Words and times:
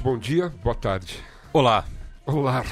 noite, 0.00 0.02
bom 0.02 0.18
dia, 0.18 0.52
boa 0.62 0.74
tarde. 0.74 1.18
Olá. 1.52 1.84
Olá. 2.26 2.64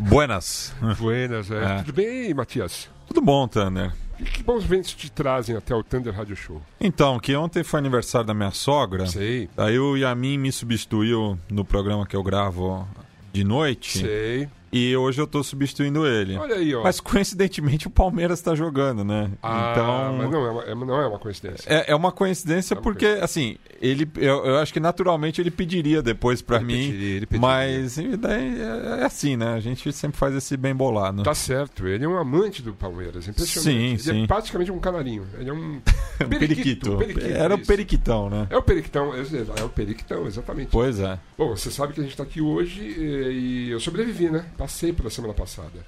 Buenas. 0.00 0.74
Buenas, 0.98 1.50
é. 1.50 1.64
É. 1.64 1.78
Tudo 1.78 1.92
bem, 1.92 2.34
Matias? 2.34 2.88
Tudo 3.06 3.20
bom, 3.20 3.46
Tanner? 3.48 3.92
E 4.18 4.24
que 4.24 4.42
bons 4.42 4.64
ventos 4.64 4.94
te 4.94 5.10
trazem 5.10 5.56
até 5.56 5.74
o 5.74 5.82
Thunder 5.82 6.14
Radio 6.14 6.34
Show? 6.34 6.62
Então, 6.80 7.18
que 7.20 7.36
ontem 7.36 7.62
foi 7.62 7.78
aniversário 7.78 8.26
da 8.26 8.32
minha 8.34 8.50
sogra. 8.50 9.06
Sei, 9.06 9.48
Aí 9.56 9.78
o 9.78 9.96
Yamin 9.96 10.38
me 10.38 10.50
substituiu 10.50 11.38
no 11.50 11.64
programa 11.64 12.06
que 12.06 12.16
eu 12.16 12.22
gravo 12.22 12.88
de 13.32 13.44
noite. 13.44 13.98
sei. 13.98 14.48
E 14.72 14.96
hoje 14.96 15.20
eu 15.20 15.26
tô 15.26 15.42
substituindo 15.42 16.06
ele. 16.06 16.36
Olha 16.36 16.56
aí, 16.56 16.74
ó. 16.74 16.82
Mas 16.82 17.00
coincidentemente 17.00 17.86
o 17.86 17.90
Palmeiras 17.90 18.40
tá 18.40 18.54
jogando, 18.54 19.04
né? 19.04 19.30
ah, 19.42 19.70
então. 19.72 20.16
mas 20.18 20.30
não 20.30 20.46
é, 20.46 20.50
uma, 20.50 20.62
é- 20.64 20.74
não 20.74 21.00
é 21.00 21.06
uma 21.06 21.18
coincidência. 21.18 21.64
É, 21.72 21.92
é 21.92 21.94
uma 21.94 22.12
coincidência 22.12 22.74
É 22.74 22.76
uma 22.76 22.82
porque, 22.82 23.06
assim, 23.06 23.56
ele, 23.80 24.08
eu, 24.16 24.44
eu 24.44 24.58
acho 24.58 24.72
que 24.72 24.80
naturalmente 24.80 25.40
ele 25.40 25.50
pediria 25.50 26.02
depois 26.02 26.44
Ele 26.48 26.58
mim. 26.64 26.74
pediria, 26.74 27.16
ele 27.16 27.26
pediria. 27.26 27.48
Mas 27.48 27.96
daí 28.18 28.60
é, 28.60 29.00
é 29.00 29.04
assim, 29.04 29.36
né? 29.36 29.54
A 29.54 29.60
gente 29.60 29.92
sempre 29.92 30.18
faz 30.18 30.34
esse 30.34 30.56
bem 30.56 30.74
bolado. 30.74 31.22
Tá 31.22 31.34
certo, 31.34 31.86
ele 31.86 32.04
é 32.04 32.08
um 32.08 32.18
amante 32.18 32.62
do 32.62 32.74
Palmeiras, 32.74 33.28
impressionante. 33.28 33.62
Sim, 33.78 33.86
ele 33.90 33.98
sim. 33.98 34.24
é 34.24 34.26
praticamente 34.26 34.70
um 34.72 34.78
canarinho. 34.78 35.26
Ele 35.38 35.50
é 35.50 35.52
um 35.52 35.80
Um 36.24 36.28
periquito. 36.28 36.96
periquito, 36.96 37.26
Era 37.26 37.54
o 37.54 37.58
isso. 37.58 37.66
periquitão, 37.66 38.30
né? 38.30 38.46
É 38.48 38.56
o 38.56 38.62
periquitão, 38.62 39.14
é, 39.14 39.20
é 39.60 39.64
o 39.64 39.68
periquitão, 39.68 40.26
exatamente. 40.26 40.68
Pois 40.70 40.98
é. 40.98 41.18
Bom, 41.36 41.54
você 41.54 41.70
sabe 41.70 41.92
que 41.92 42.00
a 42.00 42.04
gente 42.04 42.16
tá 42.16 42.22
aqui 42.22 42.40
hoje 42.40 42.80
eh, 42.98 43.30
e 43.32 43.70
eu 43.70 43.78
sobrevivi, 43.80 44.30
né? 44.30 44.46
Passei 44.66 44.92
pela 44.92 45.08
semana 45.10 45.32
passada. 45.32 45.86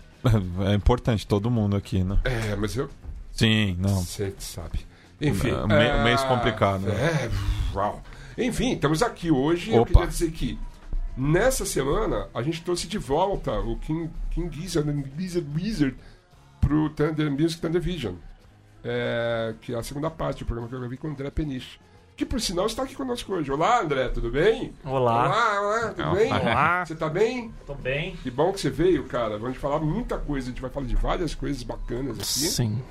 É 0.71 0.73
importante, 0.73 1.27
todo 1.27 1.51
mundo 1.51 1.77
aqui, 1.77 2.05
né? 2.05 2.17
É, 2.23 2.55
mas 2.55 2.77
eu 2.77 2.89
Sim, 3.33 3.75
não. 3.77 4.05
Você 4.05 4.33
sabe. 4.39 4.87
Enfim. 5.21 5.51
É, 5.51 5.67
me- 5.97 6.05
mês 6.05 6.23
complicado, 6.23 6.83
né? 6.83 6.95
É, 6.95 7.31
uau. 7.77 8.01
Enfim, 8.37 8.75
estamos 8.75 9.03
aqui 9.03 9.33
hoje. 9.33 9.73
Eu 9.73 9.83
Opa. 9.83 9.91
queria 9.93 10.07
dizer 10.07 10.31
que 10.31 10.57
nessa 11.17 11.67
semana 11.67 12.29
a 12.33 12.41
gente 12.41 12.63
trouxe 12.63 12.87
de 12.87 12.99
volta 12.99 13.51
o 13.59 13.77
King, 13.79 14.11
King 14.31 14.55
Gizzard 14.55 14.89
and 14.89 15.03
Gizzard 15.19 15.49
Wizard 15.57 15.97
pro 16.61 16.89
Thunder 16.91 17.31
Music 17.33 17.61
Thunder 17.61 17.81
Vision. 17.81 18.15
É, 18.85 19.55
que 19.61 19.75
é 19.75 19.77
a 19.77 19.83
segunda 19.83 20.09
parte 20.09 20.45
do 20.45 20.47
programa 20.47 20.69
que 20.69 20.75
eu 20.77 20.79
gravei 20.79 20.97
com 20.97 21.09
o 21.09 21.11
André 21.11 21.31
Peniche. 21.33 21.81
Que 22.19 22.27
por 22.27 22.41
sinal 22.41 22.67
está 22.67 22.83
aqui 22.83 22.97
conosco 22.97 23.33
hoje. 23.33 23.49
Olá, 23.49 23.81
André, 23.81 24.09
tudo 24.09 24.29
bem? 24.29 24.73
Olá, 24.85 25.27
Olá, 25.27 25.61
olá, 25.61 25.89
tudo 25.91 26.03
Olá. 26.03 26.15
bem? 26.17 26.33
Olá. 26.33 26.85
Você 26.85 26.97
tá 26.97 27.09
bem? 27.09 27.55
tô 27.65 27.75
bem. 27.77 28.17
Que 28.17 28.29
bom 28.29 28.53
que 28.53 28.61
você 28.61 28.71
veio, 28.71 29.05
cara. 29.05 29.39
Vamos 29.39 29.57
falar 29.57 29.79
muita 29.79 30.19
coisa. 30.19 30.49
A 30.49 30.51
gente 30.51 30.61
vai 30.61 30.69
falar 30.69 30.87
de 30.87 30.97
várias 30.97 31.33
coisas 31.37 31.63
bacanas 31.63 32.17
aqui. 32.17 32.27
Sim. 32.27 32.83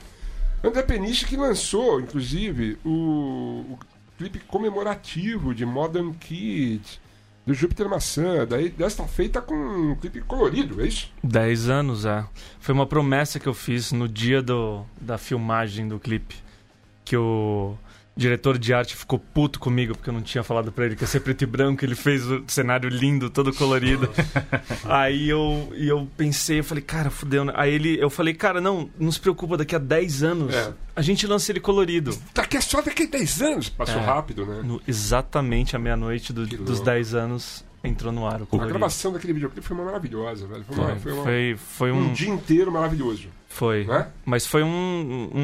André 0.63 0.81
Peniche 0.81 1.25
que 1.25 1.35
lançou, 1.35 1.99
inclusive, 1.99 2.77
o, 2.85 3.65
o 3.69 3.79
clipe 4.17 4.39
comemorativo 4.39 5.53
de 5.53 5.65
Modern 5.65 6.13
Kid, 6.13 7.01
do 7.45 7.53
Júpiter 7.53 7.89
Maçã. 7.89 8.47
Daí, 8.47 8.69
desta 8.69 9.03
feita 9.03 9.41
com 9.41 9.55
um 9.55 9.95
clipe 9.95 10.21
colorido, 10.21 10.81
é 10.81 10.87
isso? 10.87 11.11
10 11.21 11.67
anos, 11.67 12.05
é. 12.05 12.25
Foi 12.61 12.73
uma 12.73 12.85
promessa 12.87 13.41
que 13.41 13.47
eu 13.47 13.53
fiz 13.53 13.91
no 13.91 14.07
dia 14.07 14.41
do, 14.41 14.85
da 15.01 15.17
filmagem 15.17 15.85
do 15.85 15.99
clipe. 15.99 16.37
Que 17.03 17.17
o 17.17 17.75
diretor 18.17 18.57
de 18.57 18.73
arte 18.73 18.95
ficou 18.95 19.19
puto 19.19 19.59
comigo 19.59 19.95
porque 19.95 20.09
eu 20.09 20.13
não 20.13 20.21
tinha 20.21 20.43
falado 20.43 20.71
pra 20.71 20.85
ele 20.85 20.95
que 20.95 21.03
ia 21.03 21.07
ser 21.07 21.19
preto 21.21 21.43
e 21.43 21.45
branco. 21.45 21.85
Ele 21.85 21.95
fez 21.95 22.25
o 22.29 22.43
cenário 22.47 22.89
lindo, 22.89 23.29
todo 23.29 23.53
colorido. 23.53 24.09
Aí 24.85 25.29
eu, 25.29 25.71
eu 25.75 26.07
pensei, 26.17 26.59
eu 26.59 26.63
falei, 26.63 26.83
cara, 26.83 27.09
fudeu. 27.09 27.45
né? 27.45 27.53
Aí 27.55 27.73
ele, 27.73 27.97
eu 28.01 28.09
falei, 28.09 28.33
cara, 28.33 28.59
não, 28.59 28.89
não 28.99 29.11
se 29.11 29.19
preocupa, 29.19 29.55
daqui 29.57 29.75
a 29.75 29.79
10 29.79 30.23
anos 30.23 30.53
É. 30.53 30.73
a 30.95 31.01
gente 31.01 31.25
lança 31.27 31.51
ele 31.51 31.59
colorido. 31.59 32.17
Daqui 32.33 32.57
é 32.57 32.61
só 32.61 32.81
daqui 32.81 33.03
a 33.03 33.07
10 33.07 33.41
anos. 33.41 33.69
Passou 33.69 34.01
É. 34.01 34.05
rápido, 34.05 34.45
né? 34.45 34.61
No- 34.63 34.81
exatamente 34.87 35.75
à 35.75 35.79
meia-noite 35.79 36.33
do- 36.33 36.45
dos 36.45 36.59
louco. 36.79 36.83
10 36.85 37.13
anos 37.13 37.65
entrou 37.83 38.11
no 38.11 38.25
ar 38.25 38.41
o 38.41 38.61
A 38.61 38.65
gravação 38.65 39.13
daquele 39.13 39.33
videoclipe 39.33 39.65
foi 39.65 39.77
maravilhosa, 39.77 40.45
velho. 40.47 40.63
Foi, 40.67 40.75
uma- 40.77 40.87
Foi, 40.89 40.99
foi 40.99 41.11
uma- 41.13 41.23
foi, 41.23 41.55
foi 41.57 41.91
um 41.91 42.09
um. 42.09 42.13
dia 42.13 42.29
inteiro 42.29 42.71
maravilhoso, 42.71 43.27
Foi. 43.57 43.85
né? 43.85 44.07
Mas 44.25 44.45
foi 44.45 44.61
um, 44.63 44.67
um, 45.33 45.39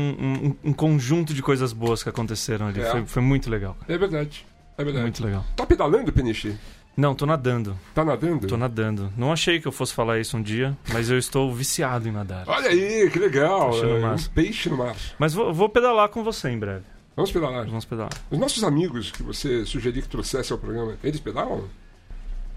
um- 0.45 0.55
um 0.69 0.73
conjunto 0.73 1.33
de 1.33 1.41
coisas 1.41 1.73
boas 1.73 2.03
que 2.03 2.09
aconteceram 2.09 2.67
ali. 2.67 2.79
É. 2.81 2.91
Foi, 2.91 3.05
foi 3.05 3.21
muito 3.21 3.49
legal. 3.49 3.75
É 3.87 3.97
verdade. 3.97 4.45
É 4.77 4.83
verdade. 4.83 5.03
Muito 5.03 5.23
legal. 5.25 5.43
Tá 5.55 5.65
pedalando, 5.65 6.11
Peniche? 6.13 6.55
Não, 6.95 7.15
tô 7.15 7.25
nadando. 7.25 7.75
Tá 7.95 8.05
nadando? 8.05 8.45
Tô 8.47 8.55
nadando. 8.55 9.11
Não 9.17 9.31
achei 9.33 9.59
que 9.59 9.67
eu 9.67 9.71
fosse 9.71 9.91
falar 9.93 10.19
isso 10.19 10.37
um 10.37 10.41
dia, 10.43 10.77
mas 10.91 11.09
eu 11.09 11.17
estou 11.17 11.51
viciado 11.51 12.07
em 12.07 12.11
nadar. 12.11 12.43
Olha 12.47 12.69
aí, 12.69 13.09
que 13.09 13.17
legal. 13.17 13.71
É, 13.83 14.05
um 14.13 14.17
peixe 14.35 14.69
no 14.69 14.77
mar. 14.77 14.95
Mas 15.17 15.33
vou, 15.33 15.51
vou 15.51 15.67
pedalar 15.69 16.09
com 16.09 16.23
você 16.23 16.49
em 16.49 16.59
breve. 16.59 16.83
Vamos 17.15 17.31
pedalar. 17.31 17.65
Vamos 17.65 17.85
pedalar. 17.85 18.11
Os 18.29 18.37
nossos 18.37 18.63
amigos 18.63 19.09
que 19.11 19.23
você 19.23 19.65
sugeriu 19.65 20.03
que 20.03 20.07
trouxesse 20.09 20.51
ao 20.51 20.59
programa, 20.59 20.95
eles 21.03 21.19
pedalam? 21.19 21.63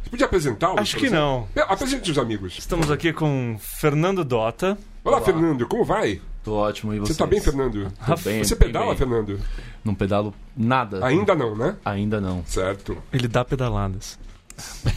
Você 0.03 0.11
podia 0.11 0.27
apresentá-los? 0.27 0.81
Acho 0.81 0.97
que 0.99 1.07
exemplo? 1.07 1.25
não. 1.25 1.49
É, 1.55 1.61
Apresente 1.73 2.11
os 2.11 2.19
amigos. 2.19 2.57
Estamos 2.59 2.91
aqui 2.91 3.13
com 3.13 3.57
Fernando 3.59 4.23
Dota. 4.25 4.77
Olá, 5.07 5.19
Olá. 5.19 5.21
Fernando, 5.25 5.67
como 5.69 5.85
vai? 5.85 6.21
Tô 6.43 6.55
ótimo, 6.55 6.93
e 6.93 6.99
Você 6.99 7.07
vocês? 7.07 7.17
tá 7.19 7.27
bem, 7.27 7.41
Fernando? 7.41 7.93
Tô 8.05 8.17
bem, 8.17 8.43
Você 8.43 8.55
bem, 8.57 8.67
pedala, 8.69 8.87
bem. 8.89 8.97
Fernando? 8.97 9.41
Não 9.85 9.95
pedalo 9.95 10.35
nada. 10.57 11.05
Ainda 11.07 11.33
não, 11.35 11.55
né? 11.55 11.77
Ainda 11.85 12.21
não. 12.21 12.43
Certo. 12.45 12.97
Ele 13.13 13.29
dá 13.29 13.45
pedaladas. 13.45 14.19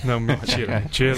Não, 0.03 0.19
mentira, 0.19 0.79
mentira. 0.81 1.15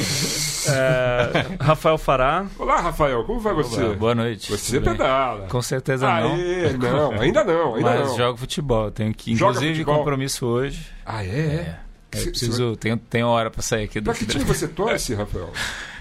É, 0.68 1.64
Rafael 1.64 1.98
Fará. 1.98 2.46
Olá, 2.60 2.82
Rafael, 2.82 3.24
como 3.24 3.40
vai 3.40 3.54
você? 3.54 3.82
Olá, 3.82 3.94
boa 3.96 4.14
noite. 4.16 4.52
Você 4.52 4.78
Tudo 4.80 4.86
bem? 4.90 4.98
pedala. 4.98 5.48
Com 5.48 5.62
certeza 5.62 6.06
não. 6.08 6.34
Aê, 6.34 6.74
não, 6.74 7.12
ainda 7.14 7.44
não, 7.46 7.76
ainda 7.76 7.90
Mas 7.92 8.10
não. 8.10 8.18
jogo 8.18 8.38
futebol. 8.40 8.92
Tenho 8.92 9.14
que, 9.14 9.36
Joga 9.36 9.52
inclusive, 9.52 9.74
futebol? 9.76 9.98
compromisso 10.00 10.46
hoje. 10.46 10.86
Ah, 11.06 11.24
é? 11.24 11.80
É. 12.12 12.18
Cê- 12.18 12.30
preciso, 12.30 12.76
tenho, 12.76 12.98
tenho 12.98 13.28
hora 13.28 13.50
pra 13.50 13.62
sair 13.62 13.86
aqui 13.86 14.02
do 14.02 14.06
Pra 14.06 14.16
que 14.16 14.26
time 14.26 14.44
você 14.46 14.68
torce, 14.68 15.14
Rafael? 15.14 15.50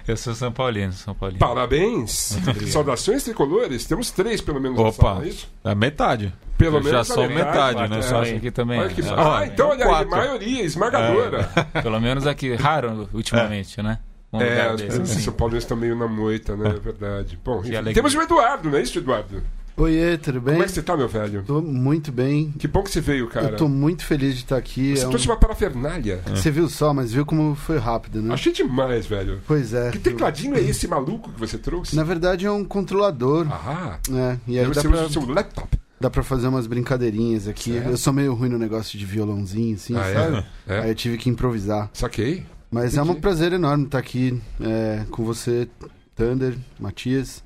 Eu 0.06 0.16
sou 0.16 0.34
São 0.34 0.50
Paulino, 0.52 0.92
São 0.92 1.14
Paulino. 1.14 1.38
Parabéns. 1.38 2.36
Saudações 2.68 3.22
tricolores. 3.24 3.84
Temos 3.86 4.10
três, 4.10 4.40
pelo 4.40 4.60
menos, 4.60 4.78
Opa. 4.78 4.92
sala, 4.92 5.24
é 5.24 5.28
isso? 5.28 5.48
É 5.64 5.74
metade. 5.74 6.32
Pelo 6.58 6.76
Eu 6.76 6.82
menos 6.84 6.90
já 6.90 7.00
a 7.00 7.04
sou 7.04 7.28
metade, 7.28 7.88
né? 7.88 7.98
Eu 7.98 8.02
Só 8.02 8.20
assim. 8.20 8.36
aqui 8.36 8.50
também. 8.50 8.78
Olha 8.80 8.90
que... 8.90 9.00
É, 9.00 9.04
Ah, 9.16 9.46
então 9.46 9.70
olha 9.70 9.86
aí, 9.98 10.04
maioria 10.04 10.62
esmagadora. 10.62 11.44
Pelo 11.82 12.00
menos 12.00 12.26
aqui, 12.26 12.54
raro 12.54 13.08
ultimamente, 13.14 13.82
né? 13.82 13.98
Um 14.32 14.40
É, 14.40 14.68
assim. 14.70 15.04
São 15.04 15.32
Paulo 15.32 15.56
estão 15.56 15.76
meio 15.76 15.96
na 15.96 16.06
moita, 16.06 16.54
né? 16.56 16.70
É 16.70 16.78
verdade. 16.78 17.38
Bom, 17.44 17.60
enfim, 17.64 17.92
temos 17.92 18.14
o 18.14 18.22
Eduardo, 18.22 18.70
não 18.70 18.78
é 18.78 18.82
isso, 18.82 18.98
Eduardo? 18.98 19.42
Oiê, 19.76 20.18
tudo 20.18 20.40
bem? 20.40 20.54
Como 20.54 20.64
é 20.64 20.66
que 20.66 20.72
você 20.72 20.82
tá, 20.82 20.96
meu 20.96 21.08
velho? 21.08 21.42
Tô 21.46 21.62
muito 21.62 22.12
bem. 22.12 22.52
Que 22.58 22.68
bom 22.68 22.82
que 22.82 22.90
você 22.90 23.00
veio, 23.00 23.28
cara. 23.28 23.50
Eu 23.50 23.56
tô 23.56 23.66
muito 23.68 24.04
feliz 24.04 24.34
de 24.34 24.40
estar 24.42 24.56
aqui. 24.58 24.94
Você 24.96 25.04
É 25.04 25.06
um- 25.06 25.10
trouxe 25.10 25.26
uma 25.26 25.36
parafernália. 25.36 26.20
Você 26.28 26.50
viu 26.50 26.68
só, 26.68 26.92
mas 26.92 27.12
viu 27.12 27.24
como 27.24 27.54
foi 27.54 27.78
rápido, 27.78 28.20
né? 28.20 28.34
Achei 28.34 28.52
demais, 28.52 29.06
velho. 29.06 29.40
Pois 29.46 29.72
é. 29.72 29.90
Que 29.90 29.98
tecladinho 29.98 30.54
é 30.54 30.60
esse 30.60 30.86
maluco 30.86 31.30
que 31.32 31.40
você 31.40 31.56
trouxe? 31.56 31.96
Na 31.96 32.04
verdade 32.04 32.44
é 32.44 32.50
um 32.50 32.62
controlador. 32.64 33.46
Ah, 33.50 33.98
né? 34.08 34.38
E 34.46 34.58
aí 34.58 34.66
dá 34.66 34.74
ser 34.82 34.88
pra, 34.90 35.04
o 35.06 35.10
seu 35.10 35.24
laptop. 35.26 35.78
dá 35.98 36.10
pra 36.10 36.22
fazer 36.22 36.48
umas 36.48 36.66
brincadeirinhas 36.66 37.48
aqui. 37.48 37.72
Certo. 37.72 37.88
Eu 37.88 37.96
sou 37.96 38.12
meio 38.12 38.34
ruim 38.34 38.50
no 38.50 38.58
negócio 38.58 38.98
de 38.98 39.06
violãozinho, 39.06 39.76
assim, 39.76 39.96
Ah, 39.96 40.12
sabe? 40.12 40.44
é? 40.66 40.74
É? 40.76 40.80
Aí 40.82 40.88
eu 40.90 40.94
tive 40.94 41.16
que 41.16 41.30
improvisar. 41.30 41.88
Saquei. 41.94 42.44
Mas 42.70 42.96
é 42.96 43.00
um 43.02 43.04
Entendi. 43.06 43.20
prazer 43.20 43.52
enorme 43.52 43.84
estar 43.86 43.98
aqui 43.98 44.40
é, 44.60 45.04
com 45.10 45.24
você, 45.24 45.66
Thunder, 46.14 46.54
Matias. 46.78 47.42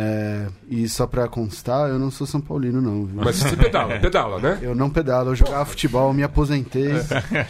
É, 0.00 0.46
e 0.68 0.88
só 0.88 1.08
pra 1.08 1.26
constar, 1.26 1.88
eu 1.88 1.98
não 1.98 2.08
sou 2.08 2.24
São 2.24 2.40
Paulino, 2.40 2.80
não. 2.80 3.04
Viu? 3.04 3.20
Mas 3.24 3.34
você 3.36 3.56
pedala, 3.56 3.98
pedala, 4.00 4.38
né? 4.38 4.58
Eu 4.62 4.72
não 4.74 4.88
pedalo, 4.88 5.30
eu 5.30 5.34
jogava 5.34 5.64
futebol, 5.64 6.12
me 6.12 6.22
aposentei. 6.22 6.92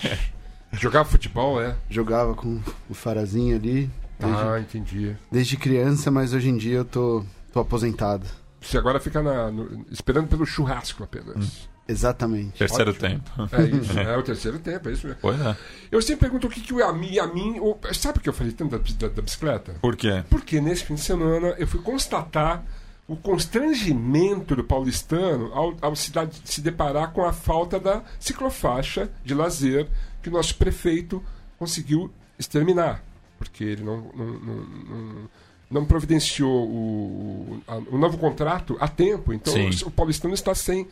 Jogar 0.73 1.05
futebol, 1.05 1.61
é. 1.63 1.75
Jogava 1.89 2.35
com 2.35 2.61
o 2.89 2.95
Farazinho 2.95 3.57
ali. 3.57 3.91
Desde, 4.19 4.43
Ah, 4.43 4.59
entendi. 4.61 5.17
desde 5.31 5.57
criança, 5.57 6.11
mas 6.11 6.33
hoje 6.33 6.49
em 6.49 6.57
dia 6.57 6.79
eu 6.79 6.85
tô, 6.85 7.25
tô 7.53 7.61
aposentado. 7.61 8.27
Você 8.61 8.77
agora 8.77 8.99
fica 8.99 9.23
na- 9.23 9.51
no- 9.51 9.87
esperando 9.91 10.27
pelo 10.27 10.45
churrasco 10.45 11.05
apenas. 11.05 11.69
Exatamente. 11.89 12.59
Terceiro 12.59 12.91
Ótimo. 12.91 13.09
tempo. 13.09 13.31
É 13.57 13.63
isso, 13.65 13.99
é 13.99 14.17
o 14.17 14.23
terceiro 14.23 14.59
tempo, 14.59 14.89
é 14.89 14.93
isso 14.93 15.07
mesmo. 15.07 15.21
Pois 15.23 15.41
é. 15.41 15.57
Eu 15.91 16.03
sempre 16.03 16.21
pergunto 16.29 16.47
o 16.47 16.51
que, 16.51 16.61
que 16.61 16.75
o 16.75 16.79
Yamin, 16.81 17.15
Yamin 17.15 17.61
o- 17.61 17.79
sabe 17.95 18.19
o 18.19 18.21
que 18.21 18.29
eu 18.29 18.33
falei 18.35 18.53
tanto 18.53 18.79
da, 18.79 19.07
da- 19.09 19.15
da 19.15 19.23
bicicleta? 19.23 19.75
Por 19.81 19.97
quê? 19.97 20.23
Porque 20.29 20.61
nesse 20.61 20.85
fim 20.85 20.95
de 20.97 21.01
semana 21.01 21.55
eu 21.59 21.67
fui 21.67 21.81
constatar 21.81 22.63
o 23.09 23.17
constrangimento 23.17 24.55
do 24.55 24.63
paulistano 24.63 25.51
ao, 25.55 25.75
ao 25.81 25.97
se, 25.97 26.13
dar- 26.13 26.29
se 26.45 26.61
deparar 26.61 27.13
com 27.13 27.25
a 27.25 27.33
falta 27.33 27.81
da 27.81 28.03
ciclofaixa 28.21 29.11
de 29.25 29.35
lazer 29.35 29.89
que 30.23 30.29
o 30.29 30.33
nosso 30.33 30.55
prefeito 30.57 31.25
conseguiu 31.59 32.11
exterminar. 32.39 33.03
Porque 33.39 33.65
ele 33.65 33.83
não, 33.83 34.11
não, 34.15 34.27
não, 34.27 34.55
não- 34.67 35.31
não 35.71 35.85
providenciou 35.85 36.51
o, 36.69 36.73
o- 36.77 37.63
a- 37.67 37.77
o 37.91 37.99
novo 37.99 38.19
contrato 38.19 38.77
a 38.81 38.89
tempo. 38.89 39.33
Então 39.33 39.53
Sim. 39.55 39.71
o 39.87 39.91
paulistano 39.91 40.35
está 40.35 40.55
sem 40.55 40.87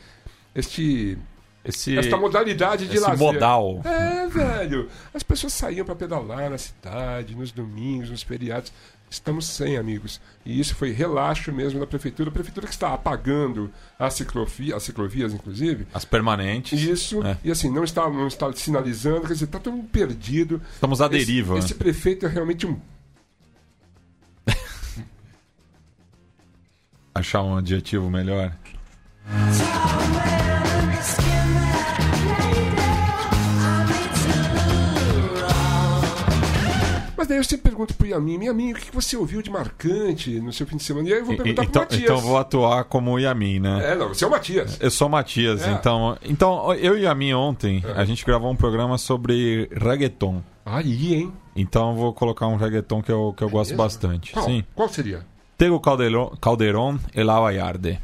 este 0.56 1.18
Esse, 1.64 1.98
esta 1.98 2.16
modalidade 2.16 2.86
de 2.86 2.96
esse 2.96 3.04
lazer. 3.04 3.18
modal. 3.18 3.82
É, 3.84 4.26
velho. 4.26 4.88
As 5.12 5.22
pessoas 5.22 5.52
saíam 5.52 5.84
para 5.84 5.94
pedalar 5.94 6.48
na 6.48 6.58
cidade, 6.58 7.34
nos 7.34 7.52
domingos, 7.52 8.08
nos 8.10 8.22
feriados. 8.22 8.72
Estamos 9.08 9.46
sem, 9.46 9.76
amigos. 9.76 10.20
E 10.44 10.58
isso 10.58 10.74
foi 10.74 10.90
relaxo 10.90 11.52
mesmo 11.52 11.78
da 11.78 11.86
prefeitura. 11.86 12.28
A 12.28 12.32
prefeitura 12.32 12.66
que 12.66 12.72
está 12.72 12.92
apagando 12.92 13.70
as, 13.98 14.14
ciclovia, 14.14 14.74
as 14.74 14.82
ciclovias, 14.82 15.32
inclusive. 15.32 15.86
As 15.94 16.04
permanentes. 16.04 16.80
Isso. 16.80 17.22
É. 17.24 17.38
E 17.44 17.50
assim, 17.50 17.70
não 17.70 17.84
está, 17.84 18.08
não 18.10 18.26
está 18.26 18.52
sinalizando. 18.52 19.20
Quer 19.22 19.34
dizer, 19.34 19.44
está 19.44 19.60
todo 19.60 19.76
mundo 19.76 19.88
perdido. 19.88 20.60
Estamos 20.74 21.00
à 21.00 21.06
deriva. 21.08 21.56
Esse, 21.58 21.66
esse 21.66 21.74
prefeito 21.74 22.26
é 22.26 22.28
realmente 22.28 22.66
um 22.66 22.80
Achar 27.14 27.42
um 27.42 27.56
adjetivo 27.56 28.10
melhor. 28.10 28.52
Daí 37.36 37.40
eu 37.40 37.44
sempre 37.44 37.70
pergunto 37.70 37.94
pro 37.94 38.06
Yamin, 38.06 38.44
Yamin, 38.44 38.72
o 38.72 38.74
que 38.76 38.94
você 38.94 39.16
ouviu 39.16 39.40
de 39.42 39.50
marcante 39.50 40.40
no 40.40 40.52
seu 40.52 40.66
fim 40.66 40.76
de 40.76 40.82
semana? 40.82 41.08
E 41.08 41.12
aí 41.12 41.18
eu 41.20 41.24
vou 41.24 41.34
E- 41.34 41.36
perguntar 41.38 41.62
pro 41.62 41.70
então, 41.70 41.82
Matias. 41.82 42.02
então 42.02 42.16
vou 42.18 42.38
atuar 42.38 42.84
como 42.84 43.12
o 43.12 43.18
Yamin, 43.18 43.60
né? 43.60 43.92
É, 43.92 43.94
não, 43.94 44.08
você 44.08 44.24
é 44.24 44.26
o 44.26 44.30
Matias. 44.30 44.78
Eu 44.80 44.90
sou 44.90 45.08
o 45.08 45.10
Matias, 45.10 45.62
É. 45.66 45.72
então. 45.72 46.16
Então, 46.24 46.74
eu 46.74 46.98
e 46.98 47.06
a 47.06 47.14
mim 47.14 47.32
ontem, 47.34 47.82
a 47.94 48.04
gente 48.04 48.24
gravou 48.24 48.50
um 48.50 48.56
programa 48.56 48.98
sobre 48.98 49.68
reggaeton. 49.72 50.42
Aí, 50.64 51.14
hein? 51.14 51.32
Então 51.54 51.90
eu 51.90 51.96
vou 51.96 52.12
colocar 52.12 52.46
um 52.48 52.56
reggaeton 52.56 53.00
que 53.02 53.12
eu, 53.12 53.32
que 53.36 53.42
eu 53.44 53.48
gosto 53.48 53.70
mesmo? 53.70 53.82
bastante. 53.84 54.32
Qual? 54.32 54.44
Sim. 54.44 54.64
Qual 54.74 54.88
seria? 54.88 55.24
Tego 55.56 55.78
Calderon, 55.80 56.34
Calderon 56.40 56.98
e 57.14 57.22
La 57.22 57.38
Vallarde. 57.40 57.98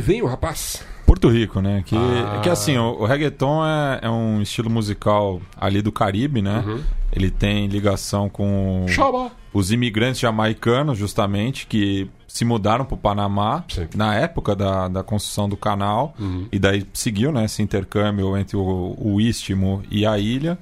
Onde 0.00 0.06
vem 0.06 0.22
o 0.22 0.26
rapaz? 0.26 0.82
Porto 1.06 1.28
Rico, 1.28 1.60
né? 1.60 1.82
Que, 1.84 1.96
Ah. 1.96 2.40
que 2.42 2.48
assim, 2.48 2.76
o, 2.78 3.00
o 3.00 3.04
reggaeton 3.04 3.64
é, 3.66 4.00
é 4.02 4.10
um 4.10 4.40
estilo 4.40 4.70
musical 4.70 5.40
ali 5.60 5.82
do 5.82 5.90
Caribe, 5.92 6.40
né? 6.40 6.62
Uhum. 6.66 6.80
Ele 7.12 7.30
tem 7.30 7.66
ligação 7.66 8.28
com 8.28 8.86
Chaba. 8.88 9.32
os 9.52 9.72
imigrantes 9.72 10.20
jamaicanos, 10.20 10.96
justamente, 10.96 11.66
que 11.66 12.08
se 12.28 12.44
mudaram 12.44 12.84
para 12.84 12.94
o 12.94 12.98
Panamá 12.98 13.64
Sim. 13.68 13.88
na 13.96 14.14
época 14.14 14.54
da, 14.54 14.86
da 14.86 15.02
construção 15.02 15.48
do 15.48 15.56
canal. 15.56 16.14
Uhum. 16.18 16.46
E 16.52 16.58
daí 16.60 16.86
seguiu 16.92 17.32
né, 17.32 17.44
esse 17.44 17.60
intercâmbio 17.60 18.36
entre 18.36 18.56
o, 18.56 18.94
o 18.96 19.20
Istmo 19.20 19.82
e 19.90 20.06
a 20.06 20.16
ilha. 20.16 20.56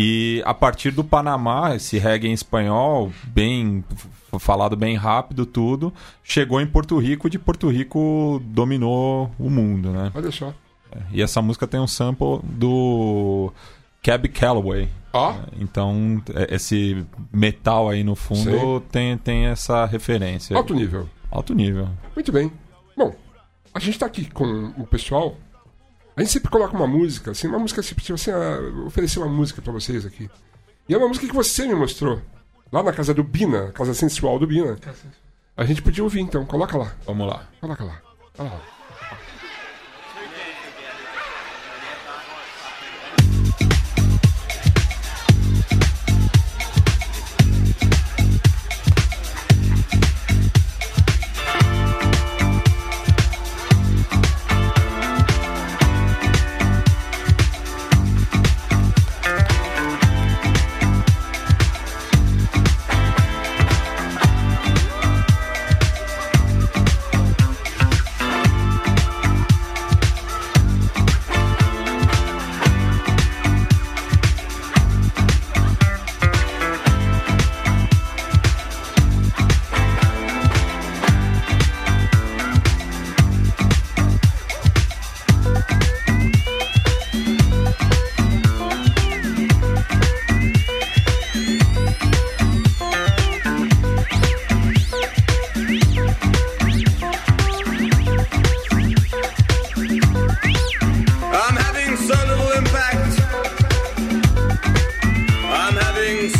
E 0.00 0.40
a 0.46 0.54
partir 0.54 0.92
do 0.92 1.02
Panamá, 1.02 1.74
esse 1.74 1.98
reggae 1.98 2.28
em 2.28 2.32
espanhol, 2.32 3.10
bem 3.24 3.84
falado 4.38 4.76
bem 4.76 4.94
rápido, 4.94 5.44
tudo, 5.44 5.92
chegou 6.22 6.60
em 6.60 6.66
Porto 6.68 6.96
Rico 6.98 7.26
e 7.26 7.30
de 7.30 7.38
Porto 7.38 7.68
Rico 7.68 8.40
dominou 8.44 9.28
o 9.36 9.50
mundo, 9.50 9.90
né? 9.90 10.12
Olha 10.14 10.30
só. 10.30 10.54
E 11.10 11.20
essa 11.20 11.42
música 11.42 11.66
tem 11.66 11.80
um 11.80 11.86
sample 11.88 12.38
do 12.44 13.52
Cab 14.00 14.28
Calloway. 14.28 14.88
Ó, 15.12 15.34
Então, 15.58 16.22
é- 16.32 16.54
esse 16.54 17.04
metal 17.32 17.88
aí 17.88 18.04
no 18.04 18.14
fundo 18.14 18.80
tem, 18.92 19.18
tem 19.18 19.46
essa 19.46 19.84
referência. 19.84 20.56
alto 20.56 20.74
nível. 20.74 21.08
Alto 21.28 21.54
nível. 21.54 21.88
Muito 22.14 22.30
bem. 22.30 22.52
Bom, 22.96 23.12
a 23.74 23.80
gente 23.80 23.98
tá 23.98 24.06
aqui 24.06 24.30
com 24.30 24.72
o 24.78 24.86
pessoal. 24.86 25.36
A 26.18 26.20
gente 26.20 26.32
sempre 26.32 26.50
coloca 26.50 26.76
uma 26.76 26.86
música, 26.88 27.30
assim, 27.30 27.46
uma 27.46 27.60
música, 27.60 27.80
tipo 27.80 28.12
assim, 28.12 28.32
ah, 28.32 28.84
oferecer 28.84 29.20
uma 29.20 29.28
música 29.28 29.62
pra 29.62 29.72
vocês 29.72 30.04
aqui. 30.04 30.28
E 30.88 30.92
é 30.92 30.98
uma 30.98 31.06
música 31.06 31.28
que 31.28 31.32
você 31.32 31.64
me 31.64 31.76
mostrou. 31.76 32.20
Lá 32.72 32.82
na 32.82 32.92
casa 32.92 33.14
do 33.14 33.22
Bina, 33.22 33.70
casa 33.70 33.94
sensual 33.94 34.36
do 34.36 34.44
Bina. 34.44 34.76
A 35.56 35.64
gente 35.64 35.80
podia 35.80 36.02
ouvir 36.02 36.18
então, 36.18 36.44
coloca 36.44 36.76
lá. 36.76 36.92
Vamos 37.06 37.24
lá. 37.24 37.48
Coloca 37.60 37.84
lá. 37.84 38.02
Olha 38.36 38.50
lá. 38.50 38.77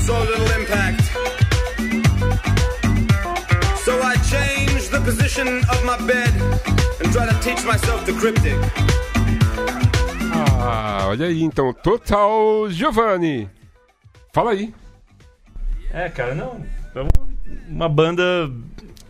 So 0.06 0.18
little 0.20 0.50
impact. 0.60 1.02
So 3.84 3.92
I 4.02 4.16
change 4.30 4.88
the 4.90 5.00
position 5.04 5.48
of 5.70 5.84
my 5.84 5.96
bed 6.06 6.32
and 7.00 7.12
try 7.12 7.26
to 7.26 7.34
teach 7.40 7.64
myself 7.64 8.04
the 8.04 8.12
cryptic. 8.12 8.54
Ah, 10.60 11.06
olha 11.08 11.26
aí 11.26 11.42
então, 11.42 11.72
Total 11.72 12.68
Giovanni. 12.70 13.48
Fala 14.32 14.50
aí. 14.52 14.74
É, 15.90 16.08
cara, 16.08 16.34
não. 16.34 16.60
É 16.94 17.00
uma- 17.00 17.28
uma 17.68 17.88
banda. 17.88 18.22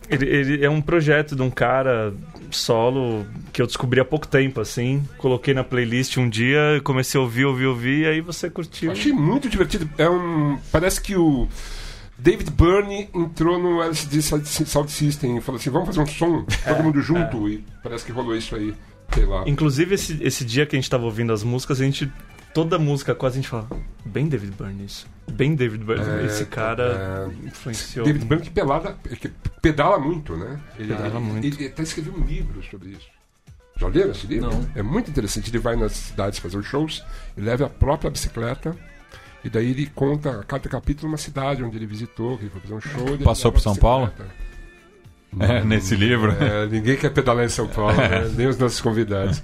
Ele, 0.09 0.27
ele 0.27 0.65
é 0.65 0.71
um 0.71 0.81
projeto 0.81 1.35
de 1.37 1.43
um 1.43 1.51
cara 1.51 2.15
solo 2.57 3.27
que 3.53 3.61
eu 3.61 3.67
descobri 3.67 4.01
há 4.01 4.05
pouco 4.05 4.27
tempo, 4.27 4.61
assim. 4.61 5.03
Coloquei 5.19 5.55
na 5.55 5.65
playlist 5.65 6.17
um 6.17 6.29
dia, 6.29 6.81
comecei 6.85 7.19
a 7.19 7.23
ouvir, 7.23 7.45
ouvir, 7.45 7.67
ouvir, 7.67 8.03
e 8.03 8.07
aí 8.07 8.21
você 8.21 8.49
curtiu. 8.51 8.91
Achei 8.91 9.13
muito 9.13 9.49
divertido. 9.49 9.89
É 9.99 10.09
um. 10.09 10.59
Parece 10.71 11.01
que 11.01 11.17
o 11.17 11.49
David 12.19 12.51
Byrne 12.51 13.09
entrou 13.15 13.59
no 13.59 13.83
LSD 13.83 14.23
Sound 14.23 14.49
Sound 14.49 14.91
System 14.91 15.39
e 15.39 15.41
falou 15.41 15.61
assim: 15.61 15.71
vamos 15.71 15.87
fazer 15.87 16.01
um 16.01 16.07
som, 16.07 16.45
todo 16.67 16.83
mundo 16.83 17.01
junto. 17.01 17.49
E 17.49 17.65
parece 17.83 18.05
que 18.05 18.13
rolou 18.13 18.37
isso 18.37 18.57
aí. 18.57 18.75
Sei 19.15 19.25
lá. 19.25 19.45
Inclusive, 19.47 19.95
esse, 19.95 20.23
esse 20.23 20.45
dia 20.45 20.67
que 20.67 20.77
a 20.77 20.79
gente 20.79 20.91
tava 20.91 21.05
ouvindo 21.05 21.33
as 21.33 21.43
músicas, 21.43 21.81
a 21.81 21.85
gente. 21.85 22.11
Toda 22.55 22.79
música 22.79 23.15
quase 23.15 23.39
a 23.39 23.43
gente 23.43 23.49
fala. 23.49 23.69
Bem 24.05 24.27
David 24.27 24.55
Byrne 24.59 24.85
isso. 24.85 25.07
Bem 25.33 25.55
David 25.55 25.85
Byrne. 25.85 26.23
É, 26.23 26.27
esse 26.27 26.45
cara 26.47 27.31
influenciou. 27.45 28.05
David 28.07 28.25
Byrne 28.25 28.45
que, 28.45 28.51
pelada, 28.51 28.97
que 29.21 29.29
pedala 29.63 29.99
muito, 29.99 30.37
né? 30.37 30.61
Ele, 30.79 30.89
Pedala 30.95 31.09
ele- 31.09 31.19
muito. 31.19 31.45
Ele, 31.47 31.67
até 31.67 31.83
escreveu 31.83 32.15
um 32.15 32.25
livro 32.25 32.63
sobre 32.71 32.91
isso. 32.91 33.07
Já 33.77 33.87
leram 33.89 34.11
esse 34.11 34.27
livro? 34.27 34.51
Não. 34.51 34.69
É 34.75 34.83
muito 34.83 35.11
interessante. 35.11 35.51
Ele 35.51 35.59
vai 35.59 35.77
nas 35.77 35.93
cidades 35.93 36.39
fazer 36.41 36.57
os 36.59 36.67
shows, 36.67 37.05
ele 37.37 37.47
leva 37.47 37.67
a 37.67 37.69
própria 37.71 38.11
bicicleta. 38.11 38.77
E 39.45 39.49
daí 39.49 39.71
ele 39.71 39.87
conta 39.95 40.41
a 40.41 40.43
cada 40.43 40.69
capítulo 40.69 41.07
uma 41.09 41.17
cidade 41.17 41.63
onde 41.63 41.77
ele 41.77 41.87
visitou, 41.87 42.37
que 42.37 42.43
ele 42.45 42.51
foi 42.51 42.61
fazer 42.61 42.75
um 42.75 42.81
show. 42.81 43.09
ele 43.15 43.23
Passou 43.25 43.53
por 43.53 43.61
São 43.61 43.77
Paulo? 43.77 44.13
é, 45.41 45.65
nesse 45.65 45.95
livro. 45.95 46.33
É, 46.33 46.67
ninguém 46.67 46.97
quer 46.97 47.11
pedalar 47.11 47.45
em 47.45 47.49
São 47.49 47.67
Paulo, 47.67 47.97
né? 47.97 48.31
nem 48.37 48.47
os 48.47 48.59
nossos 48.59 48.81
convidados. 48.81 49.43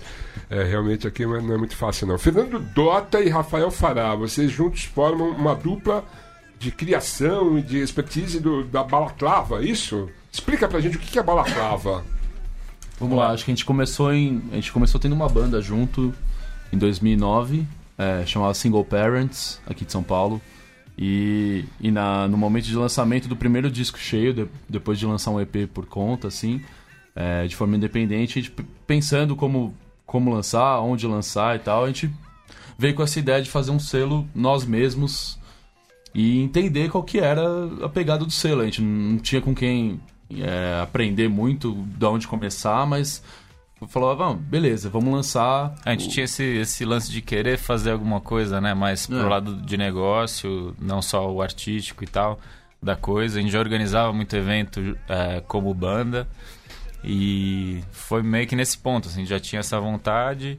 É, 0.49 0.63
realmente 0.63 1.07
aqui 1.07 1.25
não 1.27 1.37
é 1.37 1.41
não 1.41 1.55
é 1.55 1.59
muito 1.59 1.77
fácil, 1.77 2.07
não. 2.07 2.19
Fernando 2.19 2.59
Dota 2.59 3.21
e 3.21 3.29
Rafael 3.29 3.71
Fará, 3.71 4.15
vocês 4.15 4.51
juntos 4.51 4.85
formam 4.85 5.31
uma 5.31 5.55
dupla 5.55 6.05
de 6.59 6.71
criação 6.71 7.59
e 7.59 7.63
de 7.63 7.79
expertise 7.79 8.41
do, 8.41 8.65
da 8.65 8.83
balaclava, 8.83 9.63
é 9.63 9.67
isso? 9.67 10.09
Explica 10.33 10.67
pra 10.67 10.81
gente 10.81 10.97
o 10.97 11.01
que 11.01 11.19
é 11.19 11.23
balaclava. 11.23 12.05
Vamos 12.99 13.19
lá, 13.19 13.31
acho 13.31 13.45
que 13.45 13.51
a 13.51 13.55
gente 13.55 13.65
começou 13.65 14.13
em. 14.13 14.43
A 14.53 14.55
gente 14.55 14.73
começou 14.73 15.01
tendo 15.01 15.15
uma 15.15 15.29
banda 15.29 15.61
junto 15.61 16.15
em 16.73 16.79
2009, 16.79 17.67
é, 17.99 18.25
chamada 18.27 18.55
Single 18.55 18.85
Parents, 18.85 19.61
aqui 19.67 19.85
de 19.85 19.93
São 19.93 20.03
Paulo. 20.03 20.41
E, 20.97 21.65
e 21.81 21.91
na, 21.91 22.29
no 22.29 22.37
momento 22.37 22.65
de 22.67 22.77
lançamento 22.77 23.29
do 23.29 23.37
primeiro 23.37 23.71
disco 23.71 23.99
cheio, 23.99 24.33
de- 24.33 24.49
depois 24.69 24.99
de 24.99 25.07
lançar 25.07 25.31
um 25.33 25.41
EP 25.41 25.67
por 25.73 25.87
conta, 25.87 26.29
assim, 26.29 26.61
é, 27.17 27.47
de 27.47 27.57
forma 27.57 27.77
independente, 27.77 28.39
a 28.39 28.43
gente 28.43 28.55
pensando 28.87 29.35
como, 29.35 29.75
como 30.07 30.33
lançar, 30.33 30.81
onde 30.81 31.07
lançar 31.07 31.57
e 31.57 31.59
tal, 31.59 31.85
a 31.85 31.87
gente 31.89 32.11
veio 32.79 32.95
com 32.95 33.03
essa 33.03 33.19
ideia 33.19 33.43
de 33.43 33.51
fazer 33.51 33.71
um 33.71 33.79
selo 33.79 34.27
nós 34.35 34.65
mesmos 34.65 35.39
e 36.15 36.41
entender 36.41 36.91
qual 36.91 37.03
que 37.03 37.19
era 37.19 37.43
a 37.83 37.89
pegada 37.89 38.25
do 38.25 38.31
selo. 38.31 38.61
A 38.61 38.65
gente 38.65 38.81
não 38.81 39.19
tinha 39.19 39.41
com 39.41 39.53
quem 39.55 40.01
é, 40.31 40.81
aprender 40.81 41.29
muito 41.29 41.73
de 41.73 42.05
onde 42.07 42.29
começar, 42.29 42.87
mas 42.87 43.23
falou, 43.89 44.17
vamos, 44.17 44.43
beleza, 44.43 44.89
vamos 44.91 45.13
lançar. 45.13 45.75
A 45.85 45.91
gente 45.93 46.09
o- 46.09 46.11
tinha 46.11 46.25
esse, 46.25 46.43
esse 46.43 46.85
lance 46.85 47.11
de 47.11 47.21
querer 47.23 47.59
fazer 47.59 47.91
alguma 47.93 48.21
coisa, 48.21 48.61
né? 48.61 48.75
Mais 48.75 49.07
pro 49.07 49.19
É. 49.19 49.23
lado 49.29 49.57
de 49.57 49.77
negócio, 49.77 50.75
não 50.81 51.01
só 51.03 51.31
o 51.31 51.41
artístico 51.43 52.05
e 52.05 52.07
tal, 52.07 52.39
da 52.83 52.97
coisa. 52.97 53.39
A 53.39 53.43
gente 53.43 53.53
já 53.53 53.59
organizava 53.61 54.13
muito 54.13 54.35
evento 54.37 54.97
é, 55.09 55.41
como 55.47 55.73
banda. 55.75 56.27
E 57.03 57.83
foi 57.93 58.23
meio 58.23 58.47
que 58.47 58.57
nesse 58.57 58.79
ponto, 58.79 59.09
assim, 59.09 59.27
já 59.27 59.39
tinha 59.39 59.61
essa 59.61 59.79
vontade. 59.79 60.59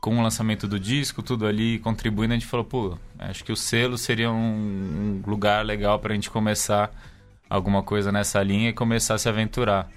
Com 0.00 0.18
o 0.18 0.22
lançamento 0.22 0.68
do 0.68 0.78
disco, 0.78 1.22
tudo 1.22 1.46
ali 1.46 1.78
contribuindo, 1.78 2.34
a 2.34 2.36
gente 2.36 2.46
falou, 2.46 2.64
pô, 2.64 2.98
acho 3.18 3.42
que 3.42 3.50
o 3.52 3.56
selo 3.56 3.96
seria 3.96 4.30
um, 4.30 5.22
um 5.24 5.30
lugar 5.30 5.64
legal 5.64 5.98
pra 5.98 6.12
gente 6.14 6.28
começar 6.30 6.90
alguma 7.48 7.82
coisa 7.82 8.12
nessa 8.12 8.42
linha 8.42 8.68
e 8.70 8.72
começar 8.74 9.14
a 9.14 9.18
se 9.18 9.28
aventurar. 9.28 9.88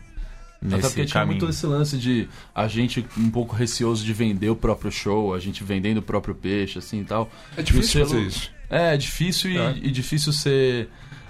Até 0.60 0.70
porque 0.70 0.82
Nesse 0.82 0.96
tinha 0.96 1.08
caminho. 1.08 1.40
muito 1.40 1.50
esse 1.50 1.66
lance 1.68 1.98
de 1.98 2.28
a 2.54 2.68
gente 2.68 3.06
um 3.18 3.30
pouco 3.30 3.56
receoso 3.56 4.04
de 4.04 4.12
vender 4.14 4.50
o 4.50 4.56
próprio 4.56 4.92
show, 4.92 5.34
a 5.34 5.40
gente 5.40 5.64
vendendo 5.64 5.98
o 6.00 6.02
próprio 6.02 6.34
peixe, 6.34 6.80
assim 6.80 7.02
e 7.02 7.06
tal. 7.06 7.30
É 7.56 7.62
difícil 7.62 8.06
selo- 8.06 8.10
fazer 8.10 8.22
isso. 8.28 8.52
É, 8.70 8.94
é 8.94 8.98
difícil 8.98 9.52
e, 9.52 9.58
É. 9.58 9.76
e 9.82 9.92
difícil 9.92 10.34
ser 10.34 10.90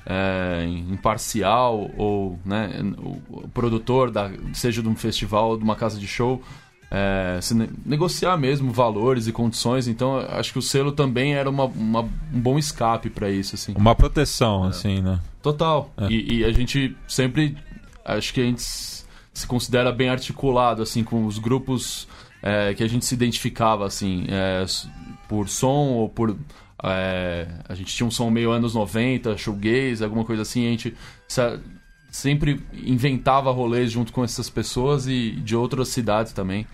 é, 0.09 0.65
imparcial 0.89 1.91
ou 1.97 2.39
né, 2.45 2.69
o, 2.97 3.47
produtor, 3.49 4.09
da, 4.09 4.31
seja 4.53 4.81
de 4.81 4.87
um 4.87 4.95
festival 4.95 5.49
ou 5.49 5.57
de 5.57 5.63
uma 5.63 5.75
casa 5.75 5.99
de 5.99 6.07
show, 6.07 6.41
é, 6.89 7.37
se 7.41 7.53
ne- 7.53 7.69
negociar 7.85 8.37
mesmo 8.37 8.71
valores 8.71 9.27
e 9.27 9.33
condições. 9.33 9.87
Então, 9.87 10.17
acho 10.29 10.53
que 10.53 10.59
o 10.59 10.61
selo 10.61 10.93
também 10.93 11.33
era 11.35 11.49
uma, 11.49 11.65
uma- 11.65 12.01
um 12.33 12.39
bom 12.39 12.57
escape 12.57 13.09
para 13.09 13.29
isso, 13.29 13.55
assim. 13.55 13.73
Uma 13.75 13.93
proteção, 13.95 14.63
assim, 14.63 15.01
né? 15.01 15.19
Total. 15.41 15.91
É. 15.97 16.07
E, 16.09 16.37
e 16.39 16.45
a 16.45 16.51
gente 16.53 16.95
sempre. 17.07 17.57
Acho 18.05 18.33
que 18.33 18.39
a 18.39 18.45
gente 18.45 18.61
se 19.37 19.45
considera 19.45 19.91
bem 19.91 20.09
articulado, 20.09 20.81
assim, 20.81 21.03
com 21.03 21.27
os 21.27 21.37
grupos 21.37 22.07
é, 22.41 22.73
que 22.73 22.83
a 22.83 22.87
gente 22.87 23.05
se 23.05 23.13
identificava, 23.13 23.85
assim, 23.85 24.25
é, 24.29 24.65
por 25.29 25.47
som 25.47 25.89
ou 25.93 26.09
por. 26.09 26.35
é, 26.83 27.47
a 27.69 27.75
gente 27.75 27.95
tinha 27.95 28.07
um 28.07 28.09
som 28.09 28.31
meio 28.31 28.49
anos 28.49 28.73
90, 28.73 29.37
shoegaze, 29.37 30.03
alguma 30.03 30.25
coisa 30.25 30.41
assim, 30.41 30.65
a 30.65 30.71
gente 30.71 30.97
sempre 32.09 32.65
inventava 32.73 33.51
rolês 33.51 33.91
junto 33.91 34.11
com 34.11 34.23
essas 34.23 34.49
pessoas 34.49 35.05
e 35.07 35.31
de 35.31 35.55
outras 35.55 35.89
cidades 35.89 36.33
também. 36.33 36.65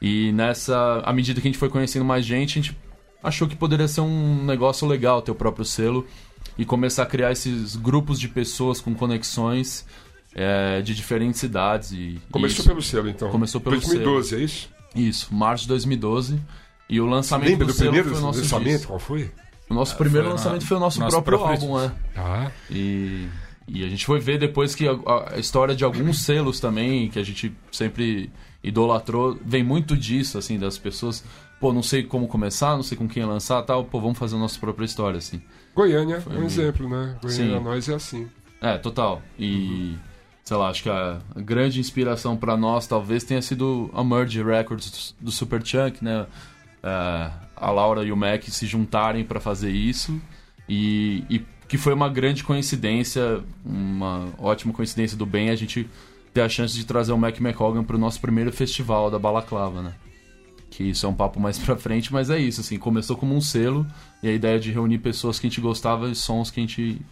E 0.00 0.32
nessa, 0.32 1.02
à 1.04 1.12
medida 1.12 1.42
que 1.42 1.46
a 1.46 1.50
gente 1.50 1.58
foi 1.58 1.68
conhecendo 1.68 2.06
mais 2.06 2.24
gente, 2.24 2.58
a 2.58 2.62
gente 2.62 2.78
achou 3.22 3.46
que 3.46 3.54
poderia 3.54 3.86
ser 3.86 4.00
um 4.00 4.46
negócio 4.46 4.88
legal 4.88 5.20
ter 5.20 5.30
o 5.30 5.34
próprio 5.34 5.66
selo 5.66 6.06
e 6.56 6.64
começar 6.64 7.02
a 7.02 7.06
criar 7.06 7.32
esses 7.32 7.76
grupos 7.76 8.18
de 8.18 8.28
pessoas 8.28 8.80
com 8.80 8.94
conexões 8.94 9.84
é, 10.40 10.80
de 10.82 10.94
diferentes 10.94 11.40
cidades. 11.40 11.90
E, 11.92 12.20
Começou 12.30 12.60
isso, 12.60 12.68
pelo 12.68 12.82
selo, 12.82 13.08
então. 13.08 13.28
Começou 13.30 13.60
pelo 13.60 13.76
2012, 13.76 14.34
é 14.36 14.38
isso? 14.38 14.70
Isso, 14.94 15.34
março 15.34 15.62
de 15.64 15.68
2012. 15.68 16.40
E 16.88 17.00
o 17.00 17.06
lançamento 17.06 17.48
Lembra 17.48 17.66
do, 17.66 17.72
do 17.72 17.76
selo 17.76 17.90
primeiro 17.90 18.10
foi 18.10 18.18
o 18.18 18.22
nosso 18.26 18.38
lançamento? 18.40 18.70
disco. 18.76 18.86
Qual 18.88 18.98
foi? 18.98 19.30
O 19.68 19.74
nosso 19.74 19.96
primeiro 19.96 20.26
foi 20.28 20.32
lançamento 20.36 20.62
na- 20.62 20.66
foi 20.68 20.76
o 20.76 20.80
nosso, 20.80 21.00
nosso 21.00 21.10
próprio, 21.22 21.38
próprio 21.38 21.74
álbum, 21.74 21.78
né? 21.88 21.92
Ah, 22.16 22.50
E, 22.70 23.26
e 23.66 23.84
a 23.84 23.88
gente 23.88 24.06
foi 24.06 24.18
ver 24.20 24.38
depois 24.38 24.74
que 24.74 24.86
a, 24.88 24.94
a 25.34 25.38
história 25.38 25.74
de 25.74 25.84
alguns 25.84 26.22
selos 26.22 26.58
também, 26.60 27.08
que 27.10 27.18
a 27.18 27.22
gente 27.22 27.52
sempre 27.70 28.30
idolatrou, 28.64 29.38
vem 29.44 29.62
muito 29.62 29.96
disso, 29.96 30.38
assim, 30.38 30.58
das 30.58 30.78
pessoas. 30.78 31.22
Pô, 31.60 31.72
não 31.72 31.82
sei 31.82 32.02
como 32.04 32.26
começar, 32.28 32.76
não 32.76 32.82
sei 32.82 32.96
com 32.96 33.06
quem 33.08 33.24
lançar 33.24 33.60
tal, 33.62 33.84
pô, 33.84 34.00
vamos 34.00 34.16
fazer 34.18 34.36
a 34.36 34.38
nossa 34.38 34.58
própria 34.58 34.84
história, 34.86 35.18
assim. 35.18 35.42
Goiânia 35.74 36.22
é 36.24 36.32
um 36.38 36.42
um- 36.42 36.44
exemplo, 36.46 36.88
né? 36.88 37.16
Goiânia 37.20 37.58
Sim. 37.58 37.64
nós 37.64 37.88
é 37.88 37.94
assim. 37.94 38.28
É, 38.62 38.78
total. 38.78 39.20
E, 39.38 39.94
sei 40.48 40.56
lá, 40.56 40.70
acho 40.70 40.82
que 40.82 40.88
a, 40.88 41.20
grande 41.36 41.78
inspiração 41.78 42.34
pra 42.34 42.56
nós 42.56 42.86
talvez 42.86 43.22
tenha 43.22 43.42
sido 43.42 43.90
a 43.92 44.02
Merge 44.02 44.42
Records 44.42 45.14
do, 45.20 45.26
do 45.26 45.30
Superchunk, 45.30 46.02
né? 46.02 46.26
É, 46.82 47.30
a 47.54 47.70
Laura 47.70 48.02
e 48.02 48.10
o 48.10 48.16
Mac 48.16 48.44
se 48.44 48.66
juntarem 48.66 49.26
pra 49.26 49.40
fazer 49.40 49.70
isso. 49.70 50.18
E, 50.66 51.22
e 51.28 51.44
que 51.68 51.76
foi 51.76 51.92
uma 51.92 52.08
grande 52.08 52.42
coincidência, 52.42 53.44
uma 53.62 54.30
ótima 54.38 54.72
coincidência 54.72 55.18
do 55.18 55.26
bem 55.26 55.50
a 55.50 55.54
gente 55.54 55.86
ter 56.32 56.40
a 56.40 56.48
chance 56.48 56.74
de 56.74 56.86
trazer 56.86 57.12
o 57.12 57.18
Mac 57.18 57.38
McColgan 57.38 57.84
pro 57.84 57.98
nosso 57.98 58.18
primeiro 58.18 58.50
festival 58.50 59.10
da 59.10 59.18
Balaclava, 59.18 59.82
né? 59.82 59.92
Que 60.70 60.82
isso 60.82 61.04
é 61.04 61.08
um 61.10 61.14
papo 61.14 61.38
mais 61.38 61.58
pra 61.60 61.76
frente, 61.76 62.10
mas 62.10 62.30
é 62.30 62.38
isso, 62.38 62.62
assim, 62.62 62.78
começou 62.78 63.18
como 63.18 63.36
um 63.36 63.40
selo 63.42 63.86
e 64.22 64.28
a 64.28 64.32
ideia 64.32 64.58
de 64.58 64.72
reunir 64.72 64.96
pessoas 64.96 65.38
que 65.38 65.46
a 65.46 65.50
gente 65.50 65.60
gostava 65.60 66.08
e 66.08 66.14
sons 66.14 66.50
que 66.50 66.58
a 66.58 66.62
gente 66.62 67.02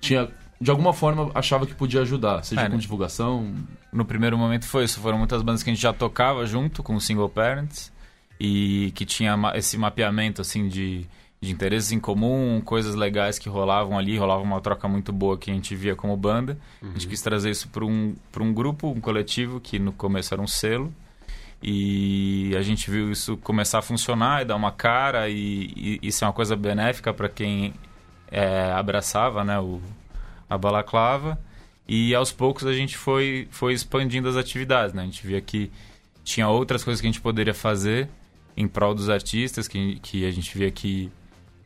tinha, 0.00 0.28
de 0.60 0.70
alguma 0.70 0.92
forma, 0.92 1.30
achava 1.34 1.66
que 1.66 1.74
podia 1.74 2.00
ajudar, 2.02 2.42
seja 2.44 2.62
É, 2.62 2.66
com 2.66 2.72
né? 2.74 2.78
divulgação. 2.78 3.52
no 3.92 4.04
primeiro 4.04 4.36
momento 4.38 4.66
foi 4.66 4.84
isso. 4.84 5.00
Foram 5.00 5.18
muitas 5.18 5.42
bandas 5.42 5.62
que 5.62 5.70
a 5.70 5.72
gente 5.74 5.82
já 5.82 5.92
tocava 5.92 6.46
junto 6.46 6.82
com 6.82 6.94
o 6.96 7.00
Single 7.00 7.28
Parents 7.28 7.92
e 8.40 8.92
que 8.94 9.04
tinha 9.04 9.36
esse 9.54 9.76
mapeamento 9.78 10.40
assim 10.40 10.66
de, 10.68 11.06
de 11.40 11.52
interesses 11.52 11.92
em 11.92 12.00
comum, 12.00 12.60
coisas 12.64 12.94
legais 12.94 13.38
que 13.38 13.48
rolavam 13.48 13.98
ali, 13.98 14.16
rolava 14.16 14.42
uma 14.42 14.60
troca 14.60 14.88
muito 14.88 15.12
boa 15.12 15.36
que 15.38 15.50
a 15.50 15.54
gente 15.54 15.74
via 15.76 15.94
como 15.94 16.16
banda. 16.16 16.56
A 16.82 16.86
gente 16.86 17.06
quis 17.08 17.20
trazer 17.20 17.50
isso 17.50 17.68
para 17.68 17.84
um, 17.84 18.14
pra 18.32 18.42
um 18.42 18.52
grupo, 18.52 18.88
um 18.88 19.00
coletivo, 19.00 19.60
que 19.60 19.78
no 19.78 19.92
começo 19.92 20.32
era 20.34 20.42
um 20.42 20.46
selo. 20.46 20.92
E 21.62 22.54
a 22.58 22.62
gente 22.62 22.90
viu 22.90 23.10
isso 23.10 23.36
começar 23.38 23.78
a 23.78 23.82
funcionar 23.82 24.42
e 24.42 24.44
dar 24.44 24.54
uma 24.56 24.70
cara, 24.70 25.28
e, 25.30 25.98
e 26.02 26.08
isso 26.08 26.22
é 26.24 26.26
uma 26.26 26.32
coisa 26.34 26.54
benéfica 26.54 27.12
para 27.14 27.28
quem 27.28 27.72
é, 28.30 28.70
abraçava 28.72 29.42
né, 29.42 29.58
o, 29.58 29.80
a 30.48 30.56
balaclava. 30.58 31.38
E 31.86 32.14
aos 32.14 32.32
poucos 32.32 32.66
a 32.66 32.72
gente 32.72 32.96
foi, 32.96 33.46
foi 33.50 33.74
expandindo 33.74 34.28
as 34.28 34.36
atividades, 34.36 34.94
né? 34.94 35.02
A 35.02 35.04
gente 35.04 35.26
via 35.26 35.40
que 35.40 35.70
tinha 36.24 36.48
outras 36.48 36.82
coisas 36.82 37.00
que 37.00 37.06
a 37.06 37.10
gente 37.10 37.20
poderia 37.20 37.52
fazer 37.54 38.08
em 38.56 38.66
prol 38.66 38.94
dos 38.94 39.10
artistas, 39.10 39.68
que, 39.68 39.96
que 40.00 40.24
a 40.24 40.30
gente 40.30 40.56
via 40.56 40.70
que 40.70 41.10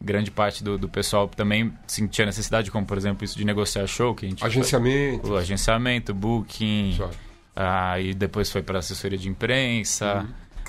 grande 0.00 0.30
parte 0.30 0.62
do, 0.64 0.76
do 0.78 0.88
pessoal 0.88 1.28
também 1.28 1.72
sentia 1.86 2.24
necessidade, 2.26 2.70
como 2.70 2.86
por 2.86 2.96
exemplo 2.96 3.24
isso 3.24 3.36
de 3.36 3.44
negociar 3.44 3.86
show, 3.86 4.14
que 4.14 4.26
a 4.26 4.28
gente 4.28 4.44
Agenciamento. 4.44 5.28
o 5.32 5.36
agenciamento, 5.36 6.14
booking, 6.14 6.94
Só. 6.96 7.10
ah, 7.54 8.00
e 8.00 8.14
depois 8.14 8.50
foi 8.50 8.62
para 8.62 8.78
assessoria 8.78 9.18
de 9.18 9.28
imprensa, 9.28 10.26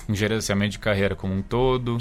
um 0.08 0.14
gerenciamento 0.14 0.72
de 0.72 0.78
carreira 0.78 1.14
como 1.16 1.32
um 1.34 1.42
todo. 1.42 1.98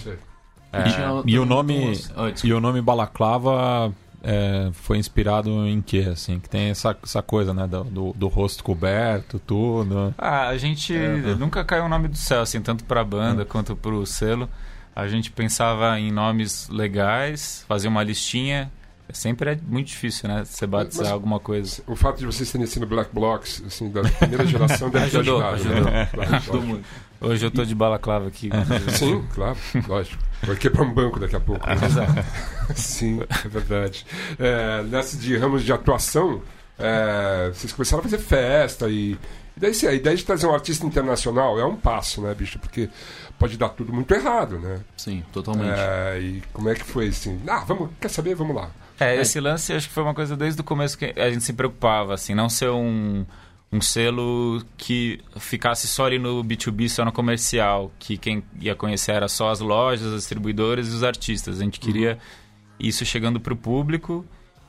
É, 0.72 0.84
tinha 0.84 1.24
E 1.26 1.40
o 1.40 1.46
nome, 1.46 1.92
desculpa. 1.92 2.34
e 2.44 2.54
o 2.54 2.60
nome 2.60 2.82
Balaclava 2.82 3.94
é, 4.24 4.70
foi 4.74 4.98
inspirado 4.98 5.50
em 5.68 5.82
quê, 5.82 6.08
assim? 6.12 6.40
Que 6.40 6.50
tem 6.50 6.70
essa, 6.70 6.96
essa 7.04 7.22
coisa, 7.22 7.54
né? 7.54 7.68
Do, 7.68 7.84
do, 7.86 8.14
do 8.14 8.28
rosto 8.28 8.64
coberto, 8.64 9.40
tudo. 9.40 10.14
Ah, 10.18 10.48
a 10.50 10.58
gente 10.58 10.94
nunca 11.40 11.64
caiu 11.64 11.86
o 11.86 11.90
nome 11.90 12.08
do 12.08 12.18
céu, 12.18 12.42
assim, 12.42 12.62
tanto 12.62 12.84
pra 12.84 13.04
banda 13.04 13.46
quanto 13.46 13.76
pro 13.76 14.06
selo. 14.06 14.50
A 14.96 15.08
gente 15.08 15.32
pensava 15.32 15.98
em 16.00 16.12
nomes 16.12 16.68
legais, 16.70 17.64
fazia 17.68 17.90
uma 17.90 18.04
listinha. 18.04 18.70
Sempre 19.12 19.54
é 19.54 19.60
muito 19.68 19.88
difícil, 19.88 20.30
né? 20.30 20.44
Você 20.46 20.68
batizar 20.68 21.06
Mas- 21.06 21.14
alguma 21.14 21.40
coisa. 21.40 21.82
O 21.88 21.96
fato 21.96 22.20
de 22.20 22.28
vocês 22.28 22.52
terem 22.52 22.68
sido 22.68 22.86
Black 22.86 23.10
Blocs, 23.12 23.64
assim, 23.66 23.90
da 23.90 24.04
primeira 24.04 24.46
geração 24.46 24.90
deve 24.92 25.10
ter 25.10 25.18
Ajudou, 25.18 25.42
ajudado. 25.44 25.84
né? 25.86 26.06
Claro, 26.14 26.36
Ajudou 26.36 26.62
muito. 26.62 26.86
Hoje 27.22 27.46
eu 27.46 27.52
tô 27.52 27.66
de 27.66 27.76
balaclava 27.76 28.28
aqui. 28.28 28.50
Sim, 28.98 29.26
claro, 29.34 29.58
lógico. 29.88 30.22
Vai 30.44 30.56
quebrar 30.56 30.84
um 30.84 30.94
banco 30.94 31.20
daqui 31.20 31.36
a 31.36 31.40
pouco. 31.40 31.66
né? 31.68 31.76
Exato. 31.86 32.14
Sim, 32.76 33.22
é 33.44 33.48
verdade. 33.48 34.06
É, 34.38 34.84
nessa 34.84 35.18
de 35.18 35.36
ramos 35.38 35.64
de 35.64 35.74
atuação, 35.74 36.42
é, 36.78 37.52
vocês 37.54 37.74
começaram 37.74 38.00
a 38.00 38.04
fazer 38.04 38.20
festa 38.20 38.88
e. 38.90 39.12
e 39.12 39.60
daí, 39.60 39.74
sim, 39.74 39.88
a 39.88 39.94
ideia 39.94 40.16
de 40.16 40.24
trazer 40.24 40.48
um 40.48 40.54
artista 40.54 40.86
internacional 40.86 41.60
é 41.60 41.66
um 41.66 41.76
passo, 41.76 42.22
né, 42.22 42.34
bicho? 42.34 42.58
Porque 42.58 42.90
pode 43.38 43.58
dar 43.58 43.70
tudo 43.70 43.92
muito 43.92 44.14
errado, 44.14 44.58
né? 44.58 44.80
Sim, 44.96 45.24
totalmente. 45.34 45.78
É, 45.78 46.20
e 46.22 46.42
como 46.54 46.70
é 46.70 46.76
que 46.76 46.86
foi 46.86 47.10
assim? 47.10 47.40
Ah, 47.48 47.64
vamos, 47.68 47.90
quer 48.00 48.10
saber? 48.10 48.34
Vamos 48.36 48.56
lá. 48.56 48.70
É, 48.98 49.16
esse 49.20 49.40
lance 49.40 49.74
acho 49.74 49.88
que 49.88 49.94
foi 49.94 50.04
uma 50.04 50.14
coisa 50.14 50.36
desde 50.36 50.60
o 50.60 50.64
começo 50.64 50.98
que 50.98 51.14
a 51.18 51.30
gente 51.30 51.44
se 51.44 51.54
preocupava, 51.54 52.14
assim, 52.14 52.34
não 52.34 52.50
ser 52.50 52.70
um, 52.70 53.26
um 53.72 53.80
selo 53.82 54.64
que 54.78 55.20
ficasse 55.38 55.88
só 55.88 56.06
ali 56.06 56.18
no 56.18 56.44
B2B, 56.44 56.90
só 56.90 57.06
no 57.06 57.12
comercial, 57.12 57.92
que 58.00 58.18
quem 58.18 58.44
ia 58.60 58.74
conhecer 58.76 59.12
era 59.12 59.28
só 59.28 59.50
as 59.52 59.60
lojas, 59.60 60.08
as 60.08 60.16
distribuidoras 60.22 60.88
e 60.88 60.96
os 60.96 61.04
artistas. 61.04 61.60
A 61.60 61.64
gente 61.64 61.80
queria 61.80 62.18
isso 62.80 63.06
chegando 63.06 63.40
para 63.40 63.54
o 63.54 63.56
público 63.56 64.26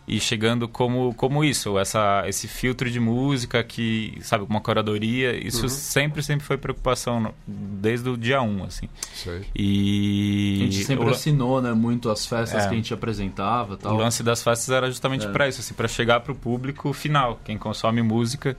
e 0.06 0.18
chegando 0.18 0.66
como, 0.68 1.14
como 1.14 1.44
isso, 1.44 1.78
essa, 1.78 2.24
esse 2.26 2.48
filtro 2.48 2.90
de 2.90 2.98
música 2.98 3.62
que, 3.62 4.18
sabe, 4.22 4.44
uma 4.48 4.60
curadoria, 4.60 5.36
isso 5.46 5.68
sempre, 5.68 6.20
sempre 6.20 6.44
foi 6.44 6.58
preocupação 6.58 7.32
desde 7.46 8.08
o 8.08 8.16
dia 8.16 8.42
1, 8.42 8.64
assim. 8.64 8.88
Isso 9.14 9.30
aí. 9.30 9.44
E 9.54 10.58
A 10.60 10.64
gente 10.64 10.84
sempre 10.84 11.06
o, 11.06 11.10
assinou, 11.10 11.62
né? 11.62 11.72
Muito 11.72 12.10
as 12.10 12.26
festas 12.26 12.64
É. 12.64 12.68
que 12.68 12.74
a 12.74 12.76
gente 12.76 12.92
apresentava 12.92 13.72
e 13.72 13.74
o 13.74 13.78
tal. 13.78 13.96
lance 13.96 14.22
das 14.24 14.42
festas 14.42 14.68
era 14.70 14.88
justamente 14.90 15.26
É. 15.26 15.30
para 15.30 15.48
isso, 15.48 15.60
assim, 15.60 15.74
para 15.74 15.86
chegar 15.86 16.20
para 16.20 16.32
o 16.32 16.34
público 16.34 16.92
final, 16.92 17.40
quem 17.44 17.56
consome 17.56 18.02
música, 18.02 18.56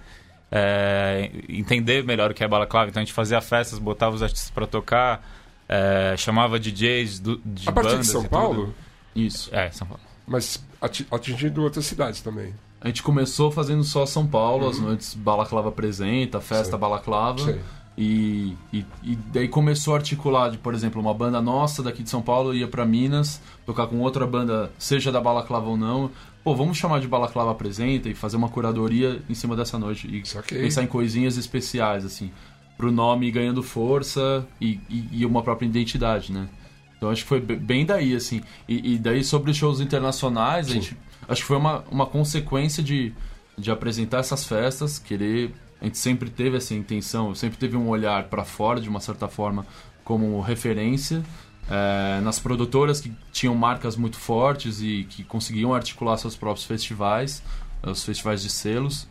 é, 0.52 1.32
entender 1.48 2.04
melhor 2.04 2.32
o 2.32 2.34
que 2.34 2.44
é 2.44 2.48
balaclava. 2.48 2.90
Então 2.90 3.02
a 3.02 3.06
gente 3.06 3.14
fazia 3.14 3.40
festas, 3.42 3.80
botava 3.80 4.16
os 4.16 4.22
artistas 4.22 4.50
para 4.52 4.68
tocar, 4.68 5.26
é, 5.70 6.16
chamava 6.18 6.60
DJs 6.60 7.20
do, 7.20 7.42
de 7.46 7.70
A 7.70 7.72
partir 7.72 7.92
bandas 7.92 8.06
de 8.08 8.12
São 8.12 8.24
Paulo, 8.26 8.66
tudo. 8.66 8.76
Isso. 9.16 9.50
É, 9.56 9.72
São 9.72 9.88
Paulo. 9.88 10.02
mas 10.28 10.64
ati- 10.82 11.08
atingindo 11.12 11.64
outras 11.64 11.86
cidades 11.86 12.22
também. 12.22 12.54
A 12.82 12.88
gente 12.88 13.04
começou 13.04 13.52
fazendo 13.52 13.84
só 13.84 14.06
São 14.06 14.26
Paulo, 14.26 14.68
as 14.68 14.80
noites 14.80 15.14
Balaclava 15.14 15.70
apresenta, 15.70 16.42
festa 16.42 16.72
Sei. 16.72 16.80
Balaclava. 16.80 17.40
Sei. 17.40 17.60
E, 18.04 18.58
e, 18.74 18.84
e 19.04 19.16
daí 19.32 19.48
começou 19.48 19.94
a 19.94 19.98
articular, 19.98 20.50
de, 20.50 20.58
por 20.58 20.74
exemplo, 20.74 21.00
uma 21.00 21.14
banda 21.14 21.40
nossa 21.40 21.84
daqui 21.84 22.02
de 22.02 22.10
São 22.10 22.20
Paulo 22.20 22.52
ia 22.52 22.68
pra 22.68 22.84
Minas 22.84 23.40
tocar 23.64 23.86
com 23.86 24.00
outra 24.00 24.26
banda, 24.26 24.72
seja 24.80 25.12
da 25.12 25.22
Balaclava 25.22 25.70
ou 25.70 25.78
não. 25.78 26.10
Pô, 26.44 26.56
vamos 26.56 26.80
chamar 26.80 27.00
de 27.00 27.08
Balaclava 27.08 27.52
Apresenta 27.52 28.10
e 28.10 28.16
fazer 28.16 28.38
uma 28.38 28.50
curadoria 28.50 29.22
em 29.30 29.36
cima 29.36 29.56
dessa 29.56 29.78
noite. 29.78 30.08
E 30.08 30.28
Saquei. 30.28 30.62
pensar 30.64 30.82
em 30.82 30.88
coisinhas 30.88 31.38
especiais, 31.38 32.04
assim. 32.04 32.32
Pro 32.76 32.92
nome 32.92 33.28
ir 33.28 33.32
ganhando 33.32 33.62
força 33.62 34.48
e, 34.60 34.80
e, 34.90 35.24
uma 35.24 35.44
própria 35.44 35.68
identidade, 35.68 36.32
né? 36.34 36.50
Então 36.98 37.12
acho 37.12 37.22
que 37.22 37.30
foi 37.30 37.40
be- 37.40 37.56
bem 37.56 37.86
daí, 37.86 38.16
assim. 38.16 38.42
E, 38.68 38.96
e 38.96 38.98
daí 38.98 39.24
sobre 39.24 39.52
os 39.52 39.58
shows 39.58 39.80
internacionais, 39.80 40.68
a 40.68 40.74
gente, 40.74 40.98
acho 41.30 41.42
que 41.42 41.48
foi 41.48 41.58
uma, 41.58 41.84
uma 41.92 42.08
consequência 42.08 42.82
de, 42.82 43.14
de 43.56 43.70
apresentar 43.70 44.18
essas 44.22 44.44
festas, 44.44 44.98
querer. 44.98 45.54
A 45.82 45.86
gente 45.86 45.98
sempre 45.98 46.30
teve 46.30 46.58
essa 46.58 46.74
intenção, 46.76 47.34
sempre 47.34 47.58
teve 47.58 47.76
um 47.76 47.90
olhar 47.90 48.26
para 48.26 48.46
fora, 48.46 48.80
de 48.80 48.88
uma 48.88 49.00
certa 49.00 49.28
forma, 49.28 49.66
como 50.04 50.40
referência. 50.40 51.24
é, 51.70 52.20
nas 52.22 52.38
produtoras 52.40 53.00
que 53.00 53.12
tinham 53.32 53.56
marcas 53.56 53.96
muito 53.96 54.18
fortes 54.18 54.82
e 54.82 55.06
que 55.10 55.24
conseguiam 55.24 55.74
articular 55.74 56.18
seus 56.18 56.36
próprios 56.36 56.66
festivais, 56.66 57.42
os 57.84 58.04
festivais 58.04 58.42
de 58.42 58.50
selos. 58.50 59.08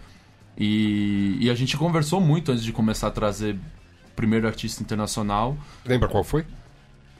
E, 0.58 1.38
e 1.40 1.48
a 1.48 1.54
gente 1.54 1.76
conversou 1.76 2.20
muito 2.20 2.52
antes 2.52 2.62
de 2.64 2.72
começar 2.72 3.06
a 3.06 3.10
trazer 3.10 3.54
o 3.54 4.14
primeiro 4.14 4.46
artista 4.46 4.82
internacional. 4.82 5.56
Lembra 5.86 6.08
qual 6.08 6.22
foi? 6.24 6.44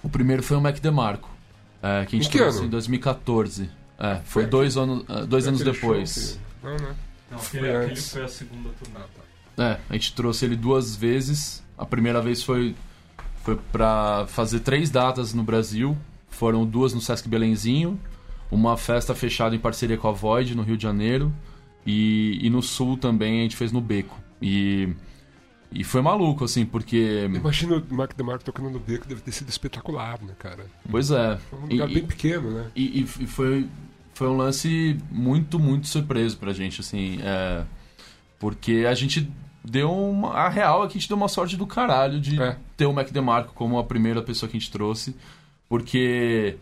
O 0.03 0.09
primeiro 0.09 0.43
foi 0.43 0.57
o 0.57 0.61
Mac 0.61 0.79
DeMarco, 0.79 1.31
é, 1.83 2.05
que 2.07 2.17
a 2.17 2.19
gente 2.19 2.29
Em 2.29 2.31
que 2.31 2.39
trouxe 2.39 2.59
ano? 2.59 2.67
em 2.67 2.71
2014. 2.71 3.71
É, 3.99 4.15
foi 4.25 4.43
Foi 4.43 4.47
dois, 4.47 4.77
anos 4.77 5.05
ah, 5.09 5.21
dois 5.25 5.47
anos 5.47 5.61
Aquele 5.63 5.75
depois. 5.77 6.39
que- 6.63 6.67
Não, 6.67 6.77
né? 6.77 6.95
Não, 7.31 7.39
Foi 7.39 7.61
aquele, 7.61 7.77
aquele 7.77 7.93
antes. 7.93 8.11
foi 8.13 8.25
a 8.25 8.29
segunda 8.29 8.69
turnê. 8.83 8.99
É, 9.59 9.79
a 9.89 9.93
gente 9.95 10.15
trouxe 10.15 10.45
ele 10.45 10.57
duas 10.57 10.97
vezes. 10.97 11.63
A 11.77 11.85
primeira 11.87 12.21
vez 12.21 12.43
foi, 12.43 12.75
foi 13.43 13.57
para 13.73 14.27
fazer 14.29 14.61
três 14.61 14.91
datas 14.91 15.35
no 15.35 15.43
Brasil. 15.43 15.97
Foram 16.29 16.65
duas 16.65 16.95
no 16.95 17.01
Sesc 17.01 17.29
Belenzinho, 17.29 17.99
uma 18.51 18.77
festa 18.77 19.15
fechada 19.15 19.55
em 19.55 19.59
parceria 19.59 19.97
com 19.99 20.09
a 20.09 20.13
Void 20.13 20.55
no 20.55 20.63
Rio 20.63 20.77
de 20.77 20.83
Janeiro 20.83 21.33
e, 21.85 22.39
e 22.41 22.49
no 22.51 22.63
Sul 22.63 22.97
também 22.97 23.41
a 23.41 23.43
gente 23.43 23.57
fez 23.57 23.73
no 23.73 23.81
Beco. 23.81 24.17
E, 24.41 24.89
e 25.73 25.85
foi 25.85 26.01
maluco, 26.01 26.45
assim, 26.45 26.65
porque. 26.65 27.29
Imagina 27.33 27.77
o 27.91 27.95
Mark 27.95 28.15
DeMarco 28.17 28.43
tocando 28.45 28.71
no 28.71 28.79
beco, 28.79 29.07
deve 29.07 29.21
ter 29.21 29.33
sido 29.33 29.49
espetacular, 29.51 30.19
né, 30.23 30.33
cara? 30.39 30.65
Pois 30.91 31.11
é. 31.11 31.37
Foi 31.51 31.59
um 31.59 31.67
lugar 31.67 31.91
e- 31.91 31.95
bem 31.95 32.07
pequeno, 32.07 32.51
né? 32.51 32.67
E, 32.75 33.01
e- 33.01 33.23
e 33.25 33.27
foi, 33.27 33.67
foi 34.15 34.29
um 34.29 34.37
lance 34.37 34.99
muito, 35.11 35.59
muito 35.59 35.87
surpreso 35.89 36.39
pra 36.39 36.53
gente, 36.55 36.81
assim. 36.81 37.19
é, 37.23 37.65
porque 38.41 38.85
a 38.89 38.95
gente 38.95 39.31
deu 39.65 39.93
uma. 39.93 40.31
A 40.33 40.49
real 40.49 40.83
é 40.83 40.87
que 40.89 40.99
a 40.99 41.01
gente 41.01 41.07
deu 41.09 41.17
uma 41.17 41.29
sorte 41.29 41.57
do 41.57 41.67
caralho 41.67 42.19
de 42.21 42.43
É. 42.43 42.57
ter 42.77 42.87
o 42.87 42.93
Mac 42.93 43.09
DeMarco 43.13 43.55
como 43.55 43.79
a 43.79 43.85
primeira 43.85 44.21
pessoa 44.23 44.51
que 44.51 44.57
a 44.57 44.61
gente 44.61 44.73
trouxe. 44.73 45.15
Porque 45.69 46.57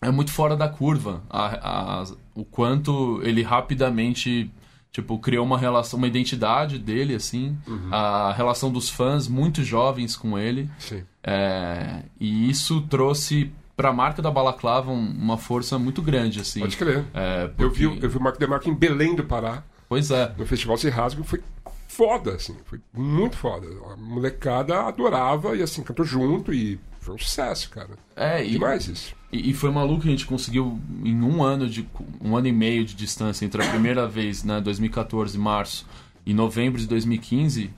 é 0.00 0.10
muito 0.12 0.30
fora 0.30 0.56
da 0.56 0.68
curva 0.68 1.22
a- 1.28 2.00
a- 2.02 2.04
o 2.34 2.44
quanto 2.44 3.20
ele 3.24 3.42
rapidamente. 3.42 4.50
Tipo, 4.90 5.18
criou 5.18 5.44
uma 5.44 5.58
relação, 5.58 5.98
uma 5.98 6.06
identidade 6.06 6.78
dele, 6.78 7.14
assim. 7.14 7.56
A 7.92 8.32
relação 8.32 8.72
dos 8.72 8.88
fãs 8.88 9.28
muito 9.28 9.62
jovens 9.62 10.16
com 10.16 10.38
ele. 10.38 10.68
Sim. 10.78 11.04
É, 11.22 12.02
e 12.18 12.48
isso 12.48 12.80
trouxe 12.82 13.52
pra 13.76 13.92
marca 13.92 14.22
da 14.22 14.30
Balaclava 14.30 14.90
um- 14.90 15.10
uma 15.10 15.36
força 15.36 15.78
muito 15.78 16.00
grande, 16.00 16.40
assim. 16.40 16.60
Pode 16.60 16.76
crer. 16.76 17.04
É, 17.14 17.44
Eu 17.44 17.48
porque- 17.50 17.78
vi, 17.78 17.86
o- 17.86 17.98
eu 18.00 18.08
vi 18.10 18.16
o 18.16 18.20
Mark 18.20 18.38
DeMarco 18.38 18.68
em 18.68 18.74
Belém 18.74 19.14
do 19.14 19.22
Pará, 19.24 19.62
Pois 19.88 20.10
é. 20.10 20.34
no 20.36 20.46
Festival 20.46 20.76
Se 20.76 20.88
Rasga, 20.90 21.24
foi 21.24 21.42
foda, 21.88 22.34
assim. 22.34 22.56
Foi 22.66 22.80
muito 22.92 23.36
foda. 23.36 23.66
A 23.92 23.96
molecada 23.96 24.80
adorava 24.82 25.56
e, 25.56 25.62
assim, 25.62 25.82
cantou 25.82 26.04
junto 26.04 26.52
e 26.52 26.78
foi 27.00 27.14
um 27.14 27.18
sucesso, 27.18 27.70
cara. 27.70 27.90
É, 28.14 28.44
e, 28.44 28.50
Demais 28.50 28.86
isso. 28.86 29.14
e, 29.32 29.50
e 29.50 29.54
foi 29.54 29.70
maluco 29.70 30.02
que 30.02 30.08
a 30.08 30.10
gente 30.10 30.26
conseguiu, 30.26 30.78
em 31.02 31.22
um 31.22 31.42
ano, 31.42 31.68
de, 31.68 31.88
um 32.20 32.36
ano 32.36 32.46
e 32.46 32.52
meio 32.52 32.84
de 32.84 32.94
distância 32.94 33.44
entre 33.44 33.64
a 33.64 33.68
primeira 33.70 34.06
vez, 34.08 34.44
né, 34.44 34.60
2014, 34.60 35.38
março, 35.38 35.86
e 36.26 36.34
novembro 36.34 36.78
de 36.78 36.86
2015, 36.86 37.70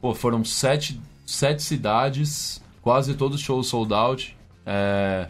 pô, 0.00 0.14
foram 0.14 0.42
sete, 0.42 0.98
sete 1.26 1.62
cidades, 1.62 2.62
quase 2.80 3.14
todos 3.14 3.38
os 3.38 3.42
shows 3.44 3.66
sold 3.66 3.92
out. 3.92 4.36
É, 4.64 5.28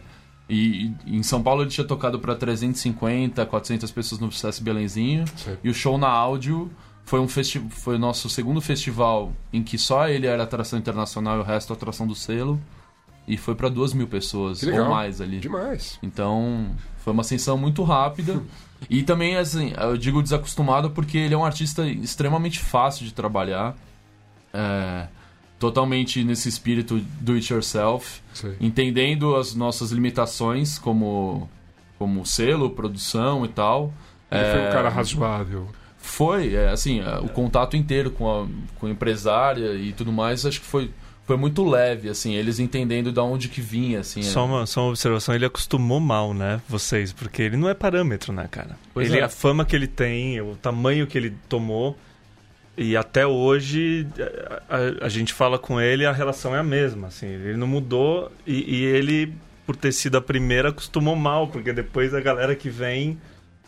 e, 0.51 0.93
e 1.05 1.15
em 1.15 1.23
São 1.23 1.41
Paulo 1.41 1.63
ele 1.63 1.69
tinha 1.69 1.87
tocado 1.87 2.19
para 2.19 2.35
350, 2.35 3.45
400 3.45 3.89
pessoas 3.89 4.19
no 4.19 4.29
Sucesso 4.29 4.61
Belenzinho. 4.61 5.23
Sim. 5.37 5.57
E 5.63 5.69
o 5.69 5.73
show 5.73 5.97
na 5.97 6.09
áudio 6.09 6.69
foi 7.05 7.21
um 7.21 7.27
festi 7.27 7.59
foi 7.69 7.95
o 7.95 7.99
nosso 7.99 8.29
segundo 8.29 8.59
festival 8.59 9.31
em 9.53 9.63
que 9.63 9.77
só 9.77 10.09
ele 10.09 10.27
era 10.27 10.43
atração 10.43 10.77
internacional 10.77 11.37
e 11.37 11.39
o 11.39 11.43
resto 11.43 11.71
atração 11.71 12.05
do 12.05 12.13
selo. 12.13 12.59
E 13.25 13.37
foi 13.37 13.55
para 13.55 13.69
duas 13.69 13.93
mil 13.93 14.07
pessoas 14.07 14.61
ou 14.61 14.89
mais 14.89 15.21
ali. 15.21 15.39
Demais. 15.39 15.97
Então, 16.03 16.75
foi 16.97 17.13
uma 17.13 17.21
ascensão 17.21 17.57
muito 17.57 17.81
rápida. 17.83 18.41
E 18.89 19.03
também, 19.03 19.37
assim, 19.37 19.71
eu 19.79 19.95
digo 19.95 20.21
desacostumado 20.21 20.89
porque 20.89 21.17
ele 21.17 21.33
é 21.33 21.37
um 21.37 21.45
artista 21.45 21.87
extremamente 21.87 22.59
fácil 22.59 23.05
de 23.05 23.13
trabalhar. 23.13 23.77
É, 24.53 25.07
totalmente 25.61 26.23
nesse 26.23 26.49
espírito 26.49 26.99
do 27.19 27.33
it 27.33 27.53
yourself. 27.53 28.19
Sei. 28.33 28.55
Entendendo 28.59 29.35
as 29.35 29.53
nossas 29.53 29.91
limitações 29.91 30.79
como, 30.79 31.47
como 31.99 32.25
selo, 32.25 32.71
produção 32.71 33.45
e 33.45 33.47
tal. 33.47 33.93
Ele 34.31 34.41
É, 34.41 34.51
foi 34.53 34.67
um 34.67 34.71
cara 34.71 34.89
razoável. 34.89 35.67
Foi, 35.99 36.55
é, 36.55 36.69
assim, 36.69 36.99
é, 36.99 37.19
o 37.19 37.29
contato 37.29 37.77
inteiro 37.77 38.09
com 38.09 38.27
a, 38.27 38.47
com 38.79 38.87
a 38.87 38.89
empresária 38.89 39.75
e 39.75 39.93
tudo 39.93 40.11
mais, 40.11 40.47
acho 40.47 40.59
que 40.59 40.65
foi, 40.65 40.89
foi 41.27 41.37
muito 41.37 41.63
leve, 41.63 42.09
assim, 42.09 42.33
eles 42.33 42.57
entendendo 42.57 43.11
de 43.11 43.19
onde 43.19 43.47
que 43.47 43.61
vinha, 43.61 43.99
assim. 43.99 44.23
Só 44.23 44.41
é. 44.41 44.43
uma, 44.45 44.65
só 44.65 44.81
uma 44.81 44.89
observação, 44.89 45.35
ele 45.35 45.45
acostumou 45.45 45.99
mal, 45.99 46.33
né, 46.33 46.59
vocês, 46.67 47.13
porque 47.13 47.43
ele 47.43 47.55
não 47.55 47.69
é 47.69 47.75
parâmetro, 47.75 48.33
né, 48.33 48.47
cara? 48.49 48.79
Pois 48.95 49.11
ele, 49.11 49.19
é. 49.19 49.23
A 49.23 49.29
fama 49.29 49.63
que 49.63 49.75
ele 49.75 49.85
tem, 49.85 50.41
o 50.41 50.55
tamanho 50.55 51.05
que 51.05 51.15
ele 51.15 51.35
tomou, 51.47 51.95
e 52.81 52.97
até 52.97 53.25
hoje 53.27 54.07
a, 54.69 54.75
a- 54.77 55.05
a 55.05 55.09
gente 55.09 55.33
fala 55.33 55.57
com 55.59 55.79
ele 55.79 56.05
a 56.05 56.11
relação 56.11 56.55
é 56.55 56.59
a 56.59 56.63
mesma, 56.63 57.07
assim, 57.07 57.27
ele 57.27 57.55
não 57.57 57.67
mudou 57.67 58.31
e, 58.45 58.75
e 58.77 58.83
ele, 58.85 59.33
por 59.65 59.75
ter 59.75 59.91
sido 59.91 60.17
a 60.17 60.21
primeira, 60.21 60.69
acostumou 60.69 61.15
mal, 61.15 61.47
porque 61.47 61.71
depois 61.71 62.13
a 62.13 62.19
galera 62.21 62.55
que 62.55 62.69
vem 62.69 63.17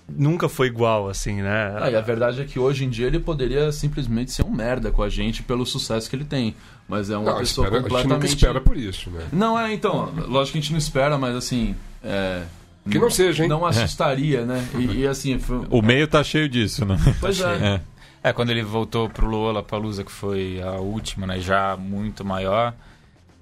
nunca 0.10 0.49
foi 0.49 0.67
igual, 0.67 1.08
assim, 1.08 1.41
né? 1.41 1.78
Ah, 1.80 1.89
e 1.89 1.95
a 1.95 2.02
verdade 2.02 2.41
é 2.41 2.45
que 2.45 2.60
hoje 2.60 2.84
em 2.84 2.89
dia 2.89 3.08
ele 3.08 3.19
poderia 3.19 3.71
simplesmente 3.71 4.32
ser 4.32 4.43
um 4.43 4.52
merda 4.52 4.91
com 4.91 5.02
a 5.02 5.08
gente 5.10 5.41
pelo 5.43 5.65
sucesso 5.65 6.10
que 6.10 6.15
ele 6.15 6.26
tem. 6.26 6.54
Mas 6.89 7.10
é 7.10 7.15
uma 7.17 7.32
Não, 7.32 7.39
pessoa 7.39 7.65
espera, 7.67 7.80
a 7.80 7.82
gente 7.82 7.89
completamente. 7.89 8.13
nunca 8.21 8.26
espera 8.36 8.60
por 8.62 8.76
isso, 8.76 9.10
né? 9.10 9.23
Não, 9.32 9.58
é, 9.58 9.71
então, 9.73 10.12
lógico 10.28 10.52
que 10.54 10.58
a 10.58 10.62
gente 10.62 10.71
não 10.71 10.78
espera, 10.78 11.17
mas 11.17 11.34
assim. 11.36 11.73
É... 12.04 12.43
Que 12.91 12.99
não 12.99 13.10
seja, 13.10 13.43
hein? 13.43 13.49
Não 13.49 13.65
assustaria, 13.65 14.45
né? 14.45 14.67
E, 14.78 14.99
e, 15.04 15.08
assim, 15.08 15.39
foi... 15.39 15.62
O 15.69 15.82
meio 15.82 16.06
tá 16.06 16.21
cheio 16.21 16.49
disso, 16.49 16.84
né? 16.86 16.97
Pois 17.21 17.39
é. 17.39 17.54
É. 17.56 17.82
É, 18.23 18.31
quando 18.31 18.51
ele 18.51 18.63
voltou 18.63 19.09
pro 19.09 19.27
Lola 19.27 19.62
Palusa, 19.62 20.03
que 20.03 20.12
foi 20.12 20.62
a 20.62 20.73
última, 20.73 21.27
né? 21.27 21.39
Já 21.39 21.75
muito 21.75 22.23
maior. 22.23 22.73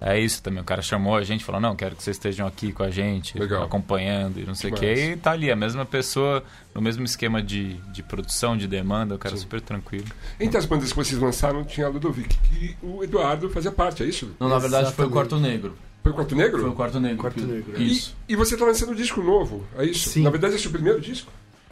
É 0.03 0.19
isso 0.19 0.41
também. 0.41 0.59
O 0.59 0.65
cara 0.65 0.81
chamou 0.81 1.15
a 1.15 1.23
gente 1.23 1.41
e 1.41 1.43
falou: 1.43 1.61
Não, 1.61 1.75
quero 1.75 1.95
que 1.95 2.01
vocês 2.01 2.15
estejam 2.17 2.47
aqui 2.47 2.71
com 2.73 2.81
a 2.81 2.89
gente, 2.89 3.37
Legal. 3.37 3.61
acompanhando 3.63 4.39
e 4.39 4.45
não 4.45 4.55
sei 4.55 4.71
o 4.71 4.73
Demais. 4.73 4.99
quê. 4.99 5.11
E 5.11 5.15
tá 5.17 5.29
ali, 5.31 5.51
a 5.51 5.55
mesma 5.55 5.85
pessoa, 5.85 6.43
no 6.73 6.81
mesmo 6.81 7.03
esquema 7.05 7.39
de, 7.43 7.75
de 7.93 8.01
produção, 8.01 8.57
de 8.57 8.67
demanda, 8.67 9.13
o 9.13 9.19
cara 9.19 9.35
Sim. 9.35 9.43
super 9.43 9.61
tranquilo. 9.61 10.07
Entre 10.39 10.57
as 10.57 10.65
bandas 10.65 10.89
que 10.89 10.95
vocês 10.95 11.21
lançaram, 11.21 11.63
tinha 11.63 11.85
a 11.85 11.89
Ludovic, 11.89 12.35
que 12.39 12.75
o 12.81 13.03
Eduardo 13.03 13.47
fazia 13.51 13.71
parte, 13.71 14.01
é 14.01 14.07
isso? 14.07 14.31
Não, 14.39 14.49
na 14.49 14.57
verdade 14.57 14.85
foi 14.91 15.05
o 15.05 15.07
Exatamente. 15.07 15.13
Quarto 15.13 15.37
Negro. 15.39 15.77
Foi 16.01 16.11
o 16.11 16.15
Quarto 16.15 16.35
Negro? 16.35 16.61
Foi 16.61 16.69
o 16.71 16.73
Quarto 16.73 16.99
Negro. 16.99 17.17
Quarto 17.19 17.35
que- 17.35 17.45
Negro, 17.45 17.73
é. 17.77 17.83
Isso. 17.83 18.15
E, 18.27 18.33
e 18.33 18.35
você 18.35 18.57
tá 18.57 18.65
lançando 18.65 18.93
um 18.93 18.95
disco 18.95 19.21
novo, 19.21 19.63
é 19.77 19.85
isso? 19.85 20.09
Sim. 20.09 20.23
Na 20.23 20.31
verdade, 20.31 20.55
esse 20.55 20.65
é 20.65 20.69
o 20.69 20.71
primeiro 20.71 20.99
disco? 20.99 21.31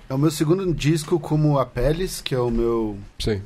É 0.09 0.13
o 0.13 0.17
meu 0.17 0.31
segundo 0.31 0.73
disco 0.73 1.19
como 1.19 1.59
Apeles, 1.59 2.19
que 2.19 2.33
é 2.33 2.39
o 2.39 2.49
meu 2.49 2.97
Sim. 3.19 3.41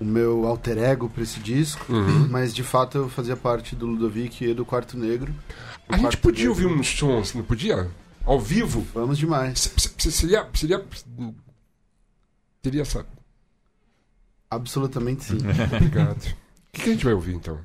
o 0.00 0.04
meu 0.04 0.46
alter 0.46 0.78
ego 0.78 1.08
pra 1.08 1.22
esse 1.24 1.40
disco, 1.40 1.92
Uhum. 1.92 2.28
mas 2.28 2.54
de 2.54 2.62
fato 2.62 2.96
eu 2.98 3.08
fazia 3.08 3.36
parte 3.36 3.74
do 3.74 3.84
Ludovic 3.86 4.44
e 4.44 4.54
do 4.54 4.64
Quarto 4.64 4.96
Negro. 4.96 5.34
A 5.88 5.94
gente 5.96 6.02
Quarto 6.02 6.18
podia 6.20 6.48
Negro- 6.48 6.64
ouvir 6.68 6.80
uns 6.80 6.86
sons, 6.88 7.34
não 7.34 7.42
podia? 7.42 7.90
Ao 8.24 8.38
vivo? 8.38 8.86
Vamos 8.94 9.18
demais. 9.18 9.58
Se- 9.58 9.70
se- 9.76 9.94
se- 9.98 10.12
Seria. 10.12 10.46
Seria. 10.54 10.84
Teria 12.62 12.82
essa. 12.82 13.04
Absolutamente 14.50 15.24
sim. 15.24 15.38
Obrigado. 15.74 16.22
O 16.22 16.72
que, 16.72 16.82
que 16.82 16.90
a 16.90 16.92
gente 16.92 17.04
vai 17.04 17.14
ouvir 17.14 17.34
então? 17.34 17.58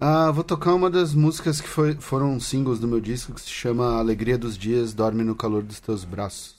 Ah, 0.00 0.30
vou 0.30 0.42
tocar 0.44 0.74
uma 0.74 0.90
das 0.90 1.12
músicas 1.14 1.60
que 1.60 1.68
foi- 1.68 1.94
foram 1.94 2.38
singles 2.40 2.78
do 2.78 2.88
meu 2.88 3.00
disco, 3.00 3.32
que 3.34 3.40
se 3.40 3.50
chama 3.50 3.98
Alegria 3.98 4.38
dos 4.38 4.56
Dias, 4.56 4.94
Dorme 4.94 5.22
no 5.24 5.34
Calor 5.34 5.62
dos 5.62 5.80
Teus 5.80 6.04
Braços. 6.04 6.57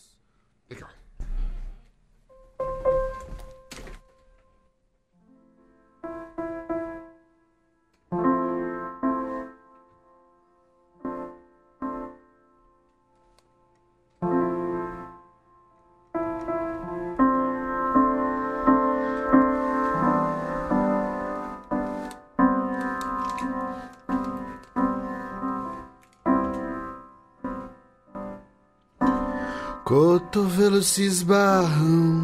Cotovelos 29.89 30.85
se 30.85 31.03
esbarram, 31.03 32.21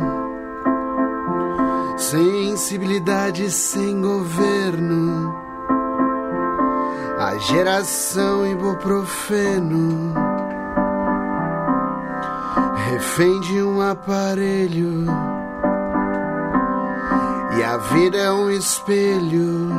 sensibilidade 1.97 3.49
sem 3.49 4.01
governo, 4.01 5.35
a 7.17 7.35
geração 7.39 8.45
ibuprofeno, 8.45 10.13
refém 12.87 13.39
de 13.39 13.63
um 13.63 13.81
aparelho, 13.81 15.07
e 17.57 17.63
a 17.63 17.77
vida 17.77 18.17
é 18.19 18.31
um 18.31 18.51
espelho, 18.51 19.71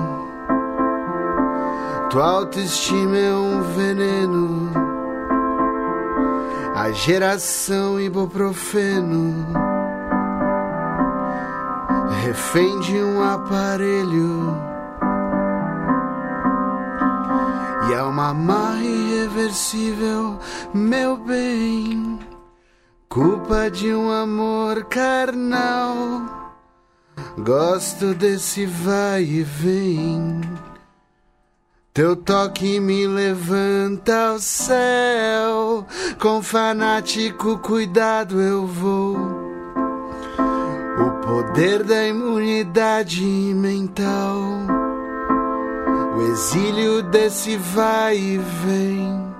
tua 2.10 2.30
autoestima 2.30 3.16
é 3.16 3.32
um 3.32 3.62
veneno. 3.62 4.85
A 6.86 6.92
geração 6.92 8.00
ibuprofeno 8.00 9.44
refém 12.22 12.78
de 12.78 12.94
um 13.02 13.20
aparelho 13.24 14.56
e 17.88 17.92
é 17.92 18.00
uma 18.04 18.32
marra 18.32 18.84
irreversível, 18.84 20.38
meu 20.72 21.16
bem, 21.16 22.20
culpa 23.08 23.68
de 23.68 23.92
um 23.92 24.08
amor 24.08 24.84
carnal. 24.84 25.98
Gosto 27.36 28.14
desse 28.14 28.64
vai 28.64 29.24
e 29.24 29.42
vem. 29.42 30.40
Teu 31.96 32.14
toque 32.14 32.78
me 32.78 33.06
levanta 33.06 34.32
ao 34.32 34.38
céu. 34.38 35.86
Com 36.20 36.42
fanático 36.42 37.56
cuidado 37.60 38.38
eu 38.38 38.66
vou. 38.66 39.16
O 40.98 41.10
poder 41.24 41.82
da 41.84 42.06
imunidade 42.06 43.24
mental. 43.24 44.36
O 46.18 46.20
exílio 46.32 47.02
desse 47.02 47.56
vai 47.56 48.18
e 48.18 48.36
vem. 48.36 49.34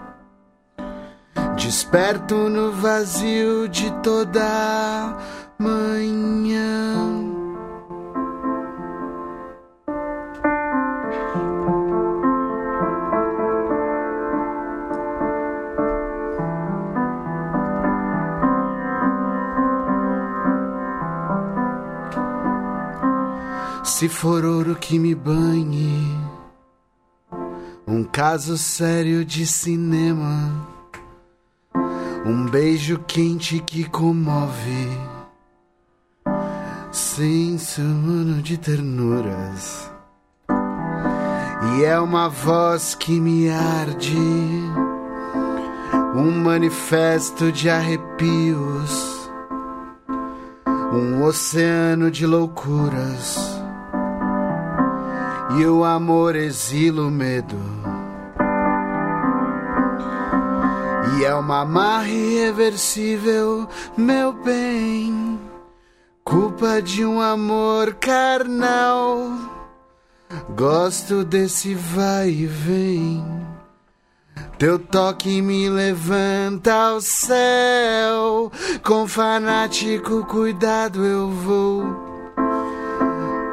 Desperto 1.56 2.48
no 2.48 2.72
vazio 2.72 3.68
de 3.68 3.90
toda 4.02 5.14
manhã. 5.58 7.05
Se 23.98 24.11
for 24.11 24.44
ouro 24.44 24.76
que 24.76 24.98
me 24.98 25.14
banhe, 25.14 26.20
um 27.87 28.04
caso 28.04 28.59
sério 28.59 29.24
de 29.24 29.46
cinema, 29.46 30.52
um 32.26 32.44
beijo 32.44 32.98
quente 33.06 33.59
que 33.59 33.88
comove, 33.88 34.90
senso 36.92 37.80
humano 37.80 38.42
de 38.42 38.59
ternuras, 38.59 39.90
e 41.78 41.82
é 41.82 41.98
uma 41.98 42.28
voz 42.28 42.94
que 42.94 43.18
me 43.18 43.48
arde, 43.48 44.14
um 46.14 46.32
manifesto 46.32 47.50
de 47.50 47.70
arrepios, 47.70 49.30
um 50.92 51.22
oceano 51.22 52.11
de 52.11 52.26
loucuras 52.26 53.55
e 55.58 55.66
o 55.66 55.84
amor 55.84 56.36
exila 56.36 57.02
o 57.02 57.10
medo. 57.10 57.56
E 61.18 61.24
é 61.24 61.34
uma 61.34 61.64
marra 61.64 62.08
irreversível, 62.08 63.66
meu 63.96 64.32
bem, 64.32 65.40
culpa 66.22 66.82
de 66.82 67.04
um 67.06 67.20
amor 67.20 67.94
carnal. 67.94 69.30
Gosto 70.54 71.24
desse 71.24 71.74
vai 71.74 72.28
e 72.28 72.46
vem. 72.46 73.24
Teu 74.58 74.78
toque 74.78 75.40
me 75.40 75.68
levanta 75.68 76.72
ao 76.72 77.00
céu. 77.00 78.50
Com 78.82 79.06
fanático 79.06 80.24
cuidado 80.26 81.04
eu 81.04 81.30
vou. 81.30 82.05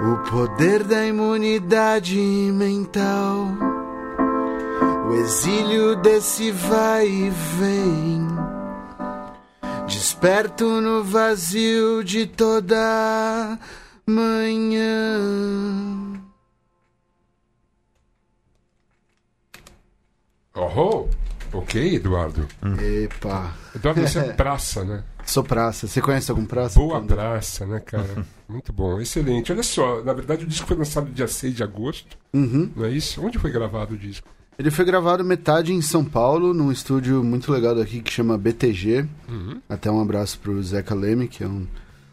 O 0.04 0.18
poder 0.30 0.84
da 0.84 1.06
imunidade 1.06 2.18
mental. 2.18 3.48
O 5.08 5.14
exílio 5.14 5.96
desse 5.96 6.52
vai 6.52 7.08
e 7.08 7.30
vem. 7.30 8.28
Desperto 9.88 10.82
no 10.82 11.06
vazio 11.06 12.04
de 12.04 12.26
toda 12.28 13.58
manhã. 14.06 15.22
Oh, 20.54 21.08
ok, 21.54 21.96
Eduardo. 21.96 22.46
Epa. 22.78 23.54
Eduardo, 23.74 24.02
você 24.02 24.20
é 24.20 24.34
praça, 24.34 24.84
né? 24.84 25.02
Sou 25.26 25.44
praça. 25.44 25.88
Você 25.88 26.02
conhece 26.02 26.30
algum 26.30 26.46
praça? 26.46 26.80
Boa 26.80 27.00
Panda? 27.00 27.16
praça, 27.16 27.66
né, 27.66 27.80
cara? 27.80 28.26
Muito 28.48 28.72
bom, 28.74 29.00
excelente. 29.00 29.52
Olha 29.52 29.64
só, 29.64 30.04
na 30.04 30.14
verdade 30.14 30.44
o 30.44 30.48
disco 30.48 30.68
foi 30.68 30.78
lançado 30.78 31.10
dia 31.12 31.28
6 31.28 31.56
de 31.56 31.64
agosto, 31.64 32.18
Uhum. 32.34 32.70
não 32.76 32.86
é 32.86 32.92
isso? 32.92 33.22
Onde 33.26 33.40
foi 33.40 33.52
gravado 33.52 33.96
o 33.96 33.98
disco? 33.98 34.28
Ele 34.60 34.70
foi 34.70 34.86
gravado 34.86 35.24
metade 35.24 35.74
em 35.74 35.82
São 35.82 36.06
Paulo, 36.06 36.54
num 36.54 36.72
estúdio 36.72 37.24
muito 37.24 37.52
legal 37.52 37.74
daqui 37.74 38.02
que 38.02 38.12
chama 38.12 38.38
BTG. 38.38 39.06
Uhum. 39.28 39.60
Até 39.68 39.90
um 39.90 40.00
abraço 40.00 40.38
pro 40.40 40.62
Zeca 40.62 40.94
Leme, 40.94 41.28
que 41.28 41.44
é 41.44 41.48
um, 41.48 41.66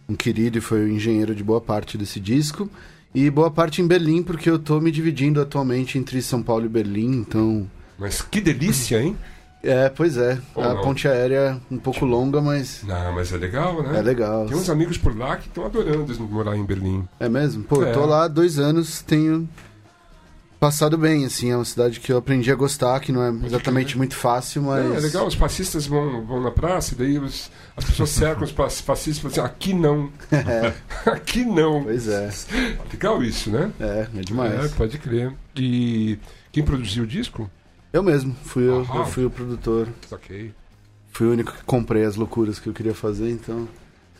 um 0.09 0.15
querido 0.15 0.57
e 0.57 0.61
foi 0.61 0.85
o 0.85 0.89
engenheiro 0.89 1.35
de 1.35 1.45
boa 1.45 1.61
parte 1.61 1.99
desse 1.99 2.19
disco. 2.19 2.71
E 3.15 3.29
boa 3.29 3.51
parte 3.51 3.83
em 3.83 3.87
Berlim, 3.87 4.23
porque 4.23 4.49
eu 4.49 4.59
tô 4.59 4.81
me 4.81 4.91
dividindo 4.91 5.41
atualmente 5.41 5.99
entre 5.99 6.23
São 6.23 6.43
Paulo 6.43 6.65
e 6.65 6.69
Berlim, 6.69 7.11
então. 7.17 7.69
Mas 7.99 8.23
que 8.23 8.41
delícia, 8.41 9.03
hein? 9.03 9.17
É, 9.63 9.89
pois 9.91 10.17
é. 10.17 10.39
Ou 10.55 10.65
a 10.65 10.75
não. 10.75 10.81
ponte 10.83 11.07
aérea 11.07 11.61
é 11.71 11.75
um 11.75 11.79
pouco 11.79 12.05
longa, 12.07 12.41
mas 12.41 12.83
Não, 12.85 13.13
mas 13.13 13.31
é 13.33 13.37
legal, 13.37 13.83
né? 13.83 13.99
é 13.99 14.03
legal. 14.03 14.47
Tem 14.47 14.57
uns 14.57 14.71
amigos 14.71 14.97
por 14.97 15.15
lá 15.17 15.37
que 15.37 15.49
estão 15.49 15.67
adorando 15.67 16.19
morar 16.21 16.57
em 16.57 16.65
Berlim. 16.65 17.07
É 17.19 17.29
mesmo? 17.29 17.63
Pô, 17.65 17.83
É. 17.85 17.91
eu 17.91 17.93
tô 17.93 18.07
lá 18.07 18.25
há 18.25 18.29
dois 18.29 18.59
anos, 18.59 19.03
tenho 19.03 19.47
passado 20.59 20.97
bem, 20.97 21.25
assim. 21.27 21.51
É 21.51 21.57
uma 21.57 21.65
cidade 21.65 22.01
que 22.01 22.11
eu 22.13 22.17
aprendi 22.17 22.51
a 22.51 22.55
gostar, 22.55 23.01
que 23.01 23.13
não 23.13 23.23
é 23.23 23.47
exatamente 23.47 23.97
muito 23.99 24.15
fácil, 24.15 24.63
mas. 24.63 24.85
Não, 24.85 24.97
é 24.97 25.01
legal, 25.01 25.27
os 25.27 25.35
fascistas 25.35 25.87
vão, 25.87 26.25
vão 26.25 26.41
na 26.43 26.51
praça 26.51 26.95
e 26.95 26.97
daí 26.97 27.19
os- 27.19 27.51
as 27.77 27.85
pessoas 27.85 28.11
cercam 28.11 28.45
os 28.45 28.51
fascistas 28.81 29.19
e 29.19 29.21
falam 29.21 29.47
assim, 29.47 29.55
aqui 29.55 29.75
não, 29.75 30.11
É, 30.33 30.73
aqui 31.11 31.45
não. 31.45 31.85
pois 31.85 32.09
é. 32.09 32.31
Legal 32.91 33.23
isso, 33.23 33.51
né? 33.51 33.71
É, 33.79 34.07
é 34.17 34.21
demais. 34.23 34.53
É, 34.65 34.69
pode 34.69 34.99
crer. 34.99 35.33
E 35.57 36.19
quem 36.53 36.63
produziu 36.65 37.05
o 37.05 37.07
disco? 37.07 37.51
Eu 37.93 38.03
mesmo, 38.03 38.35
fui 38.45 38.63
eu, 38.65 38.87
eu 38.95 39.07
fui 39.07 39.25
o 39.25 39.31
produtor. 39.31 39.89
Ok. 40.11 40.53
Fui 41.13 41.27
o 41.27 41.33
único 41.33 41.53
que 41.53 41.65
comprei 41.65 42.05
as 42.05 42.15
loucuras 42.17 42.59
que 42.59 42.69
eu 42.69 42.73
queria 42.73 42.95
fazer, 42.95 43.31
então. 43.31 43.69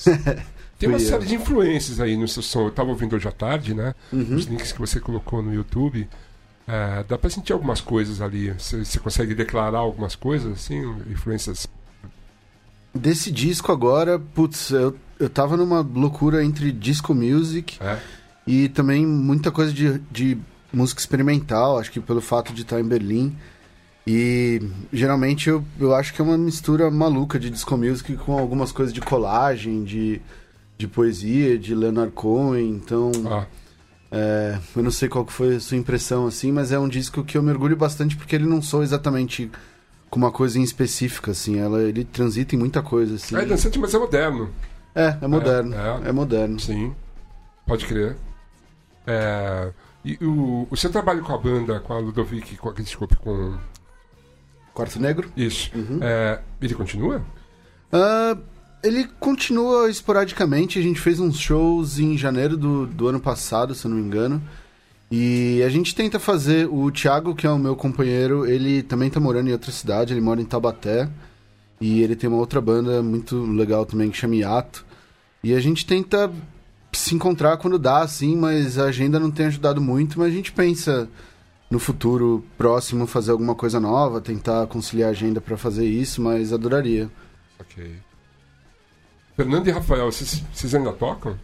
Tem 0.79 0.89
uma 0.89 0.99
série 0.99 1.27
de 1.27 1.35
influências 1.35 2.01
aí 2.01 2.17
no 2.17 2.27
seu 2.27 2.43
som. 2.43 2.63
Eu 2.67 2.71
tava 2.71 2.89
ouvindo 2.89 3.15
hoje 3.15 3.29
à 3.29 3.33
tarde, 3.33 3.75
né? 3.75 3.95
Uhum. 4.13 4.35
Os 4.35 4.47
links 4.47 4.73
que 4.73 4.79
você 4.81 4.99
colocou 4.99 5.43
no 5.43 5.53
YouTube. 5.55 6.09
É, 6.67 7.05
dá 7.07 7.19
pra 7.19 7.29
sentir 7.29 7.53
algumas 7.53 7.81
coisas 7.81 8.21
ali. 8.21 8.51
Você, 8.53 8.85
você 8.85 8.99
consegue 8.99 9.35
declarar 9.35 9.79
algumas 9.79 10.15
coisas, 10.17 10.53
assim? 10.53 10.81
Influências. 11.11 11.69
Desse 12.95 13.31
disco 13.31 13.71
agora, 13.71 14.19
putz, 14.19 14.71
eu, 14.71 14.97
eu 15.19 15.29
tava 15.29 15.57
numa 15.57 15.81
loucura 15.81 16.43
entre 16.45 16.73
disco 16.73 17.15
music 17.15 17.79
É. 17.81 17.99
e 18.47 18.69
também 18.69 19.07
muita 19.07 19.53
coisa 19.53 19.73
de, 19.73 19.99
de 20.11 20.37
música 20.73 21.01
experimental, 21.01 21.79
acho 21.79 21.93
que 21.93 22.01
pelo 22.01 22.21
fato 22.21 22.53
de 22.53 22.63
estar 22.63 22.81
em 22.81 22.85
Berlim. 22.85 23.37
E 24.07 24.63
geralmente 24.93 25.49
eu, 25.51 25.65
eu 25.79 25.95
acho 25.95 26.13
que 26.15 26.21
é 26.21 26.25
uma 26.25 26.39
mistura 26.39 26.91
maluca 26.91 27.39
de 27.39 27.51
disco 27.51 27.77
music 27.77 28.17
com 28.17 28.37
algumas 28.39 28.73
coisas 28.73 28.93
de 28.95 29.01
colagem, 29.01 29.85
de, 29.85 30.21
de 30.79 30.89
poesia, 30.89 31.59
de 31.59 31.75
Leonard 31.75 32.13
Cohen. 32.13 32.71
Então, 32.71 33.13
Ah, 33.31 33.47
é, 34.11 34.59
eu 34.75 34.83
não 34.83 34.91
sei 34.91 35.09
qual 35.09 35.25
que 35.25 35.33
foi 35.33 35.57
a 35.57 35.61
sua 35.61 35.77
impressão 35.77 36.27
assim, 36.27 36.51
mas 36.51 36.73
é 36.73 36.79
um 36.79 36.89
disco 36.89 37.23
que 37.23 37.37
eu 37.39 37.43
mergulho 37.43 37.77
bastante 37.77 38.17
porque 38.17 38.35
ele 38.35 38.47
não 38.47 38.61
soa 38.61 38.83
exatamente 38.83 39.51
com 40.09 40.19
uma 40.19 40.33
coisa 40.33 40.59
em 40.59 40.63
específica, 40.63 41.31
assim. 41.31 41.59
Ela, 41.59 41.83
ele 41.83 42.03
transita 42.05 42.57
em 42.57 42.59
muita 42.59 42.83
coisa, 42.83 43.15
assim. 43.15 43.37
é 43.37 43.45
dançante, 43.45 43.79
mas 43.79 43.95
é 43.95 43.99
moderno. 43.99 44.51
É, 44.95 45.17
é 45.21 45.27
moderno. 45.29 45.75
É, 45.75 45.79
É, 46.05 46.09
é. 46.09 46.13
moderno. 46.13 46.59
Sim, 46.59 46.93
pode 47.65 47.87
crer. 47.87 48.17
É, 49.07 49.71
e 50.05 50.19
o, 50.25 50.67
o 50.69 50.77
seu 50.77 50.91
trabalho 50.91 51.23
com 51.23 51.33
a 51.33 51.39
banda, 51.39 51.79
com 51.81 51.93
a 51.93 51.99
Ludovic, 51.99 52.57
com, 52.57 52.73
desculpe, 52.73 53.15
com. 53.17 53.57
Quarto 54.75 55.01
Negro? 55.01 55.31
Isso. 55.37 55.71
Uhum. 55.75 55.99
É, 56.01 56.41
ele 56.61 56.75
continua? 56.75 57.23
Ah, 57.93 58.37
ele 58.83 59.07
continua 59.19 59.91
esporadicamente. 59.91 60.79
A 60.79 60.83
gente 60.83 61.01
fez 61.01 61.21
uns 61.21 61.39
shows 61.39 61.99
em 61.99 62.17
janeiro 62.17 62.57
do, 62.57 62.87
do 62.87 63.09
ano 63.09 63.21
passado, 63.21 63.75
se 63.75 63.85
eu 63.87 63.91
não 63.91 63.99
me 63.99 64.05
engano. 64.05 64.43
E 65.11 65.63
a 65.65 65.69
gente 65.69 65.95
tenta 65.95 66.19
fazer. 66.19 66.69
O 66.71 66.91
Thiago, 66.91 67.35
que 67.35 67.47
é 67.47 67.51
o 67.51 67.59
meu 67.59 67.75
companheiro, 67.75 68.47
ele 68.47 68.83
também 68.83 69.11
tá 69.11 69.19
morando 69.19 69.49
em 69.49 69.53
outra 69.53 69.73
cidade, 69.73 70.13
ele 70.13 70.21
mora 70.21 70.41
em 70.41 70.45
Taubaté. 70.45 71.09
E 71.81 72.03
ele 72.03 72.15
tem 72.15 72.29
uma 72.29 72.39
outra 72.39 72.61
banda 72.61 73.03
muito 73.03 73.43
legal 73.47 73.85
também 73.85 74.11
que 74.11 74.17
chama 74.17 74.37
Iato. 74.37 74.85
E 75.43 75.55
a 75.55 75.61
gente 75.61 75.85
tenta 75.85 76.31
se 76.93 77.15
encontrar 77.15 77.57
quando 77.57 77.79
dá, 77.79 78.03
assim, 78.03 78.37
mas 78.37 78.79
a 78.79 78.85
agenda 78.85 79.19
não 79.19 79.31
tem 79.31 79.47
ajudado 79.47 79.81
muito. 79.81 80.19
Mas 80.19 80.29
a 80.29 80.35
gente 80.35 80.53
pensa 80.53 81.09
no 81.71 81.79
futuro 81.79 82.45
próximo 82.59 83.07
fazer 83.07 83.31
alguma 83.31 83.55
coisa 83.55 83.79
nova, 83.79 84.21
tentar 84.21 84.67
conciliar 84.67 85.09
a 85.09 85.13
agenda 85.13 85.41
pra 85.41 85.57
fazer 85.57 85.87
isso, 85.87 86.21
mas 86.21 86.53
adoraria. 86.53 87.09
Ok. 87.61 87.95
Fernando 89.37 89.69
e 89.69 89.71
Rafael, 89.71 90.11
vocês, 90.11 90.43
vocês 90.53 90.75
ainda 90.75 90.93
tocam? 90.93 91.39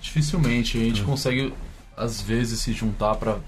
Dificilmente 0.00 0.78
a 0.78 0.80
gente 0.80 1.02
consegue, 1.02 1.52
às 1.96 2.20
vezes, 2.20 2.60
se 2.60 2.72
juntar 2.72 3.14
pra 3.16 3.38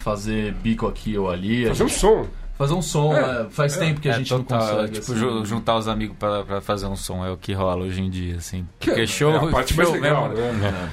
fazer 0.00 0.52
bico 0.54 0.86
aqui 0.86 1.16
ou 1.16 1.30
ali. 1.30 1.66
Fazer 1.68 1.84
um 1.84 1.88
gente- 1.88 1.98
som. 2.00 2.26
Fazer 2.58 2.74
um 2.74 2.82
som. 2.82 3.14
É, 3.16 3.42
é, 3.42 3.46
faz 3.50 3.76
é. 3.76 3.78
tempo 3.80 4.00
que 4.00 4.08
a 4.08 4.12
É, 4.12 4.14
gente 4.16 4.28
total, 4.28 4.58
não 4.58 4.66
consegue. 4.66 4.92
tipo, 5.00 5.12
assim. 5.12 5.20
ju- 5.20 5.44
juntar 5.46 5.76
os 5.76 5.88
amigos 5.88 6.16
pra, 6.18 6.42
pra 6.44 6.60
fazer 6.60 6.86
um 6.86 6.96
som 6.96 7.24
é 7.24 7.30
o 7.30 7.36
que 7.36 7.52
rola 7.52 7.84
hoje 7.84 8.02
em 8.02 8.10
dia, 8.10 8.36
assim. 8.36 8.66
Que 8.80 8.90
Porque 8.90 9.06
show, 9.06 9.32
é 9.32 9.36
a 9.36 9.46
parte 9.50 9.74
mais 9.76 9.88
show 9.88 9.98
legal, 9.98 10.28
mesmo, 10.28 10.52
né? 10.58 10.90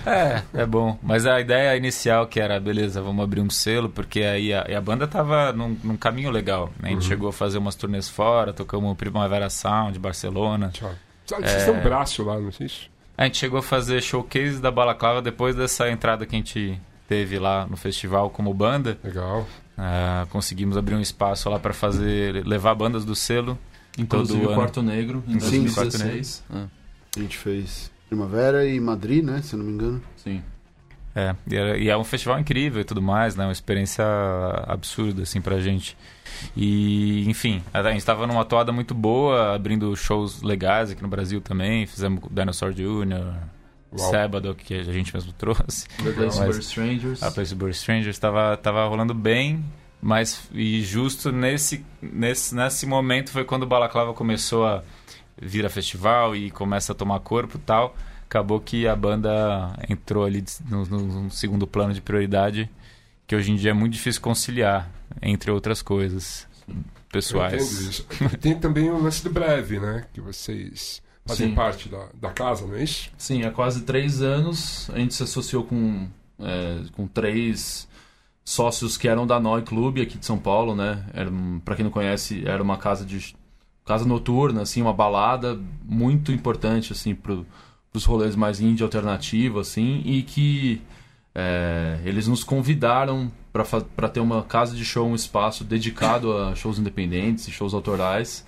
É, 0.53 0.61
é 0.61 0.65
bom. 0.65 0.97
Mas 1.03 1.25
a 1.25 1.41
ideia 1.41 1.75
inicial 1.75 2.27
que 2.27 2.39
era, 2.39 2.59
beleza, 2.59 3.01
vamos 3.01 3.23
abrir 3.23 3.41
um 3.41 3.49
selo, 3.49 3.89
porque 3.89 4.21
aí 4.21 4.53
a, 4.53 4.61
a 4.77 4.81
banda 4.81 5.07
tava 5.07 5.51
num, 5.51 5.75
num 5.83 5.97
caminho 5.97 6.29
legal. 6.31 6.69
Né? 6.79 6.89
A 6.89 6.91
gente 6.93 7.05
chegou 7.05 7.29
a 7.29 7.33
fazer 7.33 7.57
umas 7.57 7.75
turnês 7.75 8.07
fora, 8.07 8.53
tocamos 8.53 8.91
o 8.91 8.95
Primavera 8.95 9.49
Sound, 9.49 9.97
Barcelona. 9.99 10.69
Tchau. 10.73 10.91
Vocês 11.25 11.65
têm 11.65 11.73
um 11.73 11.81
braço 11.81 12.23
lá, 12.23 12.39
não 12.39 12.51
sei 12.51 12.69
se. 12.69 12.81
A 13.17 13.23
gente 13.23 13.37
chegou 13.37 13.59
a 13.59 13.63
fazer 13.63 14.01
showcase 14.01 14.61
da 14.61 14.69
Balaclava 14.69 15.21
depois 15.21 15.55
dessa 15.55 15.89
entrada 15.89 16.25
que 16.25 16.35
a 16.35 16.37
gente 16.37 16.79
teve 17.07 17.39
lá 17.39 17.65
no 17.65 17.77
festival 17.77 18.29
como 18.29 18.53
banda. 18.53 18.97
Legal. 19.03 19.47
Ah, 19.77 20.25
conseguimos 20.29 20.77
abrir 20.77 20.95
um 20.95 21.01
espaço 21.01 21.49
lá 21.49 21.59
para 21.59 21.73
fazer, 21.73 22.45
levar 22.45 22.73
bandas 22.75 23.03
do 23.03 23.15
selo. 23.15 23.57
Inclusive 23.97 24.39
todo 24.39 24.47
o 24.47 24.49
ano. 24.51 24.59
Quarto 24.59 24.81
Negro, 24.81 25.23
em 25.27 25.39
Sim, 25.39 25.63
2016. 25.63 26.43
É, 26.53 26.65
A 27.17 27.19
gente 27.19 27.37
fez 27.37 27.91
Primavera 28.07 28.65
e 28.65 28.79
Madrid, 28.79 29.23
né? 29.23 29.41
Se 29.41 29.53
eu 29.55 29.59
não 29.59 29.65
me 29.65 29.73
engano. 29.73 30.01
sim. 30.17 30.41
É, 31.17 31.33
e 31.49 31.55
é, 31.55 31.79
e 31.79 31.89
é 31.89 31.95
um 31.95 32.03
festival 32.03 32.37
incrível 32.37 32.81
e 32.81 32.83
tudo 32.83 33.01
mais, 33.01 33.37
né? 33.37 33.45
Uma 33.45 33.53
experiência 33.53 34.03
absurda, 34.67 35.23
assim, 35.23 35.39
pra 35.39 35.61
gente. 35.61 35.95
E, 36.57 37.23
enfim, 37.29 37.63
a 37.73 37.81
gente 37.83 37.99
estava 37.99 38.27
numa 38.27 38.43
toada 38.43 38.73
muito 38.73 38.93
boa, 38.93 39.55
abrindo 39.55 39.95
shows 39.95 40.41
legais 40.41 40.91
aqui 40.91 41.01
no 41.01 41.07
Brasil 41.07 41.39
também. 41.39 41.85
Fizemos 41.87 42.21
o 42.21 42.29
Dinosaur 42.29 42.73
Jr., 42.73 43.33
Uau. 43.97 44.11
Sábado, 44.11 44.53
que 44.55 44.73
a 44.73 44.83
gente 44.83 45.13
mesmo 45.13 45.31
trouxe. 45.33 45.87
Place 45.97 46.39
Mas- 46.39 46.55
for 46.55 46.59
Strangers. 46.59 47.23
A 47.23 47.31
Place 47.31 47.55
Burst 47.55 47.79
Strangers 47.79 48.15
estava 48.15 48.55
tava 48.57 48.87
rolando 48.87 49.13
bem, 49.13 49.63
mas 50.01 50.47
e 50.53 50.81
justo 50.83 51.31
nesse, 51.31 51.83
nesse, 52.01 52.53
nesse 52.55 52.85
momento 52.85 53.31
foi 53.31 53.43
quando 53.45 53.63
o 53.63 53.67
Balaclava 53.67 54.13
começou 54.13 54.65
a 54.65 54.83
vir 55.41 55.65
a 55.65 55.69
festival 55.69 56.35
e 56.35 56.49
começa 56.51 56.91
a 56.91 56.95
tomar 56.95 57.19
corpo 57.19 57.57
e 57.57 57.61
tal. 57.61 57.95
Acabou 58.25 58.59
que 58.59 58.87
a 58.87 58.95
banda 58.95 59.77
entrou 59.89 60.25
ali 60.25 60.43
no, 60.69 60.85
no- 60.85 61.31
segundo 61.31 61.65
plano 61.67 61.93
de 61.93 62.01
prioridade, 62.01 62.69
que 63.27 63.35
hoje 63.35 63.51
em 63.51 63.55
dia 63.55 63.71
é 63.71 63.73
muito 63.73 63.93
difícil 63.93 64.21
conciliar, 64.21 64.89
entre 65.21 65.51
outras 65.51 65.81
coisas 65.81 66.47
pessoais. 67.11 68.05
Tem 68.41 68.55
também 68.59 68.89
o 68.89 69.01
lance 69.01 69.23
do 69.23 69.29
breve, 69.29 69.79
né? 69.79 70.05
Que 70.13 70.19
vocês 70.19 71.01
fazem 71.25 71.49
Sim. 71.49 71.55
parte 71.55 71.89
da, 71.89 72.07
da 72.13 72.29
casa, 72.31 72.67
não 72.67 72.75
é 72.75 72.83
isso? 72.83 73.09
Sim, 73.17 73.43
há 73.43 73.51
quase 73.51 73.81
três 73.81 74.21
anos 74.21 74.89
a 74.91 74.99
gente 74.99 75.13
se 75.13 75.23
associou 75.23 75.63
com, 75.63 76.07
é, 76.39 76.81
com 76.93 77.07
três 77.07 77.87
sócios 78.43 78.95
que 78.95 79.07
eram 79.07 79.25
da 79.25 79.39
Noi 79.39 79.63
Clube 79.63 80.01
aqui 80.01 80.17
de 80.17 80.25
São 80.25 80.37
Paulo, 80.37 80.75
né? 80.75 81.03
Pra 81.65 81.75
quem 81.75 81.83
não 81.83 81.91
conhece, 81.91 82.47
era 82.47 82.61
uma 82.61 82.77
casa 82.77 83.03
de 83.03 83.35
casa 83.83 84.05
noturna, 84.05 84.61
assim, 84.61 84.81
uma 84.81 84.93
balada 84.93 85.59
muito 85.83 86.31
importante 86.31 86.91
assim 86.91 87.13
pro, 87.13 87.45
pros 87.91 88.05
rolês 88.05 88.35
mais 88.35 88.59
indie 88.59 88.83
alternativo, 88.83 89.59
assim, 89.59 90.01
e 90.05 90.21
que 90.23 90.81
é, 91.33 91.99
eles 92.03 92.27
nos 92.27 92.43
convidaram 92.43 93.31
para 93.51 94.09
ter 94.09 94.19
uma 94.19 94.43
casa 94.43 94.75
de 94.75 94.83
show, 94.83 95.07
um 95.07 95.15
espaço 95.15 95.63
dedicado 95.63 96.35
a 96.37 96.55
shows 96.55 96.77
independentes 96.77 97.47
e 97.47 97.51
shows 97.51 97.73
autorais. 97.73 98.45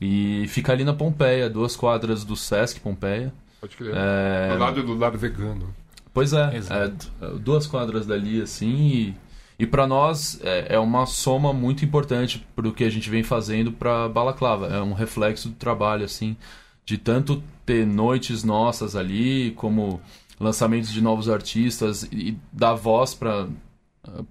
E 0.00 0.46
fica 0.48 0.72
ali 0.72 0.84
na 0.84 0.92
Pompeia, 0.94 1.50
duas 1.50 1.74
quadras 1.76 2.24
do 2.24 2.36
Sesc 2.36 2.80
Pompeia. 2.80 3.32
Pode 3.60 3.76
crer. 3.76 3.92
É, 3.96 4.52
Do 4.52 4.58
lado 4.58 4.82
do 4.82 4.94
lado 4.96 5.18
vegano. 5.18 5.74
Pois 6.14 6.32
é, 6.32 6.56
Exato. 6.56 7.10
é, 7.20 7.26
d- 7.30 7.38
duas 7.40 7.66
quadras 7.66 8.06
dali, 8.06 8.40
assim, 8.40 8.76
e, 8.76 9.14
e 9.58 9.66
para 9.66 9.86
nós 9.86 10.40
é, 10.42 10.74
é 10.74 10.78
uma 10.78 11.06
soma 11.06 11.52
muito 11.52 11.84
importante 11.84 12.46
pro 12.56 12.72
que 12.72 12.84
a 12.84 12.90
gente 12.90 13.10
vem 13.10 13.22
fazendo 13.22 13.72
pra 13.72 14.08
Balaclava. 14.08 14.66
É 14.68 14.80
um 14.80 14.92
reflexo 14.92 15.48
do 15.48 15.54
trabalho, 15.56 16.04
assim, 16.04 16.36
de 16.84 16.96
tanto 16.96 17.42
ter 17.66 17.86
noites 17.86 18.42
nossas 18.44 18.94
ali, 18.96 19.50
como 19.56 20.00
lançamentos 20.40 20.90
de 20.92 21.00
novos 21.00 21.28
artistas 21.28 22.04
e 22.12 22.36
dar 22.52 22.74
voz 22.74 23.14
pra 23.14 23.46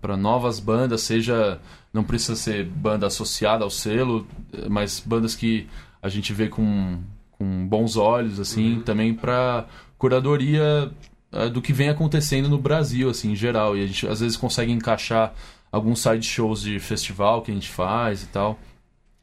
para 0.01 0.17
novas 0.17 0.59
bandas, 0.59 1.01
seja 1.01 1.59
não 1.93 2.03
precisa 2.03 2.35
ser 2.35 2.65
banda 2.65 3.07
associada 3.07 3.63
ao 3.63 3.69
selo, 3.69 4.27
mas 4.69 4.99
bandas 4.99 5.35
que 5.35 5.67
a 6.01 6.09
gente 6.09 6.31
vê 6.33 6.47
com, 6.47 6.99
com 7.31 7.67
bons 7.67 7.95
olhos 7.97 8.39
assim, 8.39 8.81
também 8.85 9.13
para 9.13 9.65
curadoria 9.97 10.91
eh, 11.31 11.49
do 11.49 11.61
que 11.61 11.73
vem 11.73 11.89
acontecendo 11.89 12.47
no 12.47 12.57
Brasil 12.57 13.09
assim, 13.09 13.31
em 13.31 13.35
geral, 13.35 13.75
e 13.75 13.83
a 13.83 13.87
gente 13.87 14.07
às 14.07 14.19
vezes 14.19 14.37
consegue 14.37 14.71
encaixar 14.71 15.33
alguns 15.71 15.99
side 15.99 16.25
shows 16.25 16.61
de 16.61 16.79
festival 16.79 17.41
que 17.41 17.51
a 17.51 17.53
gente 17.53 17.69
faz 17.69 18.23
e 18.23 18.27
tal. 18.27 18.59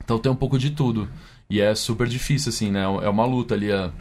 Então 0.03 0.19
tem 0.19 0.31
um 0.31 0.37
pouco 0.37 0.59
de 0.59 0.71
tudo. 0.71 1.09
E 1.49 1.61
é 1.61 1.75
super 1.75 2.07
difícil 2.07 2.51
assim, 2.51 2.71
né? 2.71 2.83
É 2.83 3.09
uma 3.09 3.25
luta 3.25 3.55
ali 3.55 3.71
a 3.73 3.93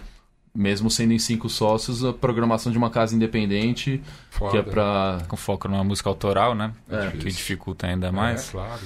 mesmo 0.55 0.89
sendo 0.89 1.13
em 1.13 1.19
cinco 1.19 1.49
sócios, 1.49 2.03
a 2.05 2.13
programação 2.13 2.71
de 2.71 2.77
uma 2.77 2.89
casa 2.89 3.15
independente, 3.15 4.01
Foda. 4.29 4.51
que 4.51 4.57
é 4.57 4.61
pra. 4.61 5.19
Com 5.27 5.35
foco 5.37 5.67
numa 5.67 5.83
música 5.83 6.09
autoral, 6.09 6.53
né? 6.55 6.73
É. 6.89 7.11
que 7.11 7.29
dificulta 7.29 7.87
ainda 7.87 8.07
É, 8.07 8.11
mais. 8.11 8.49
claro. 8.49 8.81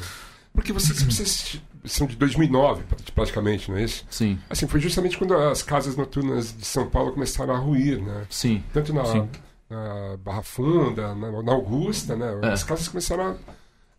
Porque 0.54 0.74
vocês, 0.74 1.04
vocês 1.04 1.62
são 1.86 2.08
de 2.08 2.16
2009, 2.16 2.84
praticamente, 3.14 3.70
não 3.70 3.78
é 3.78 3.84
isso? 3.84 4.06
Sim, 4.10 4.40
Assim, 4.50 4.68
foi 4.68 4.80
justamente 4.80 5.18
quando 5.18 5.34
as 5.36 5.62
casas 5.62 5.96
noturnas 5.96 6.56
de 6.58 6.66
São 6.66 6.90
Paulo 6.90 7.12
começaram 7.12 7.54
a 7.54 7.58
ruir, 7.58 8.02
né? 8.02 8.26
sim. 8.30 8.64
Tanto 8.74 8.92
na, 8.94 9.06
Sim. 9.06 9.30
na 9.70 10.18
Barra 10.24 10.42
Funda, 10.42 11.14
na, 11.14 11.44
na 11.44 11.52
Augusta, 11.52 12.16
né? 12.16 12.40
É. 12.44 12.48
As 12.54 12.64
casas 12.64 12.88
começaram 12.88 13.24
a, 13.28 13.36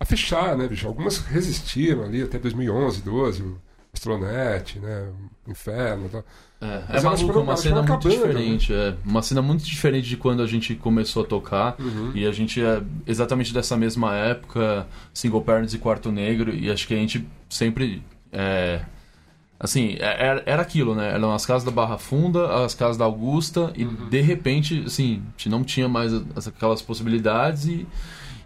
a 0.01 0.05
fechar, 0.05 0.57
né, 0.57 0.67
bicho? 0.67 0.87
Algumas 0.89 1.19
resistiram 1.19 2.03
ali 2.03 2.23
até 2.23 2.39
2011, 2.39 3.03
12, 3.03 3.43
o 3.43 3.59
Astronet, 3.95 4.79
né? 4.81 5.09
O 5.47 5.51
Inferno 5.51 6.07
e 6.07 6.09
tal. 6.09 6.25
É, 6.61 6.67
é 6.67 6.83
Mas 6.95 7.05
maluco, 7.05 7.27
foram- 7.27 7.43
uma 7.43 7.57
cena 7.57 7.77
muito 7.83 7.93
acabando, 7.93 8.09
né? 8.21 8.27
diferente. 8.33 8.75
É, 8.75 8.95
uma 9.05 9.23
cena 9.23 9.41
muito 9.41 9.65
diferente 9.65 10.09
de 10.09 10.17
quando 10.17 10.43
a 10.43 10.47
gente 10.47 10.75
começou 10.75 11.23
a 11.23 11.27
tocar. 11.27 11.77
Uhum. 11.79 12.11
E 12.15 12.27
a 12.27 12.33
gente 12.33 12.61
é 12.61 12.83
exatamente 13.07 13.55
dessa 13.55 13.77
mesma 13.77 14.15
época, 14.15 14.87
Single 15.15 15.41
Parents 15.43 15.73
e 15.75 15.79
Quarto 15.79 16.11
Negro. 16.11 16.53
E 16.55 16.69
acho 16.71 16.87
que 16.89 16.95
a 16.95 16.99
gente 16.99 17.25
sempre 17.49 18.03
é, 18.33 18.81
Assim, 19.61 19.97
é- 19.99 20.25
era, 20.27 20.43
era 20.47 20.63
aquilo, 20.63 20.95
né? 20.95 21.13
Eram 21.15 21.33
as 21.35 21.45
casas 21.45 21.65
da 21.65 21.71
Barra 21.73 21.99
Funda, 21.99 22.65
as 22.65 22.77
casas 22.77 22.97
da 22.97 23.05
Augusta, 23.05 23.73
e 23.77 23.85
Uhum. 23.85 24.09
de 24.09 24.21
repente, 24.21 24.85
assim, 24.87 25.21
a 25.27 25.31
gente 25.33 25.49
não 25.49 25.65
tinha 25.65 25.89
mais 25.89 26.13
as- 26.37 26.47
aquelas 26.47 26.81
possibilidades 26.81 27.67
e, 27.67 27.85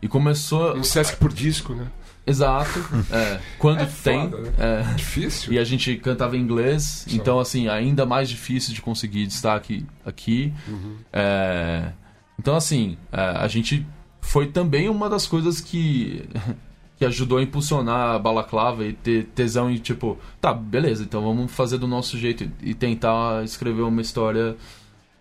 e 0.03 0.09
começou. 0.09 0.77
Um 0.77 0.83
Sesc 0.83 1.17
por 1.17 1.33
disco, 1.33 1.73
né? 1.75 1.87
Exato. 2.27 2.79
é, 3.11 3.41
quando 3.59 3.81
É 3.81 3.87
tem. 3.87 4.31
foda, 4.31 4.43
né? 4.43 4.53
é, 4.59 4.95
Difícil. 4.95 5.53
e 5.53 5.59
a 5.59 5.65
gente 5.65 5.97
cantava 5.97 6.37
em 6.37 6.41
inglês, 6.41 7.07
então, 7.11 7.39
assim, 7.41 7.69
ainda 7.69 8.05
mais 8.05 8.29
difícil 8.29 8.75
de 8.75 8.83
conseguir 8.83 9.27
destaque 9.27 9.87
aqui. 10.05 10.53
Uhum. 10.69 10.97
É, 11.13 11.93
então, 12.39 12.55
assim, 12.55 12.97
é, 13.11 13.21
a 13.21 13.49
gente 13.49 13.87
foi 14.21 14.47
também 14.49 14.89
uma 14.89 15.09
das 15.09 15.27
coisas 15.27 15.61
que, 15.61 16.25
que 16.97 17.05
ajudou 17.05 17.39
a 17.39 17.43
impulsionar 17.43 18.15
a 18.15 18.19
balaclava 18.19 18.85
e 18.85 18.93
ter 18.93 19.25
tesão 19.35 19.69
em, 19.71 19.77
tipo, 19.79 20.17
tá, 20.41 20.53
beleza, 20.55 21.03
então 21.03 21.23
vamos 21.23 21.51
fazer 21.51 21.79
do 21.79 21.89
nosso 21.89 22.17
jeito 22.19 22.49
e 22.63 22.73
tentar 22.75 23.45
escrever 23.45 23.83
uma 23.83 24.01
história 24.01 24.57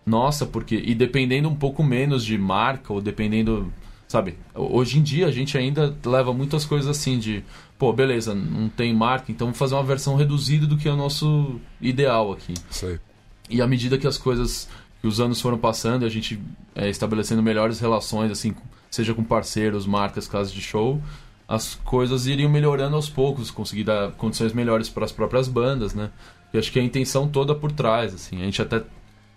nossa, 0.04 0.44
porque. 0.46 0.82
E 0.84 0.94
dependendo 0.94 1.48
um 1.48 1.54
pouco 1.54 1.82
menos 1.82 2.24
de 2.24 2.36
marca, 2.36 2.92
ou 2.92 3.00
dependendo. 3.00 3.72
Sabe, 4.12 4.36
hoje 4.54 4.98
em 4.98 5.02
dia 5.02 5.26
a 5.26 5.32
gente 5.32 5.56
ainda 5.56 5.96
leva 6.04 6.34
muitas 6.34 6.66
coisas 6.66 6.86
assim 6.86 7.18
de, 7.18 7.42
pô, 7.78 7.94
beleza, 7.94 8.34
não 8.34 8.68
tem 8.68 8.94
marca, 8.94 9.32
então 9.32 9.46
vamos 9.46 9.58
fazer 9.58 9.74
uma 9.74 9.82
versão 9.82 10.16
reduzida 10.16 10.66
do 10.66 10.76
que 10.76 10.86
é 10.86 10.92
o 10.92 10.96
nosso 10.96 11.58
ideal 11.80 12.30
aqui. 12.30 12.52
Aí. 12.82 13.00
E 13.48 13.62
à 13.62 13.66
medida 13.66 13.96
que 13.96 14.06
as 14.06 14.18
coisas, 14.18 14.68
que 15.00 15.06
os 15.06 15.18
anos 15.18 15.40
foram 15.40 15.56
passando, 15.56 16.02
e 16.02 16.04
a 16.04 16.10
gente 16.10 16.38
é, 16.74 16.90
estabelecendo 16.90 17.42
melhores 17.42 17.80
relações, 17.80 18.30
assim, 18.30 18.54
seja 18.90 19.14
com 19.14 19.24
parceiros, 19.24 19.86
marcas, 19.86 20.28
casas 20.28 20.52
de 20.52 20.60
show, 20.60 21.00
as 21.48 21.74
coisas 21.76 22.26
iriam 22.26 22.50
melhorando 22.50 22.96
aos 22.96 23.08
poucos, 23.08 23.50
conseguir 23.50 23.84
dar 23.84 24.12
condições 24.12 24.52
melhores 24.52 24.90
para 24.90 25.06
as 25.06 25.12
próprias 25.12 25.48
bandas, 25.48 25.94
né? 25.94 26.10
E 26.52 26.58
acho 26.58 26.70
que 26.70 26.78
a 26.78 26.82
intenção 26.82 27.26
toda 27.26 27.54
por 27.54 27.72
trás, 27.72 28.12
assim, 28.12 28.42
a 28.42 28.44
gente 28.44 28.60
até 28.60 28.82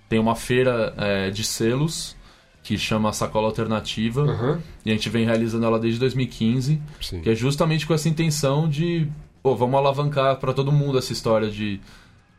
tem 0.10 0.20
uma 0.20 0.36
feira 0.36 0.94
é, 0.98 1.30
de 1.30 1.46
selos 1.46 2.15
que 2.66 2.80
chama 2.80 3.14
Sacola 3.14 3.46
Alternativa 3.46 4.24
Aham. 4.24 4.60
e 4.84 4.90
a 4.90 4.94
gente 4.94 5.08
vem 5.08 5.24
realizando 5.24 5.68
ela 5.68 5.80
desde 5.80 6.00
2015 6.00 6.82
Sim. 7.00 7.22
que 7.22 7.30
é 7.30 7.36
justamente 7.36 7.86
com 7.86 7.94
essa 7.94 8.10
intenção 8.10 8.68
de, 8.68 9.08
pô, 9.44 9.56
vamos 9.56 9.78
alavancar 9.78 10.38
pra 10.38 10.52
todo 10.52 10.72
mundo 10.72 10.98
essa 10.98 11.14
história 11.14 11.48
de 11.48 11.80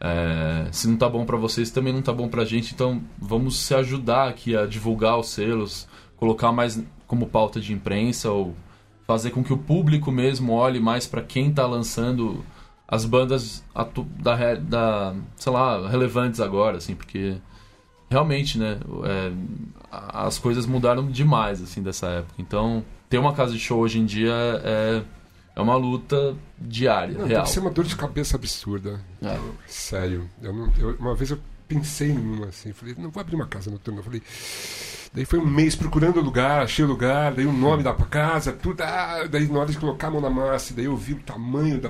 é, 0.00 0.66
se 0.72 0.88
não 0.88 0.96
tá 0.96 1.08
bom 1.08 1.24
pra 1.24 1.36
vocês, 1.36 1.70
também 1.70 1.92
não 1.92 2.02
tá 2.02 2.12
bom 2.12 2.28
pra 2.28 2.44
gente, 2.44 2.74
então 2.74 3.00
vamos 3.16 3.56
se 3.56 3.72
ajudar 3.72 4.28
aqui 4.28 4.56
a 4.56 4.66
divulgar 4.66 5.16
os 5.16 5.28
selos, 5.28 5.86
colocar 6.16 6.50
mais 6.50 6.82
como 7.06 7.28
pauta 7.28 7.60
de 7.60 7.72
imprensa 7.72 8.28
ou 8.28 8.52
fazer 9.06 9.30
com 9.30 9.44
que 9.44 9.52
o 9.52 9.56
público 9.58 10.10
mesmo 10.10 10.52
olhe 10.54 10.80
mais 10.80 11.06
pra 11.06 11.22
quem 11.22 11.52
tá 11.52 11.64
lançando 11.68 12.44
as 12.88 13.04
bandas 13.04 13.64
da, 14.18 14.54
da, 14.56 15.14
sei 15.36 15.52
lá, 15.52 15.88
relevantes 15.88 16.40
agora, 16.40 16.78
assim, 16.78 16.96
porque 16.96 17.36
realmente, 18.10 18.58
né, 18.58 18.78
é, 19.04 19.32
as 19.90 20.38
coisas 20.38 20.66
mudaram 20.66 21.10
demais, 21.10 21.62
assim, 21.62 21.82
dessa 21.82 22.06
época. 22.08 22.34
Então, 22.38 22.84
ter 23.08 23.18
uma 23.18 23.32
casa 23.32 23.52
de 23.52 23.58
show 23.58 23.78
hoje 23.80 23.98
em 23.98 24.04
dia 24.04 24.32
é, 24.64 25.02
é 25.54 25.60
uma 25.60 25.76
luta 25.76 26.36
diária, 26.58 27.14
Não, 27.18 27.26
real. 27.26 27.42
deve 27.42 27.50
ser 27.50 27.60
uma 27.60 27.70
dor 27.70 27.84
de 27.84 27.96
cabeça 27.96 28.36
absurda. 28.36 29.00
É. 29.22 29.38
Sério. 29.66 30.28
Eu 30.42 30.52
não- 30.52 30.72
eu- 30.78 30.96
uma 30.98 31.14
vez 31.14 31.30
eu 31.30 31.38
pensei 31.68 32.12
numa 32.12 32.46
assim, 32.46 32.72
falei, 32.72 32.94
não 32.98 33.10
vou 33.10 33.20
abrir 33.20 33.34
uma 33.36 33.46
casa 33.46 33.70
noturna. 33.70 34.00
Eu 34.00 34.04
falei. 34.04 34.22
Daí 35.12 35.24
foi 35.24 35.38
um 35.38 35.46
mês 35.46 35.74
procurando 35.74 36.20
lugar, 36.20 36.62
achei 36.62 36.84
o 36.84 36.88
lugar, 36.88 37.32
daí 37.32 37.46
o 37.46 37.52
nome 37.52 37.82
da 37.82 37.94
casa, 37.94 38.52
tudo. 38.52 38.82
Ah, 38.82 39.26
daí 39.30 39.48
na 39.48 39.60
hora 39.60 39.72
de 39.72 39.78
colocar 39.78 40.08
a 40.08 40.10
mão 40.10 40.20
na 40.20 40.28
massa, 40.28 40.74
daí 40.74 40.84
eu 40.84 40.96
vi 40.96 41.14
o 41.14 41.20
tamanho 41.20 41.80
da, 41.80 41.88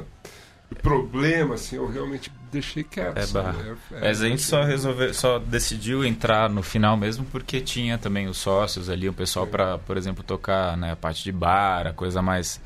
do 0.71 0.77
problema, 0.81 1.55
assim, 1.57 1.75
eu 1.77 1.91
realmente 1.91 2.31
deixei 2.51 2.85
quieto. 2.85 3.17
É 3.19 3.27
barra. 3.27 3.57
É- 3.93 3.97
é- 3.97 4.01
Mas 4.09 4.23
a 4.23 4.29
gente 4.29 4.43
só 4.43 4.63
resolveu, 4.63 5.13
só 5.15 5.39
decidiu 5.39 6.05
entrar 6.05 6.49
no 6.51 6.63
final 6.63 6.97
mesmo 6.97 7.25
porque 7.27 7.61
tinha 7.61 7.99
também 7.99 8.27
os 8.29 8.37
sócios 8.39 8.89
ali, 8.89 9.09
o 9.09 9.13
pessoal 9.13 9.47
para, 9.47 9.79
por 9.79 9.97
exemplo, 9.97 10.23
tocar 10.25 10.77
né, 10.77 10.93
a 10.93 10.97
parte 10.97 11.23
de 11.25 11.33
bar, 11.33 11.87
a 11.87 11.93
coisa 11.93 12.21
mais 12.23 12.61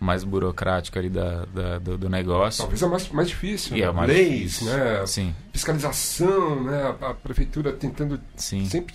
mais 0.00 0.22
burocrática 0.22 0.98
ali 1.00 1.08
da, 1.08 1.46
da- 1.46 1.78
do, 1.78 1.96
do 1.96 2.08
negócio. 2.10 2.60
Talvez 2.62 2.82
a 2.82 2.88
mais, 2.88 3.08
mais 3.08 3.28
difícil. 3.28 3.74
E 3.76 3.80
né? 3.80 3.86
é 3.86 3.92
mais 3.92 4.08
Leis, 4.10 4.28
difícil. 4.52 4.66
né? 4.66 5.06
Sim, 5.06 5.34
Fiscalização, 5.52 6.62
né? 6.62 6.94
A, 7.00 7.10
a 7.10 7.14
prefeitura 7.14 7.72
tentando 7.72 8.20
sim. 8.36 8.64
sempre. 8.66 8.94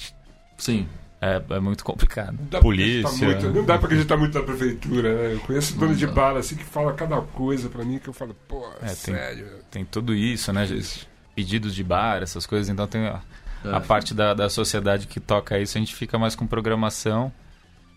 Sim. 0.57 0.87
É, 1.21 1.41
é 1.49 1.59
muito 1.59 1.83
complicado. 1.83 2.37
Não 2.51 2.61
Polícia. 2.61 3.27
Muito, 3.27 3.49
não 3.49 3.65
dá 3.65 3.77
pra 3.77 3.87
acreditar 3.87 4.15
muito 4.15 4.37
na 4.37 4.43
prefeitura, 4.43 5.13
né? 5.15 5.33
Eu 5.33 5.39
conheço 5.41 5.77
dono 5.77 5.93
de 5.93 6.07
bar 6.07 6.37
assim 6.37 6.55
que 6.55 6.63
fala 6.63 6.93
cada 6.93 7.19
coisa 7.21 7.67
pra 7.69 7.83
mim 7.83 7.99
que 7.99 8.07
eu 8.07 8.13
falo, 8.13 8.33
pô, 8.47 8.65
É, 8.81 8.85
tem- 8.85 8.95
sério. 8.95 9.47
Tem 9.69 9.83
tudo 9.83 10.13
isso, 10.15 10.53
né? 10.53 10.65
Isso. 10.65 11.05
Pedidos 11.35 11.75
de 11.75 11.83
bar, 11.83 12.21
essas 12.23 12.45
coisas. 12.45 12.69
Então 12.69 12.87
tem 12.87 13.05
a, 13.07 13.19
É. 13.65 13.73
a 13.75 13.81
parte 13.81 14.13
da, 14.13 14.33
da 14.33 14.49
sociedade 14.49 15.07
que 15.07 15.19
toca 15.19 15.59
isso, 15.59 15.77
a 15.77 15.79
gente 15.81 15.93
fica 15.93 16.17
mais 16.17 16.35
com 16.35 16.47
programação 16.47 17.31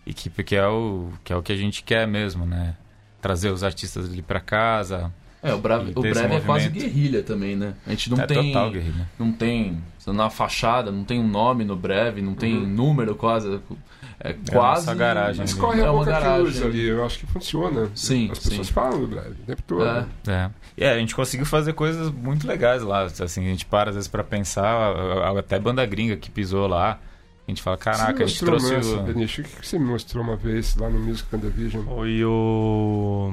e 0.05 0.13
que, 0.13 0.29
que, 0.29 0.55
é 0.55 0.67
o, 0.67 1.09
que 1.23 1.31
é 1.31 1.35
o 1.37 1.41
que 1.41 1.53
a 1.53 1.57
gente 1.57 1.81
quer 1.81 2.05
mesmo, 2.05 2.45
né? 2.45 2.75
Trazer 3.21 3.51
os 3.51 3.63
artistas 3.63 4.09
ali 4.09 4.21
pra 4.21 4.41
casa. 4.41 5.09
É, 5.41 5.53
o 5.53 5.57
Breve, 5.59 5.91
E 5.91 5.99
o 5.99 6.01
breve 6.01 6.35
é 6.35 6.39
quase 6.41 6.69
guerrilha 6.69 7.21
também, 7.23 7.55
né? 7.55 7.73
A 7.87 7.89
gente 7.91 8.09
não 8.09 8.17
é 8.19 8.25
tem. 8.27 8.47
total 8.51 8.71
guerrilha. 8.71 9.09
Não 9.19 9.31
tem. 9.31 9.81
Na 10.07 10.29
fachada, 10.29 10.91
não 10.91 11.03
tem 11.03 11.19
um 11.19 11.27
nome 11.27 11.63
no 11.63 11.75
breve, 11.75 12.21
não 12.21 12.33
tem 12.35 12.57
Uhum. 12.57 12.67
número 12.67 13.15
quase. 13.15 13.59
É 14.19 14.29
É 14.29 14.31
a 14.31 14.51
quase. 14.51 14.85
nossa 14.85 14.95
garagem. 14.95 15.41
Mas 15.41 15.51
ali. 15.51 15.59
corre 15.61 15.81
a 15.81 15.85
É 15.85 15.91
boca 15.91 16.05
que 16.05 16.11
garagem. 16.11 16.43
usa 16.47 16.65
ali, 16.65 16.87
eu 16.87 17.05
acho 17.05 17.19
que 17.19 17.25
funciona. 17.25 17.89
Sim, 17.95 18.29
As 18.31 18.39
pessoas 18.39 18.67
sim. 18.67 18.73
falam 18.73 18.99
do 19.01 19.07
breve 19.07 19.31
o 19.31 19.45
tempo 19.45 19.61
todo. 19.67 19.85
É. 19.85 20.05
É. 20.27 20.49
E 20.77 20.83
é, 20.83 20.91
a 20.93 20.97
gente 20.97 21.15
conseguiu 21.15 21.45
fazer 21.45 21.73
coisas 21.73 22.09
muito 22.11 22.47
legais 22.47 22.81
lá. 22.83 23.03
Assim, 23.03 23.41
a 23.45 23.49
gente 23.49 23.65
para 23.65 23.89
às 23.89 23.95
vezes 23.95 24.07
pra 24.09 24.23
pensar, 24.23 24.65
a- 24.65 25.29
a- 25.31 25.39
até 25.39 25.59
banda 25.59 25.85
gringa 25.85 26.15
que 26.17 26.29
pisou 26.31 26.67
lá. 26.67 26.99
A 27.45 27.51
gente 27.51 27.61
fala, 27.61 27.75
caraca, 27.77 28.23
a 28.23 28.27
gente 28.27 28.39
trouxe 28.39 28.73
uma, 28.73 29.01
o... 29.01 29.03
Benício, 29.03 29.43
o 29.43 29.47
que 29.47 29.55
que 29.59 29.67
você 29.67 29.77
me 29.77 29.85
mostrou 29.85 30.23
uma 30.23 30.37
vez 30.37 30.75
lá 30.77 30.89
no 30.89 30.97
Music 30.99 31.27
Television? 31.29 31.83
Foi 31.83 32.23
o. 32.23 33.31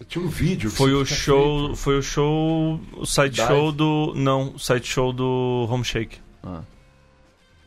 Você 0.00 0.04
tinha 0.06 0.24
um 0.24 0.28
vídeo. 0.28 0.70
que 0.70 0.76
Foi 0.76 0.94
o 0.94 1.04
show. 1.04 1.66
feito. 1.66 1.76
Foi 1.76 1.98
o 1.98 2.02
show. 2.02 2.80
O 2.96 3.04
side 3.04 3.36
Dive? 3.36 3.46
show 3.46 3.70
do. 3.70 4.14
Não, 4.16 4.54
o 4.54 4.58
side 4.58 4.86
show 4.86 5.12
do 5.12 5.68
Home 5.70 5.84
Shake. 5.84 6.18
Ah. 6.42 6.62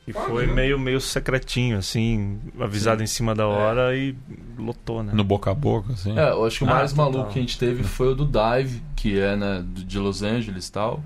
E 0.07 0.11
Ah, 0.11 0.19
foi 0.21 0.47
né? 0.47 0.53
meio, 0.53 0.77
meio 0.79 0.99
secretinho, 0.99 1.77
assim, 1.77 2.39
avisado 2.59 3.01
em 3.03 3.07
cima 3.07 3.33
da 3.33 3.47
hora 3.47 3.95
e 3.95 4.13
lotou, 4.57 5.01
né? 5.03 5.13
No 5.13 5.23
boca 5.23 5.51
a 5.51 5.53
boca, 5.53 5.93
assim. 5.93 6.17
É, 6.17 6.31
eu 6.31 6.43
acho 6.45 6.57
que 6.57 6.63
o 6.65 6.67
Ah, 6.69 6.73
mais 6.75 6.91
total. 6.91 7.11
maluco 7.11 7.31
que 7.31 7.39
a 7.39 7.41
gente 7.41 7.57
teve 7.57 7.83
foi 7.83 8.09
o 8.09 8.15
do 8.15 8.25
Dive, 8.25 8.81
que 8.97 9.17
é 9.17 9.35
né, 9.37 9.63
de 9.65 9.97
Los 9.99 10.21
Angeles 10.23 10.67
e 10.67 10.71
tal. 10.71 11.01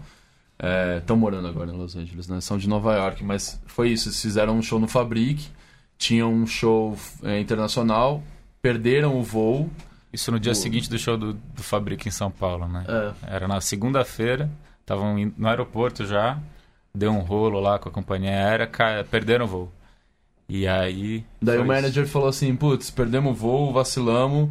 Estão 0.98 1.16
morando 1.16 1.48
agora 1.48 1.72
em 1.72 1.78
Los 1.78 1.96
Angeles, 1.96 2.28
né? 2.28 2.42
São 2.42 2.58
de 2.58 2.68
Nova 2.68 2.96
York, 2.96 3.24
mas 3.24 3.62
foi 3.68 3.90
isso. 3.90 4.08
Eles 4.08 4.20
fizeram 4.20 4.58
um 4.58 4.62
show 4.64 4.80
no 4.80 4.88
Fabric, 4.88 5.46
tinham 6.00 6.34
um 6.34 6.48
show 6.48 6.98
é, 7.22 7.40
internacional, 7.40 8.24
perderam 8.64 9.20
o 9.20 9.22
voo. 9.22 9.70
Isso 10.18 10.32
no 10.32 10.40
dia 10.40 10.56
seguinte 10.56 10.90
do 10.90 10.98
show 10.98 11.16
do, 11.16 11.34
do 11.34 11.62
Fabric 11.62 12.08
em 12.08 12.12
São 12.12 12.32
Paulo, 12.32 12.68
né? 12.68 12.84
É, 12.88 13.36
Era 13.36 13.48
na 13.48 13.62
segunda-feira, 13.62 14.50
estavam 14.82 15.18
indo 15.20 15.36
no 15.38 15.48
aeroporto 15.48 16.06
já, 16.08 16.40
deu 16.94 17.12
um 17.12 17.20
rolo 17.20 17.60
lá 17.60 17.78
com 17.78 17.88
a 17.88 17.92
companhia 17.92 18.32
aérea, 18.32 18.66
ca- 18.66 19.06
perderam 19.12 19.46
o 19.46 19.48
voo. 19.48 19.72
E 20.50 20.68
aí. 20.68 21.24
Daí 21.40 21.58
o 21.60 21.66
manager 21.66 22.08
falou 22.08 22.30
assim: 22.30 22.56
putz, 22.56 22.90
perdemos 22.90 23.32
o 23.32 23.36
voo, 23.36 23.72
vacilamos. 23.72 24.50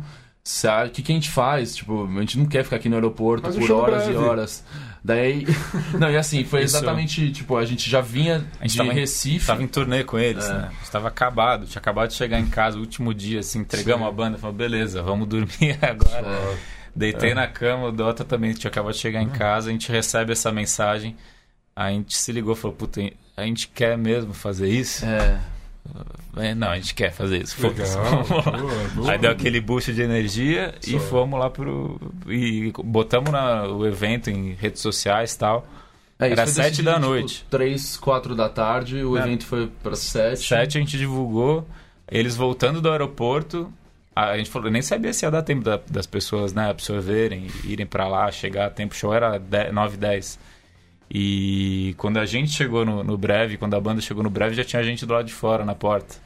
O 0.86 0.90
que, 0.90 1.02
que 1.02 1.10
a 1.12 1.14
gente 1.14 1.30
faz? 1.30 1.74
Tipo, 1.74 2.06
a 2.06 2.20
gente 2.20 2.38
não 2.38 2.46
quer 2.46 2.62
ficar 2.62 2.76
aqui 2.76 2.88
no 2.88 2.94
aeroporto 2.94 3.50
por 3.50 3.72
horas 3.72 4.04
e 4.04 4.10
breve. 4.10 4.18
horas. 4.24 4.64
Daí. 5.02 5.44
Não, 5.98 6.10
e 6.10 6.16
assim, 6.16 6.42
foi 6.44 6.62
Isso. 6.64 6.76
exatamente. 6.76 7.30
Tipo, 7.32 7.56
a 7.56 7.64
gente 7.64 7.88
já 7.90 8.00
vinha 8.00 8.44
A 8.60 8.62
gente 8.62 8.72
de 8.72 8.78
tava 8.78 8.90
em- 8.92 8.94
Recife. 8.94 9.46
Tava 9.46 9.62
em 9.62 9.66
turnê 9.68 10.02
com 10.04 10.18
eles, 10.18 10.44
É. 10.44 10.52
né? 10.52 10.70
Estava 10.82 11.08
acabado, 11.08 11.66
tinha 11.66 11.80
acabado 11.80 12.08
de 12.10 12.14
chegar 12.14 12.38
em 12.40 12.46
casa, 12.46 12.76
o 12.76 12.80
último 12.80 13.12
dia, 13.14 13.40
assim, 13.40 13.60
entregamos 13.60 14.06
a 14.06 14.10
banda, 14.10 14.36
falou, 14.38 14.54
beleza, 14.56 15.02
vamos 15.02 15.26
dormir 15.28 15.78
agora. 15.82 16.26
É. 16.26 16.56
Deitei 16.94 17.34
na 17.34 17.46
cama, 17.46 17.86
o 17.88 17.92
Dota 17.92 18.24
também 18.24 18.52
tinha 18.54 18.70
acabado 18.70 18.92
de 18.94 18.98
chegar 19.00 19.22
em 19.22 19.28
casa, 19.28 19.68
a 19.68 19.72
gente 19.72 19.90
recebe 19.92 20.32
essa 20.32 20.50
mensagem, 20.50 21.16
a 21.74 21.90
gente 21.90 22.16
se 22.16 22.32
ligou 22.32 22.54
e 22.54 22.56
falou, 22.56 22.76
puta, 22.76 23.00
a 23.36 23.42
gente 23.44 23.68
quer 23.68 23.98
mesmo 23.98 24.32
fazer 24.32 24.68
isso? 24.68 25.04
É. 25.04 25.38
É, 26.36 26.54
não, 26.54 26.68
a 26.68 26.76
gente 26.76 26.94
quer 26.94 27.12
fazer 27.12 27.42
isso. 27.42 27.56
Legal. 27.66 28.24
Boa, 28.28 28.42
boa. 28.94 29.12
Aí 29.12 29.18
deu 29.18 29.30
aquele 29.30 29.60
boost 29.60 29.92
de 29.94 30.02
energia 30.02 30.74
e 30.86 30.92
Só. 30.92 30.98
fomos 31.00 31.38
lá 31.40 31.48
pro. 31.48 31.98
E 32.28 32.72
botamos 32.84 33.30
na- 33.30 33.64
o 33.68 33.86
evento 33.86 34.28
em 34.30 34.52
redes 34.52 34.82
sociais 34.82 35.32
e 35.34 35.38
tal. 35.38 35.66
É, 36.18 36.30
Era 36.30 36.46
sete 36.46 36.82
da 36.82 36.94
tipo, 36.94 37.06
noite. 37.06 37.44
Três, 37.50 37.96
quatro 37.96 38.34
da 38.34 38.48
tarde, 38.48 39.02
o 39.04 39.16
É. 39.16 39.20
evento 39.20 39.46
foi 39.46 39.66
pra 39.82 39.94
sete. 39.96 40.46
Sete 40.46 40.78
a 40.78 40.80
gente 40.80 40.96
divulgou, 40.98 41.66
eles 42.10 42.36
voltando 42.36 42.80
do 42.80 42.90
aeroporto. 42.90 43.72
A 44.14 44.36
gente 44.38 44.48
falou, 44.48 44.70
nem 44.70 44.80
sabia 44.80 45.12
se 45.12 45.26
ia 45.26 45.30
dar 45.30 45.42
tempo 45.42 45.62
da- 45.62 45.78
das 45.90 46.06
pessoas 46.06 46.54
né, 46.54 46.70
absorverem, 46.70 47.48
irem 47.64 47.84
pra 47.84 48.08
lá, 48.08 48.30
chegar 48.32 48.66
a 48.66 48.70
tempo. 48.70 48.94
O 48.94 48.96
show 48.96 49.12
era 49.12 49.38
10, 49.38 49.72
9 49.74 49.98
10. 49.98 50.38
E 51.10 51.94
quando 51.98 52.18
a 52.18 52.26
gente 52.26 52.50
chegou 52.52 52.84
no, 52.84 53.02
no 53.04 53.16
breve, 53.16 53.56
quando 53.56 53.74
a 53.74 53.80
banda 53.80 54.00
chegou 54.00 54.22
no 54.22 54.30
breve, 54.30 54.54
já 54.54 54.64
tinha 54.64 54.82
gente 54.82 55.06
do 55.06 55.12
lado 55.14 55.26
de 55.26 55.32
fora 55.32 55.64
na 55.64 55.74
porta, 55.74 56.16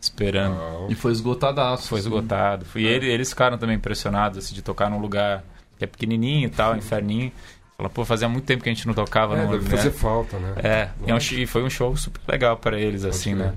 esperando. 0.00 0.56
E 0.90 0.94
foi 0.94 1.12
esgotadaço. 1.12 1.88
Foi 1.88 1.98
esgotado. 1.98 2.66
E 2.76 2.86
ele- 2.86 3.06
eles 3.10 3.30
ficaram 3.30 3.56
também 3.58 3.76
impressionados 3.76 4.38
assim, 4.38 4.54
de 4.54 4.62
tocar 4.62 4.90
num 4.90 4.98
lugar 4.98 5.42
que 5.78 5.84
é 5.84 5.86
pequenininho 5.86 6.46
e 6.46 6.50
tal, 6.50 6.76
inferninho. 6.76 7.32
Fala, 7.76 7.90
pô, 7.90 8.04
fazia 8.04 8.28
muito 8.28 8.44
tempo 8.44 8.62
que 8.62 8.70
a 8.70 8.72
gente 8.74 8.86
não 8.86 8.94
tocava 8.94 9.36
É, 9.36 9.44
no. 9.44 9.52
deve 9.52 9.64
né? 9.68 9.76
fazer 9.76 9.90
falta, 9.90 10.38
né? 10.38 10.54
É, 10.56 10.88
e 11.06 11.10
é 11.12 11.16
e 11.42 11.46
foi 11.46 11.62
um 11.62 11.68
show 11.68 11.94
super 11.96 12.20
legal 12.26 12.56
para 12.56 12.78
eles, 12.80 13.04
assim, 13.04 13.34
crer. 13.34 13.46
né? 13.46 13.54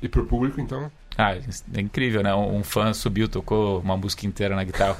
E 0.00 0.08
pro 0.08 0.24
público, 0.24 0.58
então? 0.60 0.90
Ah, 1.18 1.34
é 1.74 1.80
incrível, 1.80 2.22
né? 2.22 2.32
Um 2.32 2.58
um 2.58 2.62
fã 2.64 2.92
subiu, 2.94 3.28
tocou 3.28 3.80
uma 3.80 3.96
música 3.96 4.24
inteira 4.24 4.54
na 4.54 4.62
guitarra. 4.62 4.96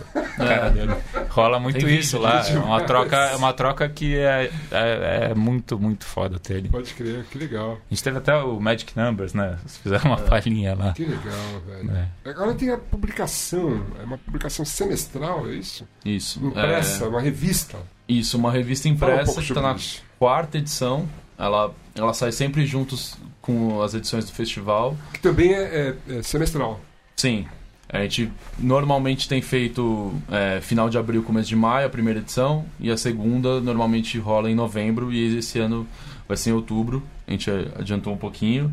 Dele. 0.73 0.93
Rola 1.31 1.59
muito 1.61 1.79
Tem 1.79 1.97
isso 1.99 2.19
lá. 2.19 2.45
É 2.49 2.59
uma 2.59 2.81
troca, 2.83 3.16
é 3.16 3.37
uma 3.37 3.53
troca 3.53 3.89
que 3.89 4.16
é, 4.16 4.51
é, 4.71 5.29
é 5.31 5.35
muito, 5.35 5.79
muito 5.79 6.05
foda 6.05 6.39
ter 6.39 6.57
ele. 6.59 6.69
Pode 6.69 6.93
crer, 6.95 7.25
que 7.31 7.39
legal. 7.39 7.73
A 7.91 7.95
gente 7.95 8.03
teve 8.03 8.19
até 8.19 8.35
o 8.37 8.59
Magic 8.61 8.93
Numbers, 8.99 9.33
né? 9.35 9.57
Eles 9.61 9.77
fizeram 9.79 10.05
uma 10.07 10.16
palhinha 10.16 10.75
lá. 10.75 10.93
Que 10.93 11.05
legal, 11.05 11.61
velho. 11.66 11.91
É. 12.25 12.31
Agora 12.31 12.55
tem 12.55 12.71
a 12.71 12.79
publicação, 12.79 13.85
é 14.01 14.05
uma 14.05 14.19
publicação 14.19 14.64
semestral, 14.64 15.49
é 15.49 15.55
isso? 15.55 15.87
Isso. 16.05 16.45
Impressa, 16.45 17.05
É, 17.05 17.09
uma 17.09 17.21
revista. 17.21 17.79
isso, 18.09 18.37
uma 18.37 18.51
revista 18.53 18.89
um 18.89 18.93
impressa 18.93 19.25
pouco 19.27 19.41
que 19.41 19.49
tá 19.49 19.55
sobre 19.55 19.73
na 19.73 19.79
quarta 20.19 20.59
edição. 20.59 21.09
Ela, 21.39 21.73
ela 21.95 22.12
sai 22.12 22.33
sempre 22.33 22.66
juntos 22.66 23.16
com 23.49 23.81
as 23.83 23.95
edições 23.95 24.27
do 24.27 24.33
festival. 24.33 24.95
Que 25.15 25.21
também 25.21 25.55
é, 25.55 25.95
é- 26.11 26.19
é 26.19 26.23
semestral. 26.23 26.79
Sim. 27.17 27.47
A 27.89 28.01
gente 28.03 28.31
normalmente 28.59 29.27
tem 29.27 29.41
feito 29.41 30.13
é, 30.31 30.61
final 30.61 30.91
de 30.91 30.99
abril, 30.99 31.23
começo 31.23 31.49
de 31.49 31.57
maio, 31.57 31.87
a 31.87 31.91
primeira 31.91 32.19
edição, 32.21 32.67
e 32.79 32.91
a 32.91 32.99
segunda 32.99 33.63
normalmente 33.63 34.19
rola 34.19 34.51
em 34.51 34.55
novembro, 34.55 35.11
e 35.11 35.39
esse 35.39 35.59
ano 35.59 35.87
vai 36.29 36.37
ser 36.37 36.51
em 36.51 36.53
outubro. 36.53 37.03
A 37.27 37.31
gente 37.31 37.51
adiantou 37.79 38.13
um 38.13 38.19
pouquinho. 38.19 38.71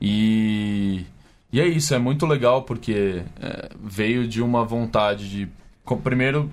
E, 0.00 1.04
e 1.52 1.60
é 1.60 1.66
isso, 1.68 1.94
é 1.94 1.98
muito 1.98 2.24
legal 2.24 2.62
porque 2.62 3.22
é, 3.40 3.68
veio 3.82 4.26
de 4.26 4.40
uma 4.42 4.64
vontade 4.64 5.28
de. 5.28 5.48
com- 5.84 5.98
Primeiro, 5.98 6.50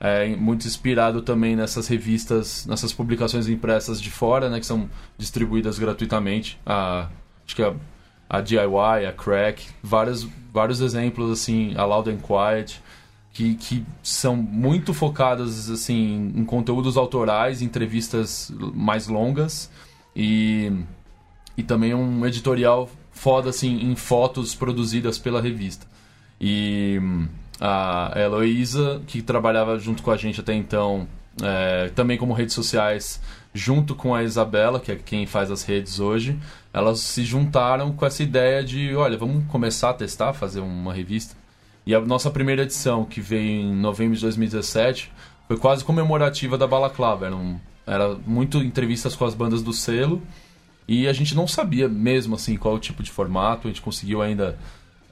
é, 0.00 0.34
muito 0.36 0.66
inspirado 0.66 1.22
também 1.22 1.56
nessas 1.56 1.88
revistas, 1.88 2.66
nessas 2.66 2.92
publicações 2.92 3.48
impressas 3.48 4.00
de 4.00 4.10
fora, 4.10 4.50
né, 4.50 4.60
que 4.60 4.66
são 4.66 4.88
distribuídas 5.16 5.78
gratuitamente. 5.78 6.58
A, 6.66 7.08
acho 7.46 7.56
que 7.56 7.62
a, 7.62 7.74
a 8.28 8.40
DIY, 8.40 9.06
a 9.08 9.12
Crack, 9.12 9.66
vários, 9.82 10.26
vários 10.52 10.80
exemplos 10.80 11.30
assim, 11.30 11.74
a 11.76 11.84
Loud 11.84 12.10
and 12.10 12.18
Quiet, 12.18 12.82
que, 13.32 13.54
que 13.54 13.84
são 14.02 14.36
muito 14.36 14.94
focadas 14.94 15.68
assim 15.68 16.32
em 16.36 16.44
conteúdos 16.44 16.96
autorais, 16.96 17.62
entrevistas 17.62 18.52
mais 18.74 19.08
longas 19.08 19.70
e, 20.14 20.72
e 21.56 21.62
também 21.62 21.94
um 21.94 22.24
editorial 22.24 22.88
foda 23.10 23.50
assim 23.50 23.90
em 23.90 23.96
fotos 23.96 24.54
produzidas 24.54 25.18
pela 25.18 25.40
revista. 25.40 25.86
E 26.40 27.00
a 27.60 28.12
Heloísa, 28.16 29.00
que 29.06 29.22
trabalhava 29.22 29.78
junto 29.78 30.02
com 30.02 30.10
a 30.10 30.16
gente 30.16 30.40
até 30.40 30.54
então, 30.54 31.06
é, 31.42 31.90
também 31.94 32.18
como 32.18 32.32
redes 32.32 32.54
sociais, 32.54 33.20
junto 33.52 33.94
com 33.94 34.14
a 34.14 34.22
Isabela, 34.22 34.80
que 34.80 34.92
é 34.92 34.96
quem 34.96 35.26
faz 35.26 35.50
as 35.50 35.62
redes 35.62 36.00
hoje, 36.00 36.38
elas 36.72 37.00
se 37.00 37.24
juntaram 37.24 37.92
com 37.92 38.04
essa 38.04 38.22
ideia 38.22 38.64
de, 38.64 38.94
olha, 38.96 39.16
vamos 39.16 39.44
começar 39.46 39.90
a 39.90 39.94
testar, 39.94 40.32
fazer 40.32 40.60
uma 40.60 40.92
revista. 40.92 41.36
E 41.86 41.94
a 41.94 42.00
nossa 42.00 42.30
primeira 42.30 42.62
edição, 42.62 43.04
que 43.04 43.20
veio 43.20 43.60
em 43.60 43.74
novembro 43.74 44.16
de 44.16 44.22
2017, 44.22 45.12
foi 45.46 45.56
quase 45.58 45.84
comemorativa 45.84 46.56
da 46.56 46.66
Balaclava. 46.66 47.26
Era, 47.26 47.36
um, 47.36 47.60
era 47.86 48.14
muito 48.26 48.58
entrevistas 48.58 49.14
com 49.14 49.24
as 49.24 49.34
bandas 49.34 49.62
do 49.62 49.72
selo. 49.72 50.22
E 50.88 51.06
a 51.06 51.12
gente 51.12 51.34
não 51.34 51.46
sabia 51.46 51.88
mesmo 51.88 52.34
assim 52.34 52.56
qual 52.56 52.74
o 52.74 52.78
tipo 52.78 53.02
de 53.02 53.10
formato. 53.10 53.68
A 53.68 53.70
gente 53.70 53.82
conseguiu 53.82 54.22
ainda. 54.22 54.58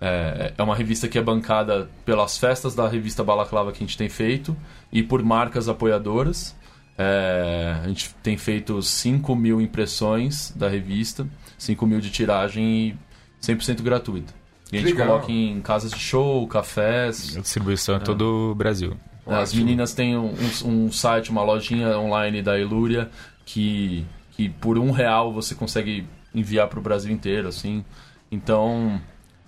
É, 0.04 0.52
é 0.58 0.62
uma 0.64 0.74
revista 0.74 1.06
que 1.06 1.16
é 1.16 1.22
bancada 1.22 1.88
pelas 2.04 2.36
festas 2.36 2.74
da 2.74 2.88
revista 2.88 3.22
Balaclava 3.22 3.70
que 3.70 3.76
a 3.78 3.86
gente 3.86 3.96
tem 3.96 4.08
feito 4.08 4.56
e 4.92 5.00
por 5.00 5.22
marcas 5.22 5.68
apoiadoras. 5.68 6.56
É, 6.98 7.76
a 7.84 7.86
gente 7.88 8.12
tem 8.22 8.36
feito 8.36 8.82
5 8.82 9.34
mil 9.36 9.60
impressões 9.60 10.52
da 10.56 10.68
revista, 10.68 11.26
5 11.56 11.86
mil 11.86 12.00
de 12.00 12.10
tiragem 12.10 12.64
e 12.88 12.96
100% 13.40 13.80
gratuita. 13.80 14.34
E 14.72 14.76
a 14.76 14.80
gente 14.80 14.90
Legal. 14.92 15.06
coloca 15.06 15.30
em 15.30 15.60
casas 15.60 15.92
de 15.92 15.98
show, 16.00 16.46
cafés. 16.48 17.36
A 17.36 17.40
distribuição 17.40 17.94
é 17.96 17.98
todo 18.00 18.50
o 18.50 18.54
Brasil. 18.56 18.96
As 19.24 19.50
Ótimo. 19.50 19.64
meninas 19.64 19.94
têm 19.94 20.16
um, 20.16 20.34
um- 20.64 20.68
um 20.86 20.90
site, 20.92 21.30
uma 21.30 21.42
lojinha 21.44 21.96
online 21.96 22.42
da 22.42 22.58
Ilúria 22.58 23.08
que, 23.44 24.04
que 24.32 24.48
por 24.48 24.78
um 24.78 24.90
real 24.90 25.32
você 25.32 25.54
consegue 25.54 26.04
enviar 26.34 26.66
para 26.66 26.78
o 26.80 26.82
Brasil 26.82 27.12
inteiro, 27.12 27.46
assim. 27.46 27.84
Então 28.30 29.00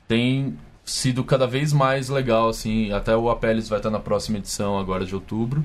tem 0.06 0.56
sido 0.84 1.24
cada 1.24 1.46
vez 1.46 1.72
mais 1.72 2.08
legal, 2.08 2.48
assim. 2.48 2.92
Até 2.92 3.16
o 3.16 3.30
Apeles 3.30 3.68
vai 3.68 3.78
estar 3.78 3.90
na 3.90 4.00
próxima 4.00 4.38
edição 4.38 4.78
agora 4.78 5.04
de 5.04 5.14
outubro 5.14 5.64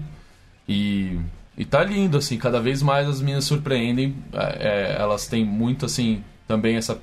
e 0.67 1.19
e 1.59 1.65
tá 1.65 1.83
lindo, 1.83 2.17
assim. 2.17 2.37
Cada 2.37 2.61
vez 2.61 2.81
mais 2.81 3.05
as 3.05 3.19
meninas 3.19 3.43
surpreendem. 3.43 4.15
É, 4.31 4.95
é, 4.95 5.01
elas 5.01 5.27
têm 5.27 5.43
muito, 5.43 5.85
assim, 5.85 6.23
também 6.47 6.77
essa 6.77 6.97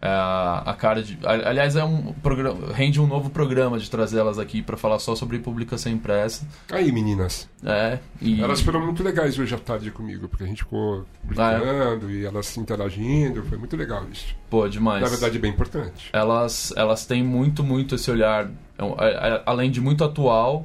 a 0.00 0.74
cara 0.78 1.02
de. 1.02 1.18
Aliás, 1.24 1.74
é 1.74 1.82
um 1.82 2.12
programa, 2.12 2.72
rende 2.72 3.00
um 3.00 3.06
novo 3.06 3.30
programa 3.30 3.78
de 3.78 3.90
trazer 3.90 4.18
elas 4.20 4.38
aqui 4.38 4.62
para 4.62 4.76
falar 4.76 4.98
só 5.00 5.16
sobre 5.16 5.38
publicação 5.40 5.90
impressa. 5.90 6.46
Aí, 6.70 6.92
meninas. 6.92 7.48
É, 7.64 7.98
e 8.20 8.40
Elas 8.40 8.60
foram 8.60 8.80
muito 8.84 9.02
legais 9.02 9.36
hoje 9.38 9.52
à 9.54 9.58
tarde 9.58 9.90
comigo, 9.90 10.28
porque 10.28 10.44
a 10.44 10.46
gente 10.46 10.58
ficou 10.62 11.04
Ah, 11.36 11.52
é? 11.52 11.58
brincando 11.58 12.10
e 12.10 12.24
elas 12.24 12.46
se 12.46 12.60
interagindo. 12.60 13.42
Foi 13.44 13.58
muito 13.58 13.76
legal 13.76 14.04
isso. 14.12 14.36
pô, 14.48 14.68
demais. 14.68 15.02
Na 15.02 15.08
verdade, 15.08 15.36
é 15.36 15.40
bem 15.40 15.50
importante. 15.50 16.08
elas, 16.12 16.72
elas 16.76 17.04
têm 17.04 17.22
muito, 17.24 17.64
muito 17.64 17.96
esse 17.96 18.08
olhar, 18.10 18.46
é 18.78 18.84
é- 18.84 19.28
é- 19.34 19.42
além 19.44 19.70
de 19.70 19.80
muito 19.80 20.04
atual, 20.04 20.64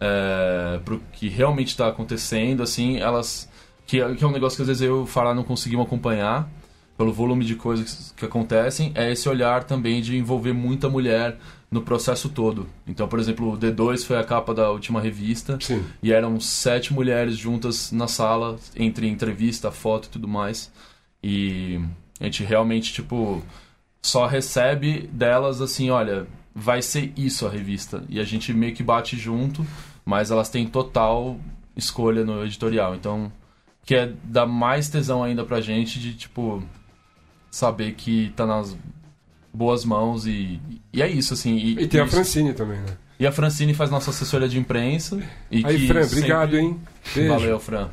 é, 0.00 0.80
pro 0.84 1.00
que 1.12 1.28
realmente 1.28 1.68
está 1.68 1.86
acontecendo, 1.88 2.62
assim, 2.62 2.98
elas. 2.98 3.48
Que, 3.86 4.00
é- 4.00 4.14
que 4.14 4.24
é 4.24 4.26
um 4.26 4.32
negócio 4.32 4.56
que 4.56 4.62
às 4.62 4.68
vezes 4.68 4.82
eu 4.82 5.02
o 5.02 5.06
Fará 5.06 5.34
não 5.34 5.44
conseguimos 5.44 5.86
acompanhar, 5.86 6.48
pelo 6.96 7.12
volume 7.12 7.44
de 7.44 7.54
coisas 7.54 8.12
que 8.16 8.24
acontecem, 8.24 8.92
é 8.94 9.10
esse 9.10 9.28
olhar 9.28 9.64
também 9.64 10.00
de 10.00 10.16
envolver 10.16 10.52
muita 10.52 10.88
mulher 10.88 11.38
no 11.70 11.80
processo 11.80 12.28
todo. 12.28 12.68
Então, 12.86 13.08
por 13.08 13.18
exemplo, 13.18 13.52
o 13.52 13.58
D2 13.58 14.04
foi 14.04 14.18
a 14.18 14.24
capa 14.24 14.52
da 14.52 14.70
última 14.70 15.00
revista. 15.00 15.58
Sim. 15.60 15.82
E 16.02 16.12
eram 16.12 16.38
sete 16.38 16.92
mulheres 16.92 17.36
juntas 17.36 17.90
na 17.90 18.06
sala, 18.06 18.58
entre 18.76 19.08
entrevista, 19.08 19.72
foto 19.72 20.06
e 20.06 20.10
tudo 20.10 20.28
mais. 20.28 20.70
E 21.22 21.80
a 22.20 22.24
gente 22.24 22.44
realmente, 22.44 22.92
tipo, 22.92 23.42
só 24.02 24.26
recebe 24.26 25.08
delas 25.12 25.62
assim, 25.62 25.88
olha, 25.88 26.26
vai 26.54 26.82
ser 26.82 27.10
isso 27.16 27.46
a 27.46 27.50
revista. 27.50 28.04
E 28.08 28.20
a 28.20 28.24
gente 28.24 28.52
meio 28.52 28.74
que 28.74 28.82
bate 28.82 29.16
junto, 29.16 29.66
mas 30.04 30.30
elas 30.30 30.50
têm 30.50 30.66
total 30.66 31.38
escolha 31.74 32.22
no 32.22 32.44
editorial. 32.44 32.94
Então, 32.94 33.32
que 33.84 33.94
é 33.94 34.12
dar 34.24 34.46
mais 34.46 34.90
tesão 34.90 35.24
ainda 35.24 35.42
pra 35.42 35.62
gente 35.62 35.98
de, 35.98 36.14
tipo, 36.14 36.62
saber 37.52 37.92
que 37.92 38.32
tá 38.34 38.44
nas 38.46 38.76
boas 39.54 39.84
mãos 39.84 40.26
e, 40.26 40.58
e 40.92 41.00
é 41.02 41.08
isso, 41.08 41.34
assim. 41.34 41.54
E, 41.56 41.82
E 41.82 41.86
tem 41.86 42.00
a 42.00 42.04
isso- 42.04 42.14
Francine 42.14 42.52
também, 42.54 42.78
né? 42.80 42.96
e 43.20 43.26
a 43.26 43.30
Francine 43.30 43.74
faz 43.74 43.90
nossa 43.90 44.10
assessoria 44.10 44.48
de 44.48 44.58
imprensa. 44.58 45.22
E 45.50 45.64
Aí, 45.64 45.86
Fran, 45.86 46.02
sempre- 46.02 46.18
obrigado, 46.18 46.58
hein? 46.58 46.80
Beijo. 47.14 47.28
Valeu, 47.32 47.60
Fran. 47.60 47.88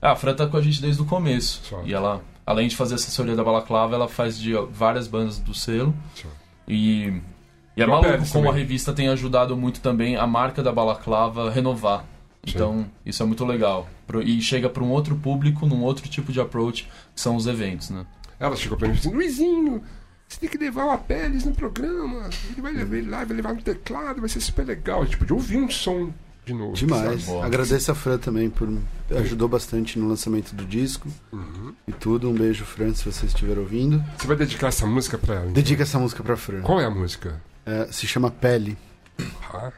Ah, 0.00 0.12
a 0.12 0.16
Fran 0.16 0.34
tá 0.34 0.46
com 0.46 0.56
a 0.56 0.62
gente 0.62 0.80
desde 0.80 1.02
o 1.02 1.04
começo. 1.04 1.60
Só. 1.64 1.82
E 1.84 1.92
ela, 1.92 2.22
além 2.46 2.68
de 2.68 2.76
fazer 2.76 2.94
assessoria 2.94 3.36
da 3.36 3.44
Balaclava, 3.44 3.94
ela 3.94 4.08
faz 4.08 4.38
de 4.38 4.52
várias 4.72 5.06
bandas 5.06 5.38
do 5.38 5.52
selo. 5.52 5.94
Só. 6.14 6.28
E, 6.66 7.08
e 7.76 7.82
é 7.82 7.84
E 7.84 7.86
maluco 7.86 8.08
como 8.32 8.44
a 8.46 8.48
também. 8.52 8.62
revista 8.62 8.92
tem 8.94 9.08
ajudado 9.08 9.54
muito 9.56 9.80
também 9.80 10.16
a 10.16 10.26
marca 10.26 10.62
da 10.62 10.72
Balaclava 10.72 11.48
a 11.48 11.50
renovar. 11.50 12.04
Então, 12.46 12.86
isso 13.04 13.22
é 13.22 13.26
muito 13.26 13.44
legal. 13.44 13.86
E 14.24 14.40
chega 14.40 14.70
para 14.70 14.82
um 14.82 14.88
outro 14.90 15.14
público, 15.16 15.66
num 15.66 15.82
outro 15.82 16.08
tipo 16.08 16.32
de 16.32 16.40
approach, 16.40 16.84
que 17.14 17.20
são 17.20 17.36
os 17.36 17.46
eventos, 17.46 17.90
né? 17.90 18.06
Ela 18.40 18.56
chegou 18.56 18.76
pra 18.78 18.88
mim 18.88 18.94
e 18.94 18.96
disse: 18.96 19.08
Luizinho, 19.08 19.82
você 20.26 20.40
tem 20.40 20.48
que 20.48 20.58
levar 20.58 20.86
o 20.86 20.90
Apeles 20.90 21.44
no 21.44 21.52
programa. 21.52 22.28
Ele 22.50 22.60
vai 22.62 22.72
levar 22.72 22.96
ele 22.96 23.10
lá, 23.10 23.24
vai 23.24 23.36
levar 23.36 23.54
no 23.54 23.62
teclado, 23.62 24.20
vai 24.20 24.28
ser 24.28 24.40
super 24.40 24.64
legal. 24.66 25.02
A 25.02 25.04
gente 25.04 25.18
podia 25.18 25.34
ouvir 25.36 25.58
um 25.58 25.68
som 25.70 26.12
de 26.46 26.54
novo. 26.54 26.72
Demais. 26.74 27.28
Agradeço 27.28 27.92
a 27.92 27.94
Fran 27.94 28.16
também 28.18 28.48
por 28.48 28.66
ajudou 29.10 29.46
bastante 29.46 29.98
no 29.98 30.08
lançamento 30.08 30.54
do 30.54 30.64
disco 30.64 31.06
Uhum. 31.30 31.74
e 31.86 31.92
tudo. 31.92 32.30
Um 32.30 32.34
beijo, 32.34 32.64
Fran, 32.64 32.94
se 32.94 33.04
você 33.04 33.26
estiver 33.26 33.58
ouvindo. 33.58 34.02
Você 34.18 34.26
vai 34.26 34.36
dedicar 34.36 34.68
essa 34.68 34.86
música 34.86 35.18
pra 35.18 35.34
ela? 35.34 35.42
então? 35.44 35.52
Dedica 35.52 35.82
essa 35.82 35.98
música 35.98 36.22
pra 36.24 36.36
Fran. 36.36 36.62
Qual 36.62 36.80
é 36.80 36.86
a 36.86 36.90
música? 36.90 37.40
É, 37.66 37.86
se 37.92 38.06
chama 38.06 38.30
Pele. 38.30 38.76
Ah. 39.52 39.70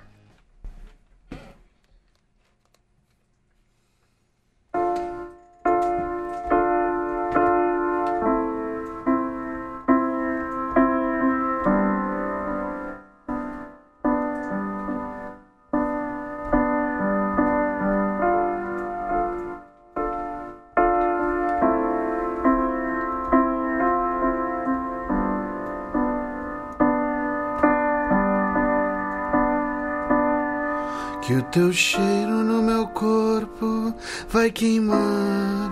Teu 31.53 31.71
cheiro 31.71 32.43
no 32.43 32.63
meu 32.63 32.87
corpo 32.89 33.95
vai 34.31 34.51
queimar. 34.51 35.71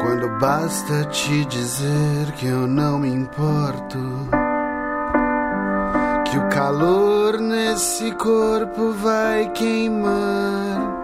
Quando 0.00 0.26
basta 0.40 1.04
te 1.10 1.44
dizer 1.44 2.32
que 2.38 2.46
eu 2.46 2.66
não 2.66 2.98
me 2.98 3.10
importo. 3.10 3.98
Que 6.24 6.38
o 6.38 6.48
calor 6.48 7.38
nesse 7.38 8.10
corpo 8.12 8.92
vai 8.92 9.50
queimar. 9.50 10.94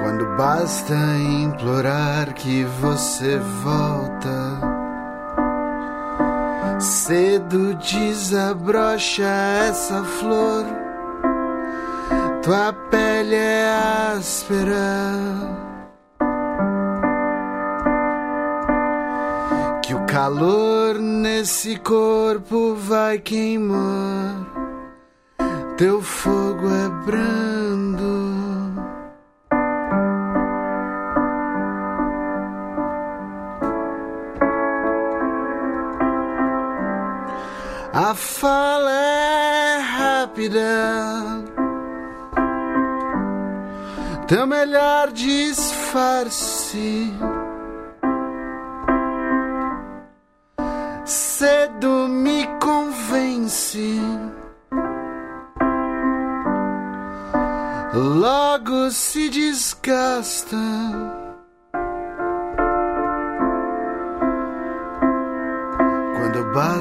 Quando 0.00 0.34
basta 0.34 0.94
implorar 1.18 2.32
que 2.32 2.64
você 2.64 3.38
volta. 3.62 4.71
Cedo 6.82 7.74
desabrocha 7.74 9.22
essa 9.68 10.02
flor. 10.02 10.64
Tua 12.42 12.72
pele 12.90 13.36
é 13.36 13.70
áspera. 14.16 15.12
Que 19.84 19.94
o 19.94 20.04
calor 20.06 20.98
nesse 20.98 21.76
corpo 21.76 22.74
vai 22.74 23.20
queimar. 23.20 24.44
Teu 25.76 26.02
fogo 26.02 26.68
é 26.68 26.88
brando. 27.06 27.61
Fala 38.22 39.78
rápida. 39.98 41.44
Teu 44.28 44.46
melhor 44.46 45.12
disfarce. 45.12 47.12
Cedo 51.04 52.08
me 52.08 52.46
convence. 52.60 54.00
Logo 57.92 58.90
se 58.90 59.28
desgasta. 59.28 60.56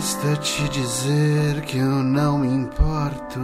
Basta 0.01 0.35
te 0.37 0.67
dizer 0.69 1.61
que 1.61 1.77
eu 1.77 2.01
não 2.01 2.39
me 2.39 2.47
importo. 2.47 3.39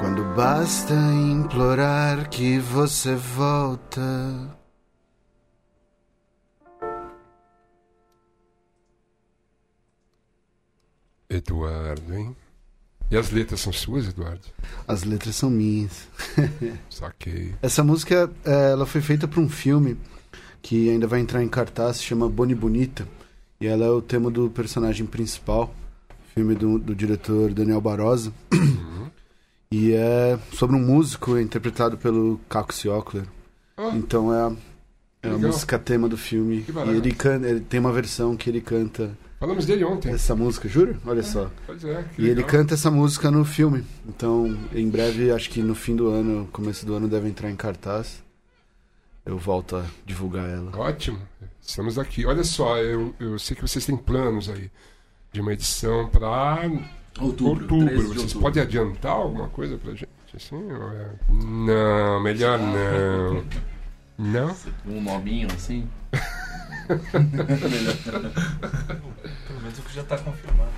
Quando 0.00 0.24
basta 0.34 0.94
implorar 0.94 2.28
que 2.28 2.58
você 2.58 3.14
volta. 3.14 4.00
Eduardo, 11.30 12.14
hein? 12.14 12.36
E 13.10 13.16
as 13.16 13.30
letras 13.30 13.60
são 13.60 13.72
suas, 13.72 14.08
Eduardo? 14.08 14.40
As 14.86 15.04
letras 15.04 15.36
são 15.36 15.48
minhas. 15.48 16.08
Saquei. 16.90 17.54
Essa 17.62 17.84
música 17.84 18.28
eh, 18.44 18.70
ela 18.72 18.84
foi 18.84 19.00
feita 19.00 19.28
para 19.28 19.40
um 19.40 19.48
filme 19.48 19.96
que 20.60 20.90
ainda 20.90 21.06
vai 21.06 21.20
entrar 21.20 21.42
em 21.42 21.48
cartaz, 21.48 21.98
se 21.98 22.02
chama 22.02 22.28
Boni 22.28 22.54
Bonita. 22.54 23.06
E 23.60 23.66
ela 23.66 23.84
é 23.86 23.90
o 23.90 24.02
tema 24.02 24.30
do 24.30 24.50
personagem 24.50 25.06
principal, 25.06 25.72
filme 26.34 26.54
do, 26.56 26.78
do 26.78 26.94
diretor 26.94 27.52
Daniel 27.54 27.80
Barosa. 27.80 28.32
e 29.70 29.92
é 29.92 30.36
sobre 30.52 30.74
um 30.74 30.80
músico 30.80 31.38
interpretado 31.38 31.96
pelo 31.96 32.40
Caco 32.48 32.74
Ciocler. 32.74 33.24
Ah, 33.76 33.92
Então 33.94 34.34
é 34.34 34.40
a, 34.40 34.52
é 35.22 35.30
a 35.30 35.38
música 35.38 35.78
tema 35.78 36.08
do 36.08 36.16
filme. 36.16 36.64
E 36.68 36.90
ele, 36.96 37.12
canta, 37.14 37.46
ele 37.48 37.60
tem 37.60 37.78
uma 37.78 37.92
versão 37.92 38.36
que 38.36 38.50
ele 38.50 38.60
canta 38.60 39.16
Falamos 39.38 39.66
dele 39.66 39.84
ontem. 39.84 40.10
essa 40.12 40.34
música, 40.34 40.66
juro? 40.68 40.96
Olha 41.04 41.22
só. 41.22 41.50
Pois 41.66 41.84
é, 41.84 42.04
que 42.14 42.22
E 42.22 42.24
ele 42.26 42.36
legal. 42.36 42.50
canta 42.50 42.74
essa 42.74 42.90
música 42.90 43.30
no 43.30 43.44
filme. 43.44 43.84
Então, 44.08 44.56
em 44.72 44.88
breve, 44.88 45.30
acho 45.30 45.50
que 45.50 45.62
no 45.62 45.74
fim 45.74 45.94
do 45.94 46.08
ano, 46.08 46.48
começo 46.52 46.86
do 46.86 46.94
ano, 46.94 47.06
deve 47.06 47.28
entrar 47.28 47.50
em 47.50 47.56
cartaz. 47.56 48.22
Eu 49.24 49.36
volto 49.36 49.76
a 49.76 49.84
divulgar 50.06 50.48
ela. 50.48 50.70
Ótimo. 50.78 51.18
Estamos 51.60 51.98
aqui. 51.98 52.24
Olha 52.24 52.44
só, 52.44 52.78
eu, 52.78 53.14
eu 53.20 53.38
sei 53.38 53.54
que 53.56 53.62
vocês 53.62 53.84
têm 53.84 53.96
planos 53.96 54.48
aí 54.48 54.70
de 55.32 55.40
uma 55.40 55.52
edição 55.52 56.08
para 56.08 56.62
outubro. 57.20 57.66
13 57.66 57.86
de 57.90 57.94
Vocês 57.96 58.18
outubro. 58.20 58.40
podem 58.40 58.62
adiantar 58.62 59.12
alguma 59.12 59.48
coisa 59.48 59.76
pra 59.76 59.92
gente? 59.92 60.08
Assim, 60.34 60.56
é- 60.70 61.32
Não, 61.44 62.22
melhor 62.22 62.58
não. 62.58 63.44
Não? 64.18 64.56
Um 64.86 65.02
nominho 65.02 65.46
assim. 65.54 65.86
Pelo 66.86 67.00
menos 69.60 69.78
o 69.78 69.82
que 69.82 69.94
já 69.94 70.02
tá 70.04 70.16
confirmado. 70.18 70.70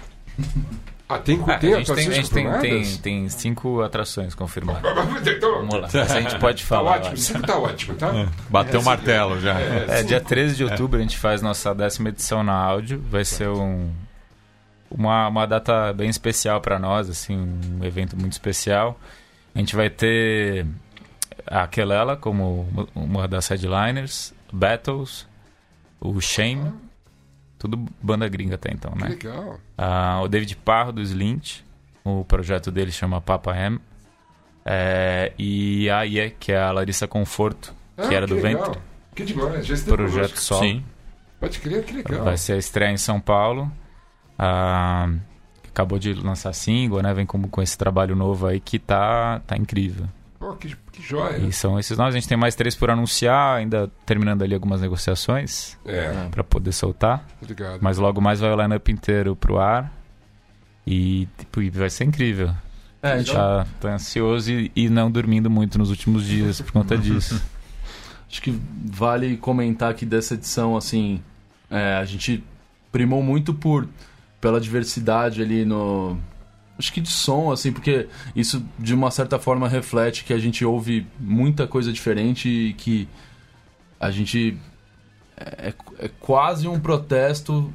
Ah, 1.08 1.18
tem, 1.18 1.42
Ah, 1.46 1.58
tem 1.58 1.72
a 1.72 1.78
gente, 1.78 1.94
tem, 1.94 2.06
a 2.06 2.10
gente 2.12 2.30
tem, 2.30 2.58
tem, 2.60 2.96
tem 2.98 3.28
cinco 3.30 3.80
atrações 3.80 4.34
confirmadas. 4.34 4.82
Então, 5.26 5.54
Vamos 5.66 5.80
lá. 5.80 5.86
Essa 5.86 6.18
a 6.18 6.20
gente 6.20 6.38
pode 6.38 6.62
tá 6.62 6.68
falar. 6.68 6.96
eu 6.96 7.00
ótimo, 7.00 7.16
sempre 7.16 7.42
tá 7.46 7.58
ótimo, 7.58 7.94
tá? 7.96 8.28
Bateu 8.50 8.80
o 8.80 8.84
martelo 8.84 9.40
já. 9.40 9.58
É, 9.58 10.02
dia 10.02 10.20
13 10.20 10.56
de 10.56 10.64
outubro 10.64 10.98
a 10.98 11.02
gente 11.02 11.16
faz 11.16 11.40
nossa 11.40 11.74
décima 11.74 12.10
edição 12.10 12.42
na 12.42 12.52
áudio. 12.52 13.02
Vai 13.10 13.24
ser 13.24 13.48
um, 13.48 13.90
uma, 14.90 15.28
uma 15.28 15.46
data 15.46 15.92
bem 15.94 16.10
especial 16.10 16.60
para 16.60 16.78
nós, 16.78 17.08
assim, 17.08 17.36
um 17.36 17.82
evento 17.84 18.14
muito 18.16 18.32
especial. 18.32 18.98
A 19.54 19.58
gente 19.58 19.74
vai 19.74 19.88
ter 19.88 20.66
a 21.46 21.66
Kelela 21.66 22.16
como 22.16 22.68
uma 22.94 23.26
das 23.26 23.48
headliners, 23.48 24.34
Battles, 24.52 25.26
o 26.00 26.20
Shame, 26.20 26.72
tudo 27.58 27.76
banda 28.02 28.28
gringa 28.28 28.54
até 28.54 28.70
então, 28.72 28.92
Que 28.92 28.98
né? 29.02 29.08
legal. 29.10 29.58
Ah, 29.76 30.20
o 30.22 30.28
David 30.28 30.56
Parro 30.56 30.92
do 30.92 31.00
Slint, 31.02 31.60
o 32.04 32.24
projeto 32.24 32.70
dele 32.70 32.90
chama 32.92 33.20
Papa 33.20 33.56
M. 33.56 33.80
É, 34.64 35.32
e 35.38 35.88
a 35.88 36.04
IE, 36.04 36.30
que 36.38 36.52
é 36.52 36.58
a 36.60 36.70
Larissa 36.70 37.06
Conforto, 37.08 37.74
que 37.96 38.02
Ah, 38.02 38.14
era 38.14 38.26
do 38.26 38.34
legal. 38.34 38.64
Vento, 38.72 38.82
Que 39.14 39.24
demais, 39.24 39.66
já 39.66 39.74
esteve 39.74 39.96
projeto 39.96 40.36
solo. 40.40 40.60
Sim. 40.62 40.84
Pode 41.40 41.58
crer, 41.60 41.84
que 41.84 41.94
legal. 41.94 42.24
Vai 42.24 42.36
ser 42.36 42.52
a 42.54 42.56
estreia 42.58 42.90
em 42.92 42.96
São 42.98 43.18
Paulo. 43.20 43.70
Ah, 44.38 45.08
acabou 45.68 45.98
de 45.98 46.12
lançar 46.12 46.52
single, 46.52 47.00
né? 47.02 47.14
Vem 47.14 47.24
com, 47.24 47.40
com 47.48 47.62
esse 47.62 47.78
trabalho 47.78 48.14
novo 48.14 48.46
aí 48.46 48.60
que 48.60 48.78
tá, 48.78 49.40
tá 49.46 49.56
incrível. 49.56 50.06
Pô, 50.38 50.52
que, 50.54 50.76
que 50.92 51.02
joia. 51.02 51.38
E 51.38 51.52
são 51.52 51.78
esses 51.78 51.98
nós. 51.98 52.14
A 52.14 52.18
gente 52.18 52.28
tem 52.28 52.38
mais 52.38 52.54
três 52.54 52.74
por 52.76 52.90
anunciar, 52.90 53.56
ainda 53.56 53.90
terminando 54.06 54.42
ali 54.42 54.54
algumas 54.54 54.80
negociações 54.80 55.76
É, 55.84 56.28
pra 56.30 56.44
poder 56.44 56.72
soltar. 56.72 57.26
obrigado. 57.42 57.80
Mas 57.80 57.98
logo 57.98 58.20
mais 58.20 58.38
vai 58.40 58.50
o 58.52 58.62
line-up 58.62 58.92
inteiro 58.92 59.34
pro 59.34 59.58
ar. 59.58 59.92
E 60.86 61.26
tipo, 61.38 61.60
vai 61.72 61.90
ser 61.90 62.04
incrível. 62.04 62.50
É, 63.02 63.12
a 63.12 63.18
gente 63.18 63.32
Tá, 63.32 63.66
tá 63.80 63.88
ansioso 63.94 64.50
e, 64.52 64.70
e 64.74 64.88
não 64.88 65.10
dormindo 65.10 65.50
muito 65.50 65.76
nos 65.78 65.90
últimos 65.90 66.24
dias 66.24 66.60
por 66.60 66.72
conta 66.72 66.96
disso. 66.98 67.40
Acho 68.30 68.42
que 68.42 68.58
vale 68.84 69.36
comentar 69.36 69.92
que 69.94 70.04
dessa 70.06 70.34
edição, 70.34 70.76
assim, 70.76 71.22
é, 71.70 71.94
a 71.96 72.04
gente 72.04 72.44
primou 72.92 73.22
muito 73.22 73.52
por 73.54 73.88
pela 74.40 74.60
diversidade 74.60 75.42
ali 75.42 75.64
no. 75.64 76.16
Acho 76.78 76.92
que 76.92 77.00
de 77.00 77.10
som, 77.10 77.50
assim, 77.50 77.72
porque 77.72 78.08
isso 78.36 78.64
de 78.78 78.94
uma 78.94 79.10
certa 79.10 79.38
forma 79.38 79.68
reflete 79.68 80.24
que 80.24 80.32
a 80.32 80.38
gente 80.38 80.64
ouve 80.64 81.06
muita 81.18 81.66
coisa 81.66 81.92
diferente 81.92 82.48
e 82.48 82.72
que 82.74 83.08
a 83.98 84.10
gente. 84.10 84.56
É, 85.36 85.74
é 85.98 86.10
quase 86.20 86.66
um 86.66 86.80
protesto 86.80 87.72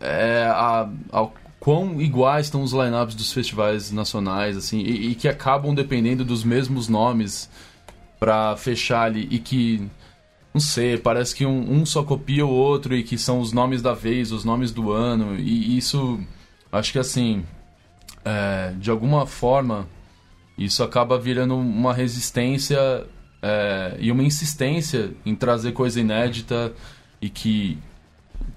é, 0.00 0.44
a, 0.46 0.88
ao 1.10 1.34
quão 1.60 2.00
iguais 2.00 2.46
estão 2.46 2.62
os 2.62 2.72
lineups 2.72 3.14
dos 3.14 3.32
festivais 3.32 3.92
nacionais, 3.92 4.56
assim, 4.56 4.80
e, 4.80 5.10
e 5.10 5.14
que 5.14 5.28
acabam 5.28 5.74
dependendo 5.74 6.24
dos 6.24 6.42
mesmos 6.42 6.88
nomes 6.88 7.50
pra 8.18 8.56
fechar 8.56 9.02
ali 9.02 9.28
e 9.30 9.38
que 9.38 9.86
não 10.52 10.60
sei, 10.60 10.96
parece 10.98 11.34
que 11.34 11.46
um, 11.46 11.80
um 11.80 11.86
só 11.86 12.02
copia 12.02 12.44
o 12.44 12.50
outro 12.50 12.96
e 12.96 13.04
que 13.04 13.16
são 13.16 13.40
os 13.40 13.52
nomes 13.52 13.82
da 13.82 13.92
vez, 13.94 14.32
os 14.32 14.44
nomes 14.44 14.72
do 14.72 14.90
ano 14.90 15.36
e 15.38 15.76
isso 15.76 16.18
acho 16.72 16.92
que 16.92 16.98
assim 16.98 17.44
é, 18.24 18.72
de 18.78 18.90
alguma 18.90 19.26
forma 19.26 19.88
isso 20.56 20.82
acaba 20.82 21.18
virando 21.18 21.56
uma 21.56 21.94
resistência 21.94 23.06
é, 23.42 23.96
e 23.98 24.12
uma 24.12 24.22
insistência 24.22 25.12
em 25.24 25.34
trazer 25.34 25.72
coisa 25.72 25.98
inédita 25.98 26.72
e 27.20 27.30
que 27.30 27.78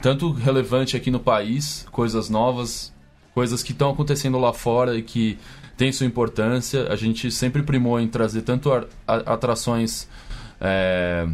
tanto 0.02 0.32
relevante 0.32 0.98
aqui 0.98 1.10
no 1.10 1.20
país, 1.20 1.86
coisas 1.92 2.30
novas, 2.30 2.94
coisas 3.34 3.64
que 3.64 3.72
estão 3.72 3.90
acontecendo 3.92 4.38
lá 4.38 4.52
fora 4.52 4.98
e 4.98 5.02
que 5.02 5.40
tem 5.78 5.92
sua 5.94 6.06
importância. 6.06 6.88
A 6.92 6.96
gente 6.98 7.32
sempre 7.32 7.64
primou 7.64 8.00
em 8.00 8.08
trazer 8.08 8.42
tanto 8.42 8.70
atrações 9.08 10.08
é, 10.60 11.28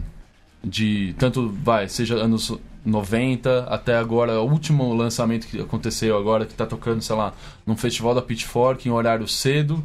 de 0.64 1.16
tanto 1.18 1.50
vai, 1.50 1.88
seja 1.88 2.16
anos 2.16 2.58
90 2.86 3.66
até 3.70 3.98
agora, 3.98 4.42
o 4.42 4.50
último 4.50 4.94
lançamento 4.94 5.48
que 5.48 5.60
aconteceu 5.60 6.18
agora, 6.18 6.46
que 6.46 6.54
tá 6.54 6.66
tocando, 6.66 7.02
sei 7.02 7.16
lá, 7.16 7.34
num 7.66 7.76
festival 7.76 8.16
da 8.16 8.22
Pitchfork 8.22 8.88
em 8.88 8.92
horário 8.92 9.28
cedo 9.28 9.84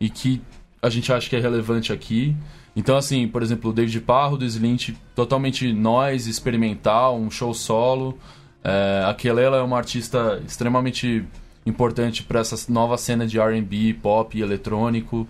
e 0.00 0.08
que 0.08 0.40
a 0.80 0.88
gente 0.88 1.12
acha 1.12 1.28
que 1.28 1.36
é 1.36 1.40
relevante 1.40 1.92
aqui. 1.92 2.36
Então, 2.76 2.96
assim, 2.96 3.26
por 3.28 3.42
exemplo, 3.42 3.70
o 3.70 3.72
David 3.72 4.00
Parro 4.00 4.36
do 4.36 4.44
Slint, 4.44 4.90
totalmente 5.14 5.72
noise, 5.72 6.28
experimental, 6.28 7.16
um 7.16 7.30
show 7.30 7.54
solo. 7.54 8.18
É, 8.62 9.04
a 9.06 9.14
Kelela 9.14 9.58
é 9.58 9.62
uma 9.62 9.76
artista 9.76 10.42
extremamente 10.46 11.24
importante 11.64 12.22
para 12.22 12.40
essa 12.40 12.70
nova 12.70 12.98
cena 12.98 13.26
de 13.26 13.38
R&B, 13.38 13.94
pop 14.02 14.36
e 14.36 14.42
eletrônico. 14.42 15.26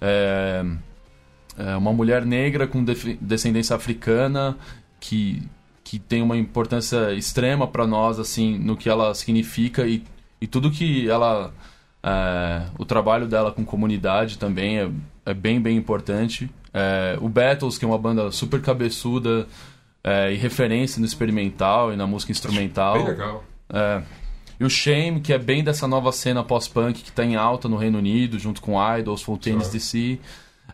É, 0.00 0.64
é 1.58 1.76
uma 1.76 1.92
mulher 1.92 2.24
negra 2.24 2.66
com 2.66 2.84
descendência 3.20 3.74
africana 3.74 4.56
que, 5.00 5.42
que 5.82 5.98
tem 5.98 6.22
uma 6.22 6.36
importância 6.36 7.12
extrema 7.12 7.66
para 7.66 7.86
nós 7.86 8.20
assim 8.20 8.56
no 8.58 8.76
que 8.76 8.88
ela 8.88 9.12
significa 9.14 9.86
e, 9.86 10.04
e 10.40 10.46
tudo 10.46 10.70
que 10.70 11.10
ela 11.10 11.52
é, 12.02 12.62
o 12.78 12.84
trabalho 12.84 13.26
dela 13.26 13.50
com 13.50 13.64
comunidade 13.64 14.38
também 14.38 14.78
é, 14.78 14.88
é 15.26 15.34
bem 15.34 15.60
bem 15.60 15.76
importante. 15.76 16.48
É, 16.72 17.18
o 17.20 17.28
Battles 17.28 17.76
que 17.76 17.84
é 17.84 17.88
uma 17.88 17.98
banda 17.98 18.30
super 18.30 18.62
cabeçuda 18.62 19.48
é, 20.04 20.32
e 20.32 20.36
referência 20.36 21.00
no 21.00 21.06
experimental 21.06 21.92
e 21.92 21.96
na 21.96 22.06
música 22.06 22.30
instrumental. 22.30 22.94
Bem 22.94 23.06
legal. 23.06 23.44
É, 23.70 24.02
e 24.60 24.64
o 24.64 24.70
Shame, 24.70 25.20
que 25.20 25.32
é 25.32 25.38
bem 25.38 25.62
dessa 25.62 25.86
nova 25.86 26.10
cena 26.10 26.42
pós-punk 26.42 27.02
que 27.02 27.10
está 27.10 27.24
em 27.24 27.36
alta 27.36 27.68
no 27.68 27.76
Reino 27.76 27.98
Unido, 27.98 28.38
junto 28.38 28.60
com 28.60 28.76
Idols, 28.96 29.22
Fontaines 29.22 29.68
DC. 29.68 30.18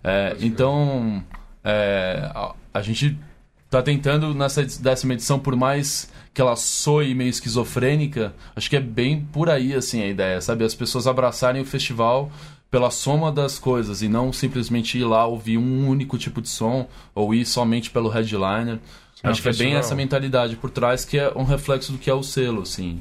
É, 0.04 0.36
então, 0.40 1.24
é, 1.64 2.30
a, 2.34 2.54
a, 2.74 2.82
gente 2.82 3.18
está 3.64 3.82
tentando 3.82 4.34
nessa 4.34 4.62
décima 4.62 5.14
edição, 5.14 5.38
por 5.38 5.56
mais 5.56 6.12
que 6.34 6.42
ela 6.42 6.54
soe 6.56 7.14
meio 7.14 7.30
esquizofrênica, 7.30 8.34
acho 8.54 8.68
que 8.68 8.76
é 8.76 8.80
bem 8.80 9.26
por 9.32 9.48
aí 9.48 9.72
assim 9.72 10.02
a 10.02 10.06
ideia, 10.06 10.40
sabe? 10.42 10.62
As 10.62 10.74
pessoas 10.74 11.06
abraçarem 11.06 11.62
o 11.62 11.64
festival 11.64 12.30
pela 12.70 12.90
soma 12.90 13.32
das 13.32 13.58
coisas 13.58 14.02
e 14.02 14.08
não 14.08 14.32
simplesmente 14.32 14.98
ir 14.98 15.04
lá 15.04 15.24
ouvir 15.24 15.56
um 15.56 15.88
único 15.88 16.18
tipo 16.18 16.42
de 16.42 16.48
som 16.48 16.88
ou 17.14 17.32
ir 17.32 17.46
somente 17.46 17.90
pelo 17.90 18.08
headliner. 18.08 18.78
Sim, 19.14 19.28
acho 19.28 19.42
que 19.42 19.48
é 19.48 19.52
bem 19.52 19.74
essa 19.76 19.94
mentalidade 19.94 20.56
por 20.56 20.70
trás 20.70 21.04
que 21.04 21.16
é 21.16 21.32
um 21.36 21.44
reflexo 21.44 21.92
do 21.92 21.98
que 21.98 22.10
é 22.10 22.14
o 22.14 22.22
selo, 22.22 22.62
assim. 22.62 23.00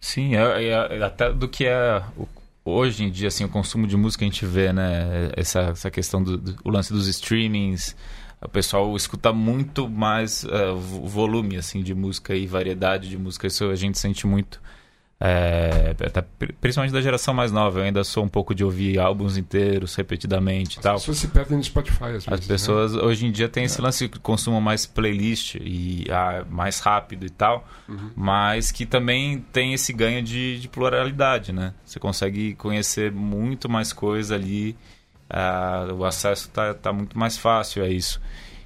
Sim, 0.00 0.36
é, 0.36 0.68
é, 0.68 1.02
até 1.02 1.32
do 1.32 1.48
que 1.48 1.66
é 1.66 2.00
o, 2.16 2.28
hoje 2.68 3.04
em 3.04 3.10
dia 3.10 3.28
assim 3.28 3.44
o 3.44 3.48
consumo 3.48 3.86
de 3.86 3.96
música 3.96 4.24
a 4.24 4.28
gente 4.28 4.44
vê, 4.44 4.72
né? 4.72 5.30
Essa, 5.36 5.60
essa 5.60 5.90
questão 5.90 6.22
do, 6.22 6.36
do 6.36 6.56
o 6.64 6.70
lance 6.70 6.92
dos 6.92 7.06
streamings, 7.06 7.96
o 8.40 8.48
pessoal 8.48 8.94
escuta 8.96 9.32
muito 9.32 9.88
mais 9.88 10.44
uh, 10.44 10.76
volume 10.76 11.56
assim 11.56 11.82
de 11.82 11.94
música 11.94 12.34
e 12.34 12.46
variedade 12.46 13.08
de 13.08 13.18
música. 13.18 13.46
Isso 13.46 13.64
a 13.64 13.74
gente 13.74 13.98
sente 13.98 14.26
muito. 14.26 14.60
É, 15.20 15.96
até, 16.06 16.22
principalmente 16.60 16.92
da 16.92 17.00
geração 17.00 17.34
mais 17.34 17.50
nova, 17.50 17.80
eu 17.80 17.84
ainda 17.84 18.04
sou 18.04 18.24
um 18.24 18.28
pouco 18.28 18.54
de 18.54 18.62
ouvir 18.62 19.00
álbuns 19.00 19.36
inteiros 19.36 19.96
repetidamente 19.96 20.78
As 20.78 20.82
tal. 20.82 20.94
As 20.94 21.02
pessoas 21.02 21.18
se 21.18 21.28
perdem 21.28 21.56
no 21.56 21.64
Spotify 21.64 22.04
às 22.04 22.10
vezes. 22.24 22.28
As 22.28 22.46
pessoas 22.46 22.94
né? 22.94 23.02
hoje 23.02 23.26
em 23.26 23.32
dia 23.32 23.48
têm 23.48 23.64
esse 23.64 23.80
é. 23.80 23.82
lance 23.82 24.08
que 24.08 24.20
consumam 24.20 24.60
mais 24.60 24.86
playlist 24.86 25.56
e 25.56 26.06
ah, 26.08 26.44
mais 26.48 26.78
rápido 26.78 27.26
e 27.26 27.30
tal, 27.30 27.66
uhum. 27.88 28.10
mas 28.14 28.70
que 28.70 28.86
também 28.86 29.44
tem 29.52 29.74
esse 29.74 29.92
ganho 29.92 30.22
de, 30.22 30.60
de, 30.60 30.68
pluralidade, 30.68 31.52
né? 31.52 31.74
Você 31.84 31.98
consegue 31.98 32.54
conhecer 32.54 33.10
muito 33.10 33.68
mais 33.68 33.92
coisa 33.92 34.36
ali, 34.36 34.76
ah, 35.28 35.88
o 35.98 36.04
acesso 36.04 36.46
está 36.46 36.74
tá 36.74 36.92
muito 36.92 37.18
mais 37.18 37.36
fácil 37.36 37.82
a 37.82 37.88
isso. 37.88 38.20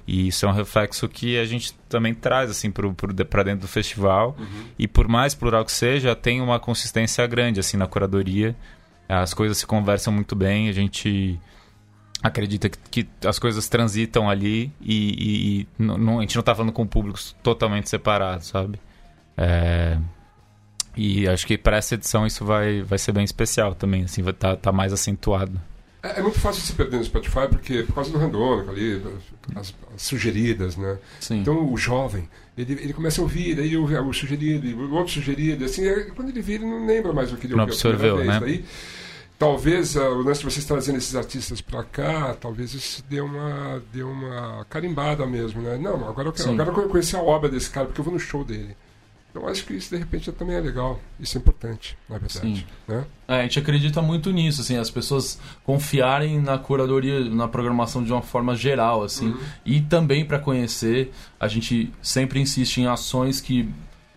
E 0.05 0.27
isso 0.27 0.45
é 0.45 0.49
um 0.49 0.51
reflexo 0.51 1.07
que 1.07 1.37
a 1.37 1.45
gente 1.45 1.73
também 1.87 2.13
traz 2.13 2.49
assim 2.51 2.71
para 2.71 3.43
dentro 3.43 3.61
do 3.61 3.67
festival. 3.67 4.35
Uhum. 4.37 4.65
E 4.77 4.87
por 4.87 5.07
mais 5.07 5.33
plural 5.33 5.63
que 5.63 5.71
seja, 5.71 6.15
tem 6.15 6.41
uma 6.41 6.59
consistência 6.59 7.25
grande 7.25 7.59
assim 7.59 7.77
na 7.77 7.87
curadoria. 7.87 8.55
As 9.07 9.33
coisas 9.33 9.57
se 9.57 9.65
conversam 9.65 10.11
muito 10.13 10.35
bem, 10.35 10.69
a 10.69 10.71
gente 10.71 11.39
acredita 12.21 12.69
que, 12.69 13.03
que 13.03 13.27
as 13.27 13.37
coisas 13.37 13.67
transitam 13.67 14.29
ali 14.29 14.71
e, 14.81 15.09
e, 15.11 15.61
e 15.61 15.67
não, 15.77 16.19
a 16.19 16.21
gente 16.21 16.35
não 16.35 16.39
está 16.39 16.55
falando 16.55 16.71
com 16.71 16.87
públicos 16.87 17.35
totalmente 17.43 17.89
separados, 17.89 18.47
sabe? 18.47 18.79
É, 19.37 19.97
e 20.95 21.27
acho 21.27 21.45
que 21.45 21.57
para 21.57 21.77
essa 21.77 21.95
edição 21.95 22.25
isso 22.25 22.45
vai, 22.45 22.81
vai 22.81 22.97
ser 22.97 23.11
bem 23.11 23.25
especial 23.25 23.75
também, 23.75 24.03
assim, 24.03 24.21
vai 24.21 24.31
estar 24.31 24.51
tá, 24.51 24.55
tá 24.55 24.71
mais 24.71 24.93
acentuado. 24.93 25.59
É, 26.03 26.19
é, 26.19 26.21
muito 26.21 26.37
fácil 26.37 26.61
se 26.61 26.73
perder 26.73 26.97
no 26.97 27.03
Spotify 27.05 27.47
porque 27.49 27.83
por 27.83 27.95
causa 27.95 28.11
do 28.11 28.17
randômico 28.17 28.69
ali, 28.69 29.01
as, 29.55 29.73
as, 29.95 30.01
sugeridas, 30.01 30.75
né? 30.75 30.97
Sim. 31.21 31.39
Então 31.39 31.71
o 31.71 31.77
jovem, 31.77 32.27
ele, 32.57 32.73
ele 32.73 32.91
começa 32.91 33.21
a 33.21 33.23
ouvir, 33.23 33.57
aí 33.57 33.77
ouve 33.77 33.95
o 33.95 34.11
sugerido, 34.11 34.67
o 34.67 34.93
outro 34.95 35.13
sugerido, 35.13 35.63
assim, 35.63 35.87
é, 35.87 36.01
quando 36.13 36.27
ele 36.27 36.41
vê, 36.41 36.55
ele 36.55 36.65
não 36.65 36.85
lembra 36.85 37.13
mais 37.13 37.31
o 37.31 37.37
que 37.37 37.47
ele 37.47 37.53
ouviu. 37.53 37.67
Não 37.67 37.73
absorveu, 37.73 38.17
né? 38.17 38.37
Daí, 38.37 38.65
talvez 39.39 39.95
uh, 39.95 40.01
o 40.01 40.21
lance 40.21 40.41
de 40.41 40.45
vocês 40.45 40.65
trazendo 40.65 40.97
esses 40.97 41.15
artistas 41.15 41.61
para 41.61 41.83
cá, 41.85 42.33
talvez 42.33 42.73
isso 42.73 43.01
dê 43.09 43.21
uma, 43.21 43.81
dê 43.93 44.03
uma 44.03 44.65
carimbada 44.69 45.25
mesmo, 45.25 45.61
né? 45.61 45.77
Não, 45.77 46.07
agora 46.07 46.27
eu 46.27 46.33
quero, 46.33 46.51
agora 46.51 46.69
eu 46.69 46.75
quero 46.75 46.89
conhecer 46.89 47.15
a 47.15 47.21
obra 47.21 47.47
desse 47.47 47.69
cara, 47.69 47.85
porque 47.85 48.01
eu 48.01 48.05
vou 48.05 48.13
no 48.13 48.19
show 48.19 48.43
dele. 48.43 48.75
Eu 49.33 49.47
acho 49.47 49.65
que 49.65 49.73
isso 49.73 49.89
de 49.89 49.97
repente 49.97 50.31
também 50.31 50.55
é 50.55 50.59
legal. 50.59 50.99
Isso 51.19 51.37
é 51.37 51.41
importante, 51.41 51.97
na 52.07 52.19
verdade. 52.19 52.67
Né? 52.87 53.05
É, 53.27 53.39
a 53.39 53.41
gente 53.43 53.57
acredita 53.57 54.01
muito 54.01 54.31
nisso, 54.31 54.61
assim, 54.61 54.77
as 54.77 54.91
pessoas 54.91 55.39
confiarem 55.63 56.39
na 56.39 56.57
curadoria, 56.57 57.19
na 57.21 57.47
programação 57.47 58.03
de 58.03 58.11
uma 58.11 58.21
forma 58.21 58.55
geral, 58.55 59.03
assim. 59.03 59.29
Uhum. 59.29 59.39
E 59.65 59.81
também 59.81 60.23
para 60.23 60.37
conhecer, 60.37 61.11
a 61.39 61.47
gente 61.47 61.91
sempre 62.01 62.39
insiste 62.39 62.77
em 62.77 62.85
ações 62.85 63.41
que 63.41 63.67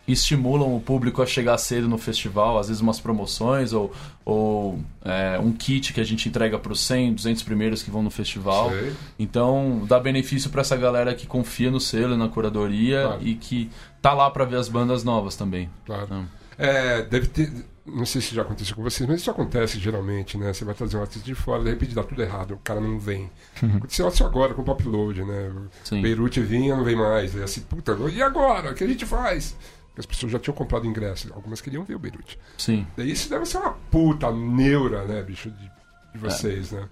estimulam 0.07 0.77
o 0.77 0.81
público 0.81 1.21
a 1.21 1.27
chegar 1.27 1.59
cedo 1.59 1.89
no 1.89 1.99
festival, 1.99 2.59
às 2.59 2.69
vezes 2.69 2.81
umas 2.81 3.01
promoções 3.01 3.73
ou, 3.73 3.93
ou 4.25 4.79
é, 5.05 5.39
um 5.39 5.53
kit 5.53 5.93
que 5.93 6.01
a 6.01 6.05
gente 6.05 6.29
entrega 6.29 6.59
para 6.59 6.73
os 6.73 6.81
100, 6.81 7.15
200 7.15 7.43
primeiros 7.43 7.83
que 7.83 7.91
vão 7.91 8.03
no 8.03 8.11
festival. 8.11 8.71
Sei. 8.71 8.93
Então, 9.19 9.83
dá 9.87 9.99
benefício 9.99 10.51
para 10.51 10.61
essa 10.61 10.77
galera 10.77 11.15
que 11.15 11.27
confia 11.27 11.71
no 11.71 11.81
selo, 11.81 12.17
na 12.17 12.29
curadoria 12.29 13.03
claro. 13.03 13.23
e 13.23 13.35
que 13.35 13.71
tá 14.01 14.13
lá 14.15 14.31
para 14.31 14.45
ver 14.45 14.57
as 14.57 14.69
bandas 14.69 15.03
novas 15.03 15.35
também. 15.35 15.69
Claro. 15.85 16.05
Então. 16.05 16.27
É, 16.59 17.03
deve 17.03 17.27
ter. 17.27 17.53
Não 17.85 18.05
sei 18.05 18.21
se 18.21 18.35
já 18.35 18.43
aconteceu 18.43 18.75
com 18.75 18.83
vocês, 18.83 19.09
mas 19.09 19.21
isso 19.21 19.31
acontece 19.31 19.79
geralmente, 19.79 20.37
né? 20.37 20.53
Você 20.53 20.65
vai 20.65 20.75
trazer 20.75 20.97
um 20.97 21.03
artista 21.03 21.25
de 21.25 21.37
fora, 21.37 21.63
de 21.63 21.71
repente 21.71 21.95
dá 21.95 22.03
tudo 22.03 22.21
errado, 22.21 22.55
o 22.55 22.59
cara 22.59 22.81
não 22.81 22.99
vem. 22.99 23.31
Aconteceu 23.63 24.09
isso 24.09 24.25
agora 24.25 24.55
com 24.55 24.63
o 24.63 24.65
Pop 24.65 24.83
Load, 24.83 25.23
né? 25.23 25.53
Sim. 25.85 26.03
Beirute 26.03 26.41
vinha, 26.41 26.75
não 26.75 26.83
vem 26.83 26.97
mais. 26.97 27.37
É 27.37 27.45
assim, 27.45 27.61
puta, 27.61 27.97
e 28.13 28.21
agora? 28.21 28.73
O 28.73 28.75
que 28.75 28.83
a 28.83 28.89
gente 28.89 29.07
faz? 29.07 29.55
As 29.99 30.07
pessoas 30.07 30.33
já 30.33 30.39
tinham 30.39 30.55
comprado 30.55 30.87
ingresso, 30.87 31.33
algumas 31.35 31.61
queriam 31.61 31.85
ver 31.85 31.95
o 31.95 31.99
Beirute. 31.99 32.39
Sim. 32.59 32.87
Daí 32.97 33.11
isso 33.11 33.31
deve 33.31 33.47
ser 33.47 33.59
uma 33.59 33.73
puta 33.91 34.31
neura, 34.31 35.05
né, 35.05 35.23
bicho, 35.23 35.51
de, 35.51 35.71
de 36.13 36.19
vocês, 36.19 36.73
é. 36.73 36.77
né? 36.77 36.89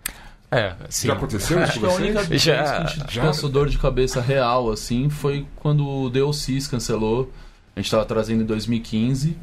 É, 0.50 0.76
sim. 0.88 1.08
Já 1.08 1.14
aconteceu 1.14 1.62
isso 1.62 1.72
Acho 1.72 1.80
que 1.80 1.86
a 1.86 1.90
única 1.90 2.22
vez 2.22 2.42
já... 2.42 2.62
que 2.62 2.68
a 2.68 2.86
gente 2.86 3.06
descansou 3.06 3.50
dor 3.50 3.68
de 3.68 3.76
cabeça 3.76 4.20
real, 4.20 4.70
assim, 4.70 5.10
foi 5.10 5.46
quando 5.56 5.86
o 5.86 6.08
DLCs 6.08 6.68
cancelou. 6.68 7.30
A 7.74 7.80
gente 7.80 7.86
estava 7.86 8.04
trazendo 8.04 8.42
em 8.42 8.46
2015. 8.46 9.36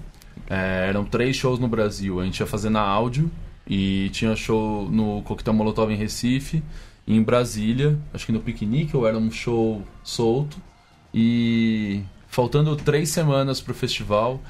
É, 0.49 0.88
eram 0.88 1.03
três 1.03 1.36
shows 1.36 1.59
no 1.59 1.68
Brasil. 1.68 2.20
A 2.20 2.24
gente 2.24 2.39
ia 2.39 2.45
fazer 2.45 2.70
na 2.70 2.82
áudio 2.82 3.30
e 3.68 4.09
tinha 4.12 4.36
show 4.36 4.89
no 4.89 5.22
Coquetel 5.24 5.53
Molotov 5.53 5.91
em 5.91 5.97
Recife 5.97 6.64
e 7.05 7.16
em 7.16 7.22
Brasília. 7.22 7.99
Acho 8.14 8.26
que 8.26 8.32
no 8.32 8.39
Piquenique 8.39 8.95
ou 8.95 9.05
era 9.05 9.18
um 9.18 9.30
show 9.30 9.86
solto. 10.03 10.57
E 11.14 12.03
faltando 12.32 12.76
três 12.78 13.10
semanas 13.10 13.60
para 13.62 13.74
o 13.74 13.76
festival. 13.76 14.42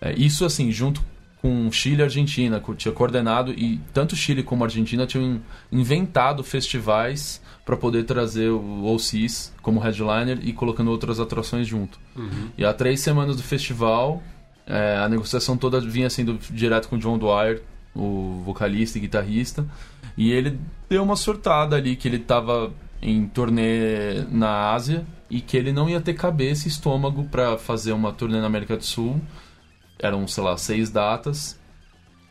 É, 0.00 0.12
isso, 0.12 0.44
assim, 0.44 0.70
junto 0.70 1.02
com 1.40 1.72
Chile 1.72 2.00
e 2.00 2.04
Argentina, 2.04 2.62
tinha 2.76 2.92
coordenado, 2.92 3.52
e 3.52 3.80
tanto 3.92 4.14
Chile 4.14 4.44
como 4.44 4.62
Argentina 4.62 5.06
tinham 5.06 5.40
inventado 5.72 6.44
festivais 6.44 7.42
para 7.64 7.76
poder 7.76 8.04
trazer 8.04 8.50
o 8.50 8.84
OCs 8.94 9.52
como 9.60 9.80
headliner 9.80 10.38
e 10.42 10.52
colocando 10.52 10.90
outras 10.90 11.18
atrações 11.18 11.66
junto. 11.66 11.98
Uhum. 12.14 12.50
E 12.56 12.64
há 12.64 12.72
três 12.72 13.00
semanas 13.00 13.34
do 13.34 13.42
festival, 13.42 14.22
é, 14.66 14.98
a 14.98 15.08
negociação 15.08 15.56
toda 15.56 15.80
vinha 15.80 16.08
sendo 16.10 16.38
direto 16.50 16.88
com 16.88 16.96
o 16.96 16.98
John 16.98 17.18
Dwyer, 17.18 17.62
o 17.94 18.42
vocalista 18.44 18.98
e 18.98 19.00
guitarrista, 19.00 19.66
e 20.16 20.30
ele 20.30 20.60
deu 20.88 21.02
uma 21.02 21.16
surtada 21.16 21.76
ali 21.76 21.96
que 21.96 22.06
ele 22.06 22.18
estava 22.18 22.72
em 23.02 23.26
turnê 23.26 24.22
na 24.30 24.70
Ásia 24.72 25.04
e 25.28 25.40
que 25.40 25.56
ele 25.56 25.72
não 25.72 25.90
ia 25.90 26.00
ter 26.00 26.14
cabeça 26.14 26.68
e 26.68 26.70
estômago 26.70 27.24
para 27.24 27.58
fazer 27.58 27.92
uma 27.92 28.12
turnê 28.12 28.40
na 28.40 28.46
América 28.46 28.76
do 28.76 28.84
Sul. 28.84 29.20
Eram, 29.98 30.26
sei 30.28 30.44
lá, 30.44 30.56
seis 30.56 30.90
datas. 30.90 31.60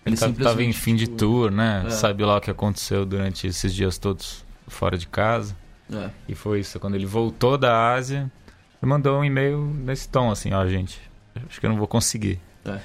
Ele 0.05 0.15
tá, 0.15 0.31
tava 0.31 0.63
em 0.63 0.71
fim 0.71 0.95
de 0.95 1.07
tour, 1.07 1.51
né? 1.51 1.83
É. 1.85 1.89
Sabe 1.89 2.23
lá 2.23 2.37
o 2.37 2.41
que 2.41 2.49
aconteceu 2.49 3.05
durante 3.05 3.45
esses 3.45 3.73
dias 3.73 3.97
todos 3.97 4.45
fora 4.67 4.97
de 4.97 5.07
casa. 5.07 5.55
É. 5.91 6.09
E 6.27 6.33
foi 6.33 6.61
isso. 6.61 6.79
Quando 6.79 6.95
ele 6.95 7.05
voltou 7.05 7.57
da 7.57 7.93
Ásia, 7.93 8.31
ele 8.81 8.89
mandou 8.89 9.19
um 9.19 9.25
e-mail 9.25 9.59
nesse 9.59 10.07
tom, 10.07 10.31
assim, 10.31 10.53
ó, 10.53 10.65
gente, 10.65 10.99
acho 11.47 11.59
que 11.59 11.65
eu 11.65 11.69
não 11.69 11.77
vou 11.77 11.87
conseguir. 11.87 12.39
É. 12.65 12.79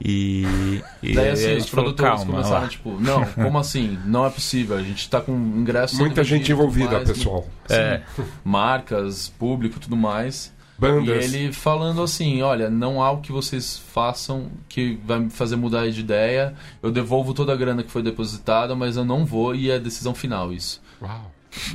E, 0.00 0.80
e 1.02 1.12
Daí 1.12 1.30
assim, 1.30 1.56
os 1.56 1.68
falou, 1.68 1.86
produtores 1.92 2.18
calma, 2.20 2.32
começaram, 2.32 2.62
lá. 2.62 2.68
tipo, 2.68 3.00
não, 3.00 3.24
como 3.26 3.58
assim? 3.58 3.98
Não 4.04 4.24
é 4.24 4.30
possível, 4.30 4.76
a 4.76 4.82
gente 4.82 5.08
tá 5.10 5.20
com 5.20 5.32
ingresso 5.32 5.96
Muita 5.96 6.22
gente 6.22 6.38
vendido, 6.42 6.52
envolvida, 6.52 6.90
mais, 6.92 7.10
pessoal. 7.10 7.46
É, 7.68 8.02
Marcas, 8.44 9.28
público, 9.28 9.78
tudo 9.80 9.96
mais. 9.96 10.52
E 10.78 10.80
Bandas. 10.80 11.34
ele 11.34 11.52
falando 11.52 12.00
assim, 12.00 12.40
olha, 12.42 12.70
não 12.70 13.02
há 13.02 13.10
o 13.10 13.20
que 13.20 13.32
vocês 13.32 13.76
façam 13.92 14.46
que 14.68 14.96
vai 15.04 15.18
me 15.18 15.28
fazer 15.30 15.56
mudar 15.56 15.90
de 15.90 15.98
ideia. 15.98 16.54
Eu 16.80 16.92
devolvo 16.92 17.34
toda 17.34 17.52
a 17.52 17.56
grana 17.56 17.82
que 17.82 17.90
foi 17.90 18.00
depositada, 18.00 18.76
mas 18.76 18.96
eu 18.96 19.04
não 19.04 19.26
vou 19.26 19.56
e 19.56 19.68
é 19.70 19.74
a 19.74 19.78
decisão 19.78 20.14
final 20.14 20.52
isso. 20.52 20.80
Uau. 21.02 21.32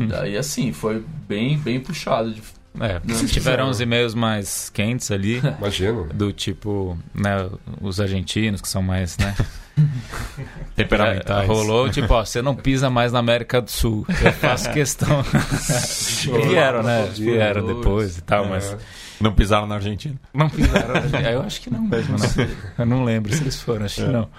Daí 0.08 0.38
assim, 0.38 0.72
foi 0.72 1.04
bem, 1.28 1.58
bem 1.58 1.82
puxado. 1.82 2.32
de- 2.32 2.42
É, 2.80 3.00
tiveram 3.28 3.70
uns 3.70 3.80
e-mails 3.80 4.16
mais 4.16 4.70
quentes 4.70 5.12
ali, 5.12 5.42
Imagino. 5.60 6.06
do 6.14 6.34
tipo, 6.34 6.98
né, 7.14 7.48
os 7.80 8.02
argentinos 8.02 8.62
que 8.62 8.68
são 8.68 8.82
mais, 8.82 9.18
né? 9.18 9.36
temperamentais. 10.76 11.44
É, 11.44 11.48
rolou, 11.48 11.90
tipo, 11.90 12.14
ó, 12.14 12.26
você 12.26 12.42
não 12.42 12.56
pisa 12.56 12.90
mais 12.90 13.12
na 13.12 13.20
América 13.20 13.62
do 13.62 13.70
Sul. 13.70 14.06
Eu 14.24 14.34
faço 14.34 14.72
questão. 14.72 15.24
Vieram, 16.48 16.84
né? 16.84 17.10
Vieram 17.16 17.66
depois 17.66 18.18
e 18.18 18.22
tal, 18.22 18.46
mas 18.46 18.76
Não 19.22 19.34
pisaram 19.34 19.68
na 19.68 19.76
Argentina. 19.76 20.16
não 20.34 20.50
pisaram. 20.50 20.94
Eu 21.32 21.42
acho 21.42 21.62
que 21.62 21.70
não 21.70 21.82
mesmo, 21.84 22.18
não. 22.18 22.48
Eu 22.78 22.86
não 22.86 23.04
lembro 23.04 23.34
se 23.34 23.42
eles 23.42 23.62
foram, 23.62 23.86
acho 23.86 24.04
que 24.06 24.12
não. 24.12 24.30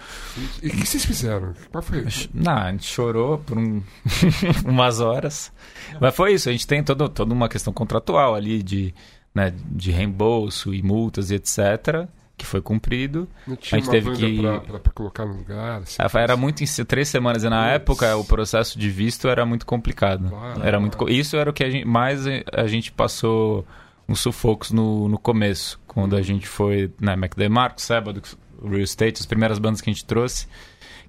E 0.63 0.69
o 0.69 0.71
que 0.71 0.87
vocês 0.87 1.05
fizeram? 1.05 1.55
Qual 1.71 1.83
foi? 1.83 2.05
Não, 2.35 2.53
a 2.53 2.71
gente 2.71 2.85
chorou 2.87 3.39
por 3.39 3.57
um- 3.59 3.83
umas 4.67 5.01
horas. 5.01 5.53
Mas 6.01 6.15
foi 6.15 6.35
isso, 6.35 6.49
a 6.49 6.53
gente 6.53 6.67
tem 6.67 6.83
todo, 6.83 7.09
toda 7.09 7.33
uma 7.33 7.49
questão 7.49 7.73
contratual 7.73 8.35
ali 8.35 8.63
de, 8.63 8.95
né, 9.35 9.53
de 9.71 9.91
reembolso 9.91 10.75
e 10.75 10.83
multas 10.83 11.31
e 11.31 11.35
etc. 11.37 12.07
Que 12.37 12.45
foi 12.45 12.61
cumprido. 12.61 13.29
Não 13.47 13.55
tinha 13.55 13.79
A 13.79 13.81
gente 13.81 13.87
uma 13.89 13.93
teve 13.93 14.13
que- 14.17 14.41
pra, 14.43 14.61
pra- 14.61 14.79
pra 14.81 14.93
colocar 14.93 15.25
no 15.25 15.37
lugar? 15.37 15.83
assim? 15.83 15.97
Ah, 16.01 16.11
Era 16.19 16.37
muito 16.37 16.65
em 16.65 16.85
três 16.85 17.09
semanas 17.09 17.45
e 17.45 17.49
na 17.49 17.69
época 17.71 18.17
o 18.17 18.25
processo 18.25 18.77
de 18.77 18.91
visto 18.91 19.29
era 19.29 19.47
muito 19.47 19.65
complicado. 19.65 20.29
Claro. 20.29 20.61
Era 20.65 20.81
muito 20.81 20.97
co- 20.97 21.09
isso 21.09 21.37
era 21.37 21.49
o 21.49 21.53
que 21.53 21.63
a 21.63 21.71
gente, 21.71 21.87
mais 21.87 22.25
a 22.53 22.67
gente 22.67 22.91
passou 22.91 23.65
uns 24.09 24.21
sufocos 24.21 24.71
no, 24.71 25.09
no 25.09 25.19
começo, 25.19 25.81
quando 25.87 26.17
a 26.17 26.23
gente 26.23 26.47
foi 26.47 26.93
na 27.01 27.17
Mac 27.17 27.35
DeMarco, 27.35 27.81
Sábado, 27.81 28.23
Real 28.63 28.81
Estate, 28.81 29.21
as 29.21 29.27
primeiras 29.27 29.59
bandas 29.59 29.81
que 29.81 29.91
a 29.91 29.93
gente 29.93 30.05
trouxe, 30.05 30.47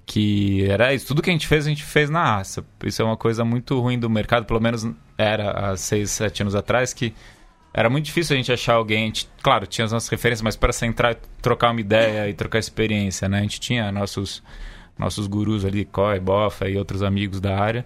que 0.04 0.64
era 0.70 0.94
isso, 0.94 1.06
tudo 1.06 1.20
que 1.20 1.30
a 1.30 1.32
gente 1.32 1.46
fez, 1.46 1.66
a 1.66 1.68
gente 1.68 1.82
fez 1.82 2.08
na 2.08 2.24
raça. 2.24 2.64
Isso 2.84 3.02
é 3.02 3.04
uma 3.04 3.16
coisa 3.16 3.44
muito 3.44 3.78
ruim 3.80 3.98
do 3.98 4.08
mercado, 4.08 4.46
pelo 4.46 4.60
menos 4.60 4.86
era 5.18 5.50
há 5.50 5.76
seis, 5.76 6.10
sete 6.10 6.42
anos 6.42 6.54
atrás, 6.54 6.94
que 6.94 7.12
era 7.74 7.90
muito 7.90 8.06
difícil 8.06 8.34
a 8.34 8.36
gente 8.38 8.50
achar 8.50 8.74
alguém. 8.74 9.06
Gente, 9.06 9.28
claro, 9.42 9.66
tinha 9.66 9.84
as 9.84 9.92
nossas 9.92 10.08
referências, 10.08 10.42
mas 10.42 10.56
para 10.56 10.72
sentar 10.72 11.12
e 11.12 11.16
trocar 11.42 11.72
uma 11.72 11.80
ideia 11.80 12.28
e 12.28 12.32
trocar 12.32 12.58
experiência, 12.58 13.28
né? 13.28 13.40
A 13.40 13.42
gente 13.42 13.60
tinha 13.60 13.92
nossos, 13.92 14.42
nossos 14.98 15.26
gurus 15.26 15.64
ali, 15.64 15.84
Coy, 15.84 16.18
Bofa 16.18 16.68
e 16.68 16.78
outros 16.78 17.02
amigos 17.02 17.40
da 17.40 17.58
área. 17.58 17.84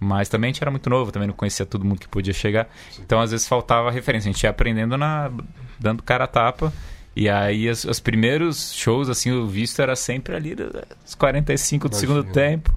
Mas 0.00 0.30
também 0.30 0.48
a 0.48 0.52
gente 0.52 0.62
era 0.62 0.70
muito 0.70 0.88
novo, 0.88 1.12
também 1.12 1.28
não 1.28 1.34
conhecia 1.34 1.66
todo 1.66 1.84
mundo 1.84 2.00
que 2.00 2.08
podia 2.08 2.32
chegar. 2.32 2.68
Então, 2.98 3.20
às 3.20 3.32
vezes, 3.32 3.46
faltava 3.46 3.90
referência. 3.90 4.30
A 4.30 4.32
gente 4.32 4.42
ia 4.42 4.50
aprendendo 4.50 4.96
na, 4.96 5.30
dando 5.78 6.02
cara 6.02 6.24
a 6.24 6.26
tapa. 6.26 6.72
E 7.14 7.28
aí, 7.28 7.68
os, 7.68 7.84
os 7.84 8.00
primeiros 8.00 8.72
shows, 8.72 9.10
assim, 9.10 9.30
o 9.30 9.46
visto 9.46 9.82
era 9.82 9.94
sempre 9.94 10.34
ali 10.34 10.54
dos 10.54 11.14
45 11.14 11.90
do 11.90 11.96
segundo 11.96 12.24
tempo. 12.24 12.74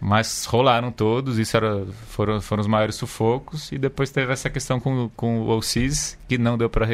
Mas 0.00 0.44
rolaram 0.44 0.92
todos, 0.92 1.38
isso 1.38 1.56
era, 1.56 1.86
foram, 2.08 2.40
foram 2.40 2.60
os 2.60 2.66
maiores 2.66 2.94
sufocos. 2.94 3.72
E 3.72 3.78
depois 3.78 4.10
teve 4.10 4.32
essa 4.32 4.48
questão 4.48 4.78
com, 4.78 5.08
com 5.16 5.40
o 5.40 5.56
OCs, 5.56 6.16
que 6.28 6.38
não 6.38 6.56
deu 6.56 6.70
para 6.70 6.86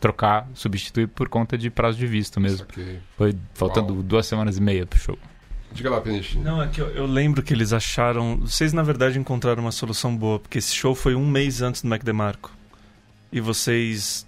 trocar, 0.00 0.48
substituir 0.54 1.06
por 1.08 1.28
conta 1.28 1.56
de 1.56 1.70
prazo 1.70 1.98
de 1.98 2.06
visto 2.06 2.40
mesmo. 2.40 2.66
Foi 3.16 3.36
faltando 3.52 3.92
Uau. 3.92 4.02
duas 4.02 4.26
semanas 4.26 4.56
e 4.56 4.62
meia 4.62 4.86
pro 4.86 4.98
show. 4.98 5.18
Diga 5.74 5.90
lá, 5.90 6.00
Peniche. 6.00 6.38
Não, 6.38 6.62
é 6.62 6.68
que 6.68 6.80
eu, 6.80 6.86
eu 6.90 7.04
lembro 7.04 7.42
que 7.42 7.52
eles 7.52 7.72
acharam. 7.72 8.38
Vocês, 8.38 8.72
na 8.72 8.82
verdade, 8.82 9.18
encontraram 9.18 9.60
uma 9.62 9.72
solução 9.72 10.16
boa, 10.16 10.38
porque 10.38 10.58
esse 10.58 10.72
show 10.74 10.94
foi 10.94 11.14
um 11.16 11.26
mês 11.28 11.60
antes 11.60 11.82
do 11.82 11.88
Mac 11.88 12.02
DeMarco. 12.04 12.50
E 13.32 13.40
vocês. 13.40 14.24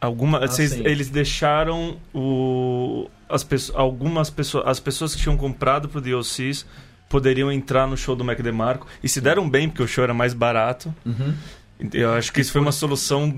Alguma, 0.00 0.38
Ah, 0.44 0.46
vocês, 0.48 0.72
eles 0.72 1.08
deixaram 1.08 1.96
o, 2.12 3.08
as 3.28 3.42
pessoas, 3.42 3.78
algumas 3.78 4.28
pessoas, 4.28 4.66
as 4.66 4.78
pessoas 4.78 5.14
que 5.14 5.22
tinham 5.22 5.36
comprado 5.36 5.88
pro 5.88 6.00
DLCs 6.02 6.66
poderiam 7.08 7.50
entrar 7.50 7.86
no 7.86 7.96
show 7.96 8.14
do 8.14 8.22
Mac 8.24 8.38
DeMarco 8.40 8.86
e 9.02 9.08
se 9.08 9.20
deram 9.20 9.48
bem 9.48 9.68
porque 9.68 9.82
o 9.82 9.88
show 9.88 10.04
era 10.04 10.12
mais 10.12 10.34
barato. 10.34 10.94
Uhum. 11.04 11.34
Eu 11.94 12.12
acho 12.14 12.32
que 12.32 12.40
isso 12.40 12.52
foi 12.52 12.60
uma 12.60 12.72
solução, 12.72 13.32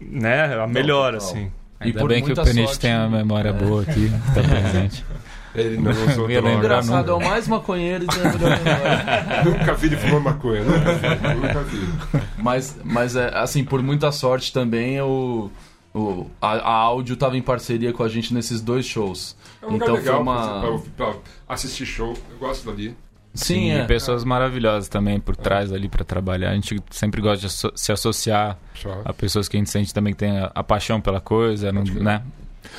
né, 0.00 0.54
a 0.62 0.66
melhor 0.66 1.14
total. 1.14 1.28
assim. 1.28 1.50
E 1.80 1.86
Ainda 1.86 1.98
por 2.00 2.08
bem 2.08 2.22
que 2.24 2.32
o 2.32 2.36
Penite 2.36 2.60
sorte- 2.66 2.78
tem 2.80 2.92
a 2.92 3.08
memória 3.08 3.48
É. 3.48 3.52
boa 3.52 3.82
aqui, 3.82 4.10
tá 4.34 4.42
presente. 4.42 5.04
Ele 5.54 5.76
não 5.76 5.90
usou 5.92 6.26
droga. 6.28 6.52
Engraçado, 6.54 7.10
é 7.10 7.12
nunca. 7.12 7.26
o 7.26 7.28
mais 7.30 7.46
maconheiro 7.48 8.06
de. 8.06 8.16
Nunca 9.44 9.74
vi 9.74 9.86
ele 9.88 9.96
fumando 9.96 10.20
maconha. 10.24 10.62
Nunca 10.64 10.94
vi. 10.94 11.36
Nunca 11.36 11.60
vi. 11.62 12.22
Mas, 12.38 12.78
mas 12.84 13.16
é, 13.16 13.30
assim, 13.36 13.64
por 13.64 13.82
muita 13.82 14.10
sorte 14.12 14.52
também, 14.52 15.00
o, 15.00 15.50
o, 15.94 16.26
a, 16.40 16.52
a 16.52 16.72
áudio 16.74 17.16
tava 17.16 17.36
em 17.36 17.42
parceria 17.42 17.92
com 17.92 18.02
a 18.02 18.08
gente 18.08 18.32
nesses 18.32 18.60
dois 18.60 18.86
shows. 18.86 19.36
É 19.60 19.66
um 19.66 19.72
lugar 19.72 19.84
Então 19.84 19.94
legal 19.96 20.14
foi 20.14 20.22
uma- 20.22 20.60
pra, 20.60 20.70
pra- 20.70 21.06
pra 21.14 21.20
assistir 21.48 21.86
show. 21.86 22.14
Eu 22.30 22.38
gosto 22.38 22.64
dali. 22.66 22.96
Sim, 23.34 23.68
e 23.68 23.70
é. 23.70 23.84
pessoas 23.86 24.24
maravilhosas 24.24 24.88
também 24.88 25.18
por 25.18 25.34
trás 25.34 25.72
ali 25.72 25.88
pra 25.88 26.04
trabalhar. 26.04 26.50
A 26.50 26.54
gente 26.54 26.78
sempre 26.90 27.20
gosta 27.22 27.38
de 27.40 27.46
asso- 27.46 27.72
se 27.74 27.90
associar 27.90 28.58
Só. 28.74 29.00
a 29.04 29.12
pessoas 29.14 29.48
que 29.48 29.56
a 29.56 29.58
gente 29.60 29.70
sente 29.70 29.92
também 29.94 30.12
que 30.12 30.18
tem 30.18 30.38
a, 30.38 30.50
a 30.54 30.62
paixão 30.62 31.00
pela 31.00 31.20
coisa, 31.20 31.72
não- 31.72 31.82
né? 31.82 32.22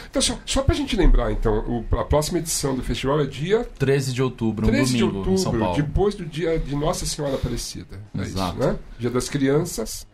Então, 0.09 0.21
só, 0.21 0.37
só 0.45 0.61
pra 0.61 0.73
gente 0.73 0.95
lembrar, 0.95 1.31
então, 1.31 1.59
o- 1.59 1.85
a 1.97 2.03
próxima 2.05 2.39
edição 2.39 2.75
do 2.75 2.81
festival 2.83 3.19
é 3.21 3.25
dia 3.25 3.67
13 3.77 4.13
de 4.13 4.21
outubro, 4.21 4.67
um 4.67 4.69
13 4.71 4.93
de 4.93 4.99
domingo 4.99 5.19
em 5.31 5.37
São 5.37 5.51
outubro, 5.51 5.59
Paulo. 5.59 5.75
depois 5.83 6.15
do 6.15 6.25
dia 6.25 6.57
de 6.57 6.75
Nossa 6.75 7.05
Senhora 7.05 7.35
Aparecida. 7.35 7.99
É 8.17 8.21
Exato. 8.21 8.57
isso, 8.59 8.67
né? 8.67 8.75
Dia 8.99 9.09
das 9.09 9.27
Crianças. 9.29 10.07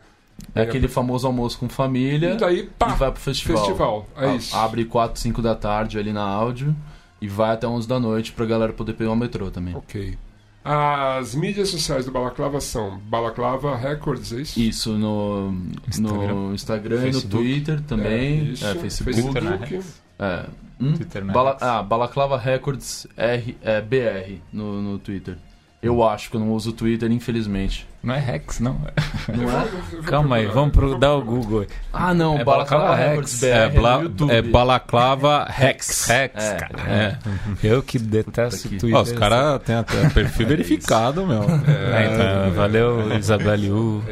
É 0.55 0.61
aquele 0.61 0.87
famoso 0.87 1.27
almoço 1.27 1.57
com 1.59 1.67
família 1.67 2.31
E 2.33 2.37
daí, 2.37 2.69
pá, 2.79 2.93
e 2.93 2.95
vai 2.97 3.11
pro 3.11 3.19
festival. 3.21 3.57
festival. 3.65 4.09
É 4.15 4.25
A- 4.29 4.35
isso. 4.35 4.55
Abre 4.55 4.85
4, 4.85 5.19
5 5.19 5.41
da 5.41 5.53
tarde 5.53 5.99
ali 5.99 6.13
na 6.13 6.23
áudio 6.23 6.73
e 7.21 7.27
vai 7.27 7.51
até 7.51 7.67
11 7.67 7.85
da 7.87 7.99
noite 7.99 8.31
pra 8.31 8.45
galera 8.45 8.71
poder 8.71 8.93
pegar 8.93 9.11
o 9.11 9.15
metrô 9.17 9.51
também. 9.51 9.75
Ok. 9.75 10.17
As 10.63 11.33
mídias 11.33 11.69
sociais 11.69 12.05
do 12.05 12.11
Balaclava 12.11 12.59
são 12.59 12.97
Balaclava 12.99 13.75
Records, 13.75 14.33
é 14.33 14.41
isso? 14.41 14.59
Isso 14.59 14.91
no 14.97 15.53
Instagram. 15.87 16.33
no 16.33 16.53
Instagram 16.53 16.95
e 16.95 16.99
no 16.99 17.03
Facebook. 17.13 17.29
Twitter 17.37 17.81
também. 17.83 18.51
isso. 18.51 18.65
É, 18.65 18.75
Facebook. 18.75 19.13
Facebook, 19.15 19.41
né? 19.41 19.83
É. 20.19 20.45
Hum? 20.81 20.93
Twitter, 20.93 21.23
né? 21.25 21.33
Bala- 21.33 21.57
ah, 21.61 21.81
Balaclava 21.81 22.37
Records 22.37 23.07
R, 23.17 23.57
é, 23.61 23.81
BR 23.81 24.41
no, 24.51 24.81
no 24.81 24.99
Twitter. 24.99 25.37
Eu 25.81 26.03
acho 26.05 26.29
que 26.29 26.35
eu 26.35 26.41
não 26.41 26.51
uso 26.51 26.71
o 26.71 26.73
Twitter, 26.73 27.09
infelizmente. 27.09 27.87
Não 28.03 28.13
é 28.13 28.19
Rex, 28.19 28.59
não. 28.59 28.81
Não 29.29 29.49
é? 29.49 29.67
Calma 30.05 30.35
aí, 30.35 30.45
vamos 30.45 30.71
pro, 30.73 30.97
dar 30.99 31.15
o 31.15 31.23
Google. 31.23 31.65
Ah, 31.93 32.13
não, 32.13 32.37
É 32.37 32.43
Balaclava 32.43 32.83
Balaclava 32.87 33.11
BR 33.11 33.15
Rex. 33.21 33.43
É, 33.43 33.69
bla- 33.69 34.01
é 34.29 34.41
Balaclava 34.41 35.45
Rex. 35.49 36.05
Rex, 36.07 36.43
É, 36.43 36.55
cara. 36.55 36.81
É. 36.85 37.17
Eu 37.63 37.81
que 37.81 37.97
detesto 37.97 38.67
o 38.67 38.71
Twitter. 38.71 38.93
Ó, 38.95 39.01
os 39.01 39.11
caras 39.13 39.61
têm 39.63 39.75
até 39.75 40.07
perfil 40.11 40.47
verificado, 40.47 41.25
meu. 41.25 41.43
É, 41.43 42.13
então, 42.13 42.53
valeu, 42.55 43.17
Isabelle 43.17 43.71
U, 43.71 44.03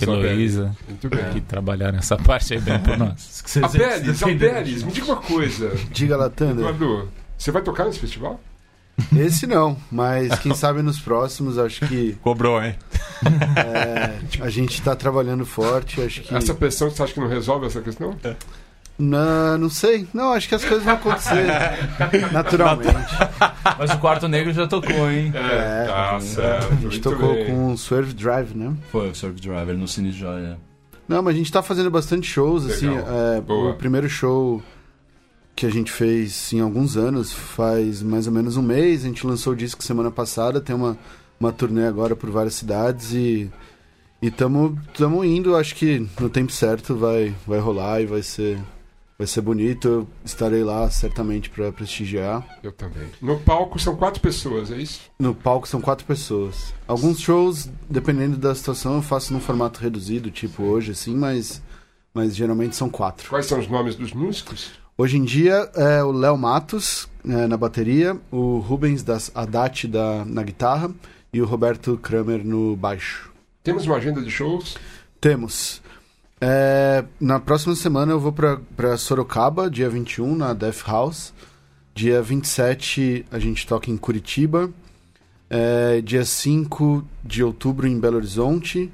Heloísa, 0.00 0.74
Muito 0.88 1.08
bem. 1.08 1.24
que 1.32 1.40
trabalharam 1.40 1.96
nessa 1.96 2.16
parte 2.16 2.54
aí 2.54 2.60
bem 2.60 2.78
por 2.78 2.96
nós. 2.96 3.42
A 3.62 3.68
Belis, 3.68 4.08
a 4.22 4.26
vocês- 4.26 4.38
Belis, 4.38 4.82
me 4.84 4.92
diga 4.92 5.06
uma 5.06 5.16
coisa. 5.16 5.72
Diga 5.90 6.16
lá, 6.16 6.30
Thunder. 6.30 6.58
Eduardo, 6.68 7.08
você 7.36 7.50
vai 7.50 7.62
tocar 7.62 7.84
nesse 7.86 7.98
festival? 7.98 8.40
Esse 9.16 9.46
não, 9.46 9.76
mas 9.90 10.38
quem 10.38 10.54
sabe 10.54 10.82
nos 10.82 11.00
próximos, 11.00 11.58
acho 11.58 11.86
que 11.86 12.12
Cobrou, 12.22 12.62
hein? 12.62 12.74
é, 13.56 14.42
a 14.42 14.50
gente 14.50 14.80
tá 14.82 14.94
trabalhando 14.94 15.44
forte, 15.44 16.00
acho 16.00 16.22
que... 16.22 16.34
Essa 16.34 16.54
pressão, 16.54 16.90
você 16.90 17.02
acha 17.02 17.14
que 17.14 17.20
não 17.20 17.28
resolve 17.28 17.66
essa 17.66 17.80
questão? 17.80 18.16
Não, 18.98 19.58
não 19.58 19.70
sei, 19.70 20.06
não, 20.12 20.32
acho 20.32 20.48
que 20.48 20.54
as 20.54 20.64
coisas 20.64 20.84
vão 20.84 20.94
acontecer 20.94 21.46
naturalmente. 22.30 23.12
Mas 23.78 23.90
o 23.90 23.98
Quarto 23.98 24.28
Negro 24.28 24.52
já 24.52 24.66
tocou, 24.66 25.10
hein? 25.10 25.32
É, 25.34 25.86
tá 25.86 26.20
certo. 26.20 26.66
A 26.66 26.74
gente 26.74 26.82
muito 26.82 27.10
tocou 27.10 27.34
bem. 27.34 27.46
com 27.46 27.72
o 27.72 27.78
Swerve 27.78 28.12
Drive, 28.12 28.54
né? 28.54 28.74
Foi 28.90 29.10
o 29.10 29.14
Surf 29.14 29.40
Driver 29.40 29.76
no 29.76 29.88
Cine 29.88 30.12
Joia. 30.12 30.58
Não, 31.08 31.22
mas 31.22 31.34
a 31.34 31.38
gente 31.38 31.50
tá 31.50 31.62
fazendo 31.62 31.90
bastante 31.90 32.26
shows, 32.26 32.64
assim. 32.66 32.90
Legal. 32.90 33.06
é, 33.36 33.40
Boa. 33.40 33.70
o 33.72 33.74
primeiro 33.74 34.08
show 34.08 34.62
que 35.54 35.66
a 35.66 35.70
gente 35.70 35.92
fez 35.92 36.52
em 36.52 36.60
alguns 36.60 36.96
anos, 36.96 37.32
faz 37.32 38.02
mais 38.02 38.26
ou 38.26 38.32
menos 38.32 38.56
um 38.56 38.62
mês. 38.62 39.04
A 39.04 39.08
gente 39.08 39.26
lançou 39.26 39.52
o 39.52 39.56
disco 39.56 39.82
semana 39.82 40.10
passada, 40.10 40.60
tem 40.60 40.74
uma, 40.74 40.98
uma 41.38 41.52
turnê 41.52 41.86
agora 41.86 42.16
por 42.16 42.30
várias 42.30 42.54
cidades 42.54 43.12
e. 43.12 43.50
E 44.20 44.30
tamo, 44.30 44.78
tamo 44.96 45.24
indo, 45.24 45.56
acho 45.56 45.74
que 45.74 46.06
no 46.20 46.30
tempo 46.30 46.52
certo 46.52 46.94
vai, 46.94 47.34
vai 47.44 47.58
rolar 47.58 48.00
e 48.00 48.06
vai 48.06 48.22
ser, 48.22 48.56
vai 49.18 49.26
ser 49.26 49.40
bonito. 49.40 49.88
Eu 49.88 50.08
estarei 50.24 50.62
lá 50.62 50.88
certamente 50.90 51.50
para 51.50 51.72
prestigiar. 51.72 52.46
Eu 52.62 52.70
também. 52.70 53.08
No 53.20 53.40
palco 53.40 53.80
são 53.80 53.96
quatro 53.96 54.20
pessoas, 54.20 54.70
é 54.70 54.76
isso? 54.76 55.00
No 55.18 55.34
palco 55.34 55.66
são 55.66 55.80
quatro 55.80 56.06
pessoas. 56.06 56.72
Alguns 56.86 57.18
shows, 57.18 57.68
dependendo 57.90 58.36
da 58.36 58.54
situação, 58.54 58.94
eu 58.94 59.02
faço 59.02 59.32
num 59.32 59.40
formato 59.40 59.80
reduzido, 59.80 60.30
tipo 60.30 60.62
hoje, 60.62 60.92
assim, 60.92 61.16
mas, 61.16 61.60
mas 62.14 62.36
geralmente 62.36 62.76
são 62.76 62.88
quatro. 62.88 63.28
Quais 63.28 63.46
são 63.46 63.58
os 63.58 63.66
nomes 63.66 63.96
dos 63.96 64.12
músicos? 64.12 64.70
Hoje 64.96 65.16
em 65.16 65.24
dia 65.24 65.70
é 65.74 66.02
o 66.04 66.12
Léo 66.12 66.36
Matos 66.36 67.08
é, 67.26 67.46
na 67.46 67.56
bateria, 67.56 68.14
o 68.30 68.58
Rubens 68.58 69.02
das 69.02 69.30
Haddad 69.34 69.88
da, 69.88 70.22
na 70.26 70.42
guitarra 70.42 70.90
e 71.32 71.40
o 71.40 71.46
Roberto 71.46 71.96
Kramer 71.96 72.44
no 72.44 72.76
baixo. 72.76 73.32
Temos 73.64 73.86
uma 73.86 73.96
agenda 73.96 74.20
de 74.20 74.30
shows? 74.30 74.76
Temos. 75.18 75.80
É, 76.38 77.04
na 77.18 77.40
próxima 77.40 77.74
semana 77.74 78.12
eu 78.12 78.20
vou 78.20 78.32
para 78.32 78.96
Sorocaba, 78.98 79.70
dia 79.70 79.88
21, 79.88 80.36
na 80.36 80.52
Death 80.52 80.82
House. 80.86 81.32
Dia 81.94 82.20
27 82.20 83.24
a 83.30 83.38
gente 83.38 83.66
toca 83.66 83.90
em 83.90 83.96
Curitiba. 83.96 84.70
É, 85.48 86.02
dia 86.02 86.24
5 86.24 87.02
de 87.24 87.42
outubro 87.42 87.86
em 87.86 87.98
Belo 87.98 88.16
Horizonte. 88.16 88.92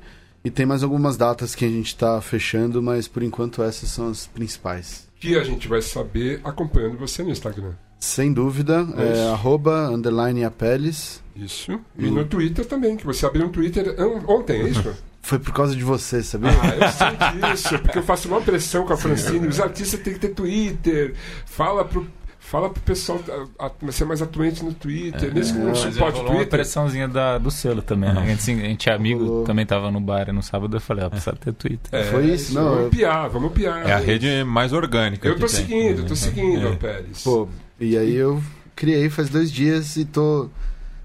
E 0.48 0.50
tem 0.50 0.64
mais 0.64 0.82
algumas 0.82 1.18
datas 1.18 1.54
que 1.54 1.62
a 1.62 1.68
gente 1.68 1.88
está 1.88 2.18
fechando, 2.22 2.82
mas 2.82 3.06
por 3.06 3.22
enquanto 3.22 3.62
essas 3.62 3.90
são 3.90 4.08
as 4.08 4.26
principais. 4.26 5.06
Que 5.20 5.36
a 5.36 5.44
gente 5.44 5.68
vai 5.68 5.82
saber 5.82 6.40
acompanhando 6.42 6.96
você 6.96 7.22
no 7.22 7.28
Instagram. 7.28 7.72
Sem 8.00 8.32
dúvida, 8.32 8.88
é, 8.96 9.12
Isso. 9.12 9.32
arroba, 9.34 9.90
underline 9.90 10.42
apeles. 10.44 11.22
Isso. 11.36 11.78
E 11.98 12.10
no 12.10 12.24
Twitter 12.24 12.64
também, 12.64 12.96
que 12.96 13.04
você 13.04 13.26
abriu 13.26 13.44
um 13.44 13.50
Twitter 13.50 13.94
ontem, 14.26 14.62
é 14.62 14.68
isso? 14.70 14.96
Foi 15.20 15.38
por 15.38 15.52
causa 15.52 15.76
de 15.76 15.84
você, 15.84 16.22
sabia? 16.22 16.48
Ah, 16.48 16.74
eu 16.76 16.88
sei 16.92 17.50
disso, 17.52 17.78
porque 17.80 17.98
eu 17.98 18.02
faço 18.02 18.28
uma 18.28 18.40
pressão 18.40 18.86
com 18.86 18.94
a 18.94 18.96
Francine. 18.96 19.46
Os 19.48 19.60
artistas 19.60 20.00
têm 20.00 20.14
que 20.14 20.20
ter 20.20 20.30
Twitter. 20.30 21.14
Fala 21.44 21.84
pro, 21.84 22.06
fala 22.50 22.70
pro 22.70 22.80
pessoal 22.82 23.20
a- 23.58 23.66
a- 23.66 23.92
ser 23.92 24.04
mais 24.04 24.22
atuante 24.22 24.64
no 24.64 24.72
Twitter. 24.72 25.32
Mesmo 25.34 25.58
que 25.60 25.66
não 25.66 25.74
suporte 25.74 26.20
uma 26.20 26.28
Twitter. 26.30 26.48
pressãozinha 26.48 27.06
da, 27.08 27.38
do 27.38 27.50
selo 27.50 27.82
também, 27.82 28.12
né? 28.12 28.20
A 28.22 28.26
gente, 28.26 28.50
a 28.50 28.68
gente 28.68 28.88
é 28.88 28.92
amigo, 28.94 29.24
Rolou. 29.24 29.44
também 29.44 29.66
tava 29.66 29.90
no 29.90 30.00
bar 30.00 30.32
no 30.32 30.42
sábado, 30.42 30.76
eu 30.76 30.80
falei, 30.80 31.04
ó, 31.04 31.10
precisa 31.10 31.32
ter 31.36 31.52
Twitter. 31.52 31.88
É, 31.92 32.04
Foi 32.04 32.24
isso, 32.26 32.54
não, 32.54 32.64
Vamos 32.64 32.80
eu- 32.84 32.90
piar, 32.90 33.28
vamos 33.28 33.52
piar. 33.52 33.86
É 33.88 33.92
a 33.92 33.98
rede 33.98 34.44
mais 34.44 34.72
orgânica. 34.72 35.28
Eu 35.28 35.34
que 35.34 35.40
tô 35.40 35.46
tem. 35.46 35.56
seguindo, 35.56 36.06
tô 36.06 36.16
seguindo, 36.16 36.66
É. 36.66 36.70
ó, 36.70 36.74
Pérez. 36.76 37.22
Pô, 37.22 37.48
e 37.78 37.96
aí 37.96 38.14
eu 38.14 38.42
criei 38.74 39.08
faz 39.10 39.28
dois 39.28 39.50
dias 39.52 39.96
e 39.96 40.04
tô, 40.04 40.48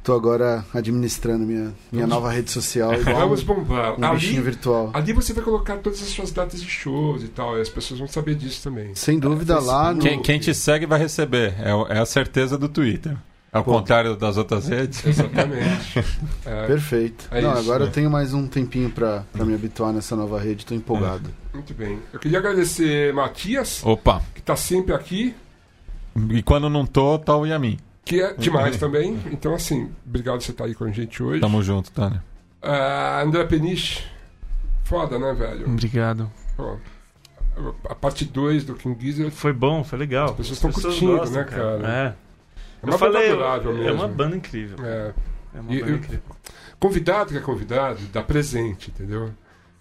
tô 0.04 0.14
agora 0.14 0.66
administrando 0.74 1.46
minha, 1.46 1.74
minha 1.92 2.06
nova 2.06 2.30
rede 2.30 2.52
social 2.52 2.94
igual 2.94 3.16
Vamos 3.22 3.42
um, 3.42 3.46
bombar. 3.46 4.00
um 4.00 4.04
ali, 4.06 4.16
bichinho 4.16 4.44
virtual. 4.44 4.92
ali 4.94 5.14
você 5.14 5.34
vai 5.34 5.44
colocar 5.44 5.78
todas 5.78 6.02
as 6.02 6.10
suas 6.10 6.32
datas 6.32 6.62
de 6.62 6.70
shows 6.70 7.24
e 7.24 7.28
tal, 7.30 7.58
e 7.58 7.62
as 7.62 7.70
pessoas 7.70 8.00
vão 8.00 8.08
saber 8.08 8.36
disso 8.36 8.62
também. 8.64 8.94
Sem 8.96 9.18
dúvida 9.18 9.60
lá 9.60 9.94
no... 9.94 10.02
Quem, 10.02 10.22
quem 10.22 10.40
te 10.40 10.54
segue 10.54 10.86
vai 10.86 11.00
receber. 11.00 11.54
É, 11.60 11.96
é 11.96 12.00
a 12.00 12.06
certeza 12.06 12.58
do 12.58 12.68
Twitter. 12.68 13.16
Ao 13.52 13.64
Pô. 13.64 13.74
contrário 13.74 14.16
das 14.16 14.36
outras 14.36 14.68
redes. 14.68 15.06
Exatamente. 15.06 16.04
É, 16.46 16.68
Perfeito. 16.68 17.26
É 17.32 17.40
Não, 17.42 17.52
isso, 17.52 17.60
agora 17.62 17.84
né? 17.84 17.90
eu 17.90 17.94
tenho 17.94 18.10
mais 18.12 18.34
um 18.34 18.46
tempinho 18.48 18.90
pra, 18.90 19.24
pra 19.32 19.46
me 19.46 19.54
habituar 19.54 19.94
nessa 19.94 20.14
nova 20.16 20.38
rede, 20.40 20.66
tô 20.66 20.76
empolgado. 20.76 21.30
muito 21.54 21.74
bem. 21.74 22.00
Eu 22.12 22.20
queria 22.20 22.40
agradecer 22.40 23.14
Matias, 23.14 23.82
Opa! 23.86 24.22
que 24.36 24.42
tá 24.42 24.56
sempre 24.58 24.94
aqui, 24.94 25.34
E 26.32 26.42
quando 26.44 26.70
não 26.70 26.86
tô, 26.86 27.18
tá 27.18 27.38
o 27.38 27.46
Yamin. 27.46 27.78
Que 28.06 28.22
é 28.22 28.34
demais 28.34 28.78
também. 28.78 29.20
Então, 29.32 29.54
assim, 29.54 29.92
obrigado 30.06 30.36
por 30.36 30.44
você 30.44 30.52
estar 30.52 30.66
aí 30.66 30.76
com 30.76 30.84
a 30.86 30.92
gente 30.92 31.22
hoje. 31.24 31.42
Tamo 31.42 31.62
junto, 31.64 31.92
Tânia. 31.92 32.24
Ah, 32.62 33.22
André 33.24 33.44
Peniche, 33.46 34.04
foda, 34.84 35.18
né, 35.20 35.34
velho? 35.34 35.68
Obrigado. 35.68 36.32
Pô, 36.56 36.78
a 37.90 37.96
parte 37.96 38.26
2 38.26 38.64
do 38.66 38.74
King 38.76 38.98
Gizzard 39.00 39.32
Foi 39.32 39.54
bom, 39.54 39.84
foi 39.84 40.00
legal. 40.00 40.30
As 40.32 40.36
pessoas 40.36 40.60
tão 40.60 40.72
curtindo, 40.72 41.30
né, 41.30 41.44
cara? 41.44 41.88
É. 41.88 42.06
é 42.08 42.16
Eu 42.84 42.90
uma 42.90 42.98
falei, 42.98 43.30
banda 43.30 43.34
adorável 43.34 43.72
é 43.72 43.78
mesmo. 43.80 43.94
uma 43.96 44.08
banda 44.08 44.36
incrível. 44.36 44.78
É. 44.86 45.14
É 45.56 45.60
uma 45.60 45.74
E- 45.74 45.80
banda 45.80 45.92
eu- 45.92 45.98
incrível. 45.98 46.24
Convidado 46.80 47.30
que 47.32 47.38
é 47.38 47.42
convidado, 47.42 48.00
dá 48.12 48.22
presente, 48.24 48.90
entendeu? 48.92 49.30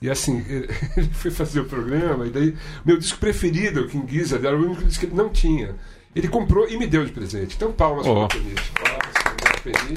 E 0.00 0.10
assim, 0.10 0.44
ele 0.96 1.08
foi 1.12 1.30
fazer 1.30 1.60
o 1.60 1.64
programa, 1.64 2.26
e 2.26 2.30
daí, 2.30 2.56
meu 2.84 2.96
disco 2.98 3.18
preferido, 3.18 3.82
o 3.82 3.88
King 3.88 4.10
Gizzard, 4.12 4.46
era 4.46 4.56
o 4.56 4.60
único 4.64 4.84
disco 4.84 5.00
que 5.00 5.06
ele 5.12 5.16
não 5.20 5.28
tinha. 5.30 5.74
Ele 6.14 6.28
comprou 6.28 6.68
e 6.68 6.76
me 6.76 6.86
deu 6.86 7.04
de 7.04 7.12
presente. 7.12 7.56
Então, 7.56 7.72
palmas 7.72 8.06
Oh. 8.06 8.26
para 8.26 8.38
o 8.38 8.42
Peniche. 8.42 8.72
Palmas 8.72 9.12
para 9.40 9.56
o 9.56 9.60
Peniche. 9.62 9.94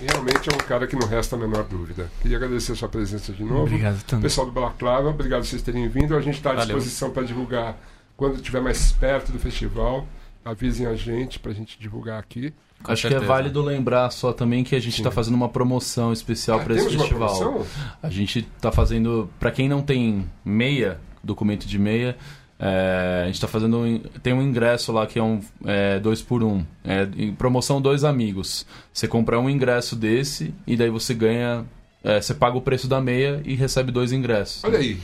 E 0.00 0.04
Realmente 0.06 0.48
é 0.48 0.54
um 0.54 0.58
cara 0.58 0.86
que 0.86 0.94
não 0.94 1.08
resta 1.08 1.34
a 1.34 1.38
menor 1.38 1.64
dúvida. 1.64 2.10
Queria 2.22 2.36
agradecer 2.36 2.72
a 2.72 2.74
sua 2.76 2.88
presença 2.88 3.32
de 3.32 3.42
novo. 3.42 3.62
Obrigado, 3.62 4.00
Tano. 4.04 4.22
Pessoal 4.22 4.46
do 4.46 4.52
Balaclava, 4.52 5.08
obrigado 5.08 5.40
por 5.40 5.46
vocês 5.48 5.62
terem 5.62 5.88
vindo. 5.88 6.14
A 6.16 6.20
gente 6.20 6.34
está 6.36 6.50
à 6.50 6.54
Valeu. 6.54 6.76
disposição 6.76 7.10
para 7.10 7.24
divulgar 7.24 7.76
quando 8.16 8.36
estiver 8.36 8.60
mais 8.60 8.92
perto 8.92 9.32
do 9.32 9.38
festival. 9.40 10.06
Avisem 10.44 10.86
a 10.86 10.94
gente 10.94 11.38
para 11.40 11.50
a 11.50 11.54
gente 11.54 11.78
divulgar 11.80 12.20
aqui. 12.20 12.54
Com 12.82 12.92
Acho 12.92 13.02
que 13.02 13.08
certeza. 13.08 13.24
é 13.24 13.26
válido 13.26 13.60
lembrar 13.60 14.08
só 14.10 14.32
também 14.32 14.62
que 14.62 14.76
a 14.76 14.80
gente 14.80 14.96
está 14.98 15.10
fazendo 15.10 15.34
uma 15.34 15.48
promoção 15.48 16.12
especial 16.12 16.60
Ah, 16.60 16.64
para 16.64 16.74
esse 16.76 16.88
festival. 16.90 17.08
promoção? 17.36 17.66
A 18.00 18.08
gente 18.08 18.42
tá 18.60 18.70
fazendo, 18.70 19.28
Pra 19.40 19.50
quem 19.50 19.68
não 19.68 19.82
tem 19.82 20.30
meia, 20.44 21.00
documento 21.24 21.66
de 21.66 21.76
meia, 21.76 22.16
é, 22.58 23.22
a 23.24 23.26
gente 23.26 23.40
tá 23.40 23.46
fazendo, 23.48 23.78
um- 23.78 23.98
tem 24.22 24.32
um 24.32 24.42
ingresso 24.42 24.90
lá 24.92 25.06
que 25.06 25.18
é 25.18 25.22
um 25.22 25.40
é, 25.64 25.98
dois 25.98 26.20
por 26.22 26.42
um, 26.42 26.64
é, 26.84 27.06
promoção 27.38 27.80
dois 27.80 28.04
amigos. 28.04 28.66
Você 28.92 29.06
compra 29.06 29.38
um 29.38 29.48
ingresso 29.48 29.94
desse 29.94 30.52
e 30.66 30.76
daí 30.76 30.90
você 30.90 31.14
ganha, 31.14 31.64
é, 32.02 32.20
você 32.20 32.34
paga 32.34 32.56
o 32.56 32.60
preço 32.62 32.88
da 32.88 33.00
meia 33.00 33.40
e 33.44 33.54
recebe 33.54 33.92
dois 33.92 34.12
ingressos. 34.12 34.64
Olha 34.64 34.78
aí. 34.78 34.98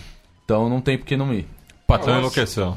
Então 0.45 0.69
não 0.69 0.81
tem 0.81 0.99
por 0.99 1.07
que 1.07 1.17
não 1.17 1.33
ir. 1.33 1.47
Patrão 1.87 2.19
enlouqueceu. 2.19 2.75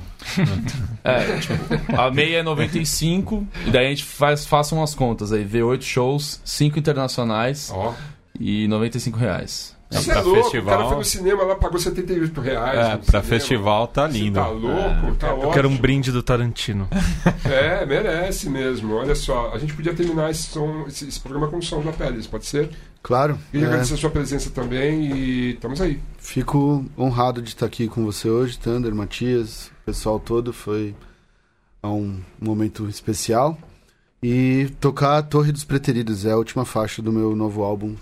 É, 1.04 1.40
tipo, 1.40 1.54
a 1.98 2.12
meia 2.12 2.40
é 2.40 2.44
95 2.44 3.48
e 3.66 3.72
daí 3.72 3.86
a 3.88 3.90
gente 3.90 4.04
faz, 4.04 4.46
faça 4.46 4.76
umas 4.76 4.94
contas 4.94 5.32
aí, 5.32 5.46
vê 5.46 5.64
oito 5.64 5.86
shows, 5.86 6.42
cinco 6.44 6.78
internacionais 6.78 7.72
Ó. 7.74 7.94
e 8.38 8.68
95 8.68 9.18
reais. 9.18 9.77
Você 9.90 10.12
pra 10.12 10.20
é 10.20 10.24
louco, 10.24 10.42
festival- 10.44 10.76
o 10.76 10.78
cara 10.78 10.90
foi 10.90 10.98
no 10.98 11.04
cinema 11.06 11.44
lá, 11.44 11.56
pagou 11.56 11.80
78 11.80 12.42
reais. 12.42 12.78
É, 12.78 12.98
pra 12.98 13.04
cinema. 13.06 13.24
festival 13.24 13.88
tá 13.88 14.08
Você 14.08 14.18
lindo. 14.18 14.36
tá 14.40 14.48
louco, 14.50 15.16
tá 15.18 15.32
ótimo. 15.34 15.44
Eu 15.44 15.52
quero 15.52 15.70
um 15.70 15.78
brinde 15.78 16.12
do 16.12 16.22
Tarantino. 16.22 16.88
É, 17.46 17.86
merece 17.86 18.50
mesmo. 18.50 18.96
Olha 18.96 19.16
só, 19.16 19.52
a 19.54 19.58
gente 19.58 19.74
podia 19.74 19.94
terminar 19.94 20.30
esse, 20.30 20.44
som, 20.50 20.84
esse, 20.88 21.08
esse 21.08 21.20
programa 21.20 21.48
com 21.48 21.58
o 21.58 21.64
som 21.64 21.82
da 21.82 21.94
Pérez, 21.94 22.28
pode 22.28 22.46
ser? 22.46 22.70
Claro. 23.02 23.40
Queria 23.52 23.66
é, 23.66 23.70
agradecer 23.70 23.94
a 23.94 23.98
sua 23.98 24.10
presença 24.10 24.50
também 24.50 25.12
e 25.16 25.52
estamos 25.54 25.80
aí. 25.80 26.02
Fico 26.18 26.84
honrado 26.98 27.42
de 27.42 27.50
estar 27.50 27.66
aqui 27.66 27.88
com 27.88 28.04
você 28.04 28.30
hoje, 28.30 28.60
Thunder, 28.60 28.94
Matias, 28.94 29.68
o 29.84 29.86
pessoal 29.86 30.20
todo. 30.20 30.52
Foi 30.52 30.94
um 31.82 32.20
momento 32.42 32.90
especial. 32.90 33.58
E 34.22 34.70
tocar 34.82 35.18
a 35.20 35.22
Torre 35.22 35.52
dos 35.54 35.64
Preteridos 35.64 36.26
é 36.26 36.32
a 36.32 36.38
última 36.38 36.66
faixa 36.66 37.02
do 37.02 37.14
meu 37.14 37.34
novo 37.36 37.64
álbum, 37.64 37.96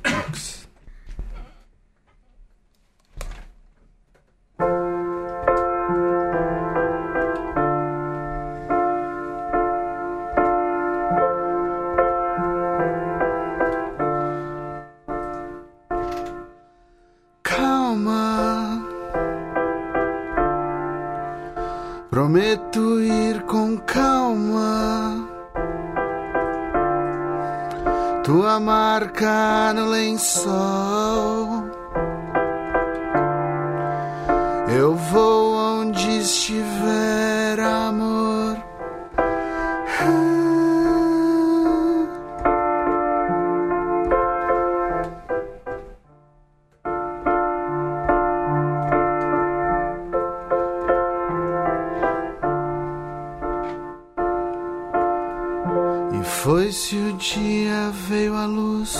foi-se 56.46 56.96
o 56.96 57.14
dia, 57.14 57.90
veio 58.08 58.36
a 58.36 58.46
luz. 58.46 58.96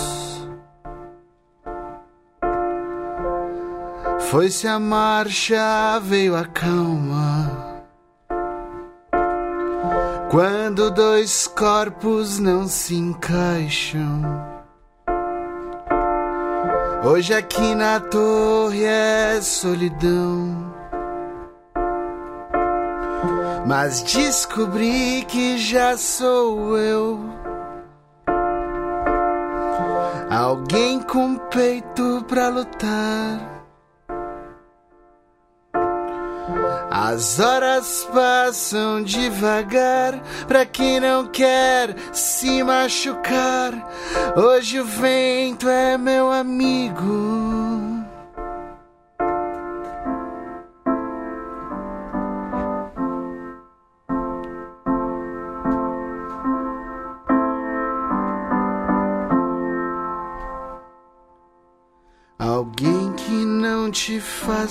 Foi-se 4.18 4.66
a 4.66 4.80
marcha, 4.80 6.00
veio 6.02 6.34
a 6.34 6.44
calma. 6.44 7.84
Quando 10.28 10.90
dois 10.90 11.46
corpos 11.46 12.40
não 12.40 12.66
se 12.66 12.96
encaixam. 12.96 14.22
Hoje 17.04 17.32
aqui 17.32 17.76
na 17.76 18.00
torre 18.00 18.82
é 18.82 19.40
solidão. 19.40 20.75
Mas 23.66 24.00
descobri 24.00 25.24
que 25.26 25.58
já 25.58 25.96
sou 25.96 26.78
eu. 26.78 27.18
Alguém 30.30 31.00
com 31.00 31.36
peito 31.36 32.24
pra 32.28 32.48
lutar. 32.48 33.56
As 36.88 37.40
horas 37.40 38.08
passam 38.14 39.02
devagar 39.02 40.22
pra 40.46 40.64
quem 40.64 41.00
não 41.00 41.26
quer 41.26 41.96
se 42.12 42.62
machucar. 42.62 43.72
Hoje 44.36 44.78
o 44.78 44.84
vento 44.84 45.68
é 45.68 45.98
meu 45.98 46.30
amigo. 46.30 47.55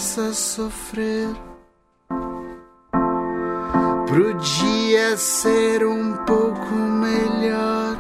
Faça 0.06 0.34
sofrer. 0.34 1.30
Pro 4.08 4.36
dia 4.36 5.18
ser 5.18 5.84
um 5.84 6.14
pouco 6.28 6.76
melhor. 6.76 7.98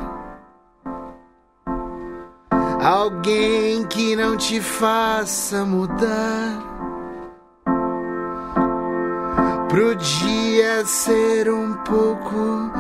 Alguém 2.80 3.88
que 3.88 4.16
não 4.16 4.38
te 4.38 4.62
faça 4.62 5.66
mudar. 5.66 6.62
Pro 9.68 9.95
dia 9.95 10.86
ser 10.86 11.49
um 11.49 11.74
pouco 11.74 12.72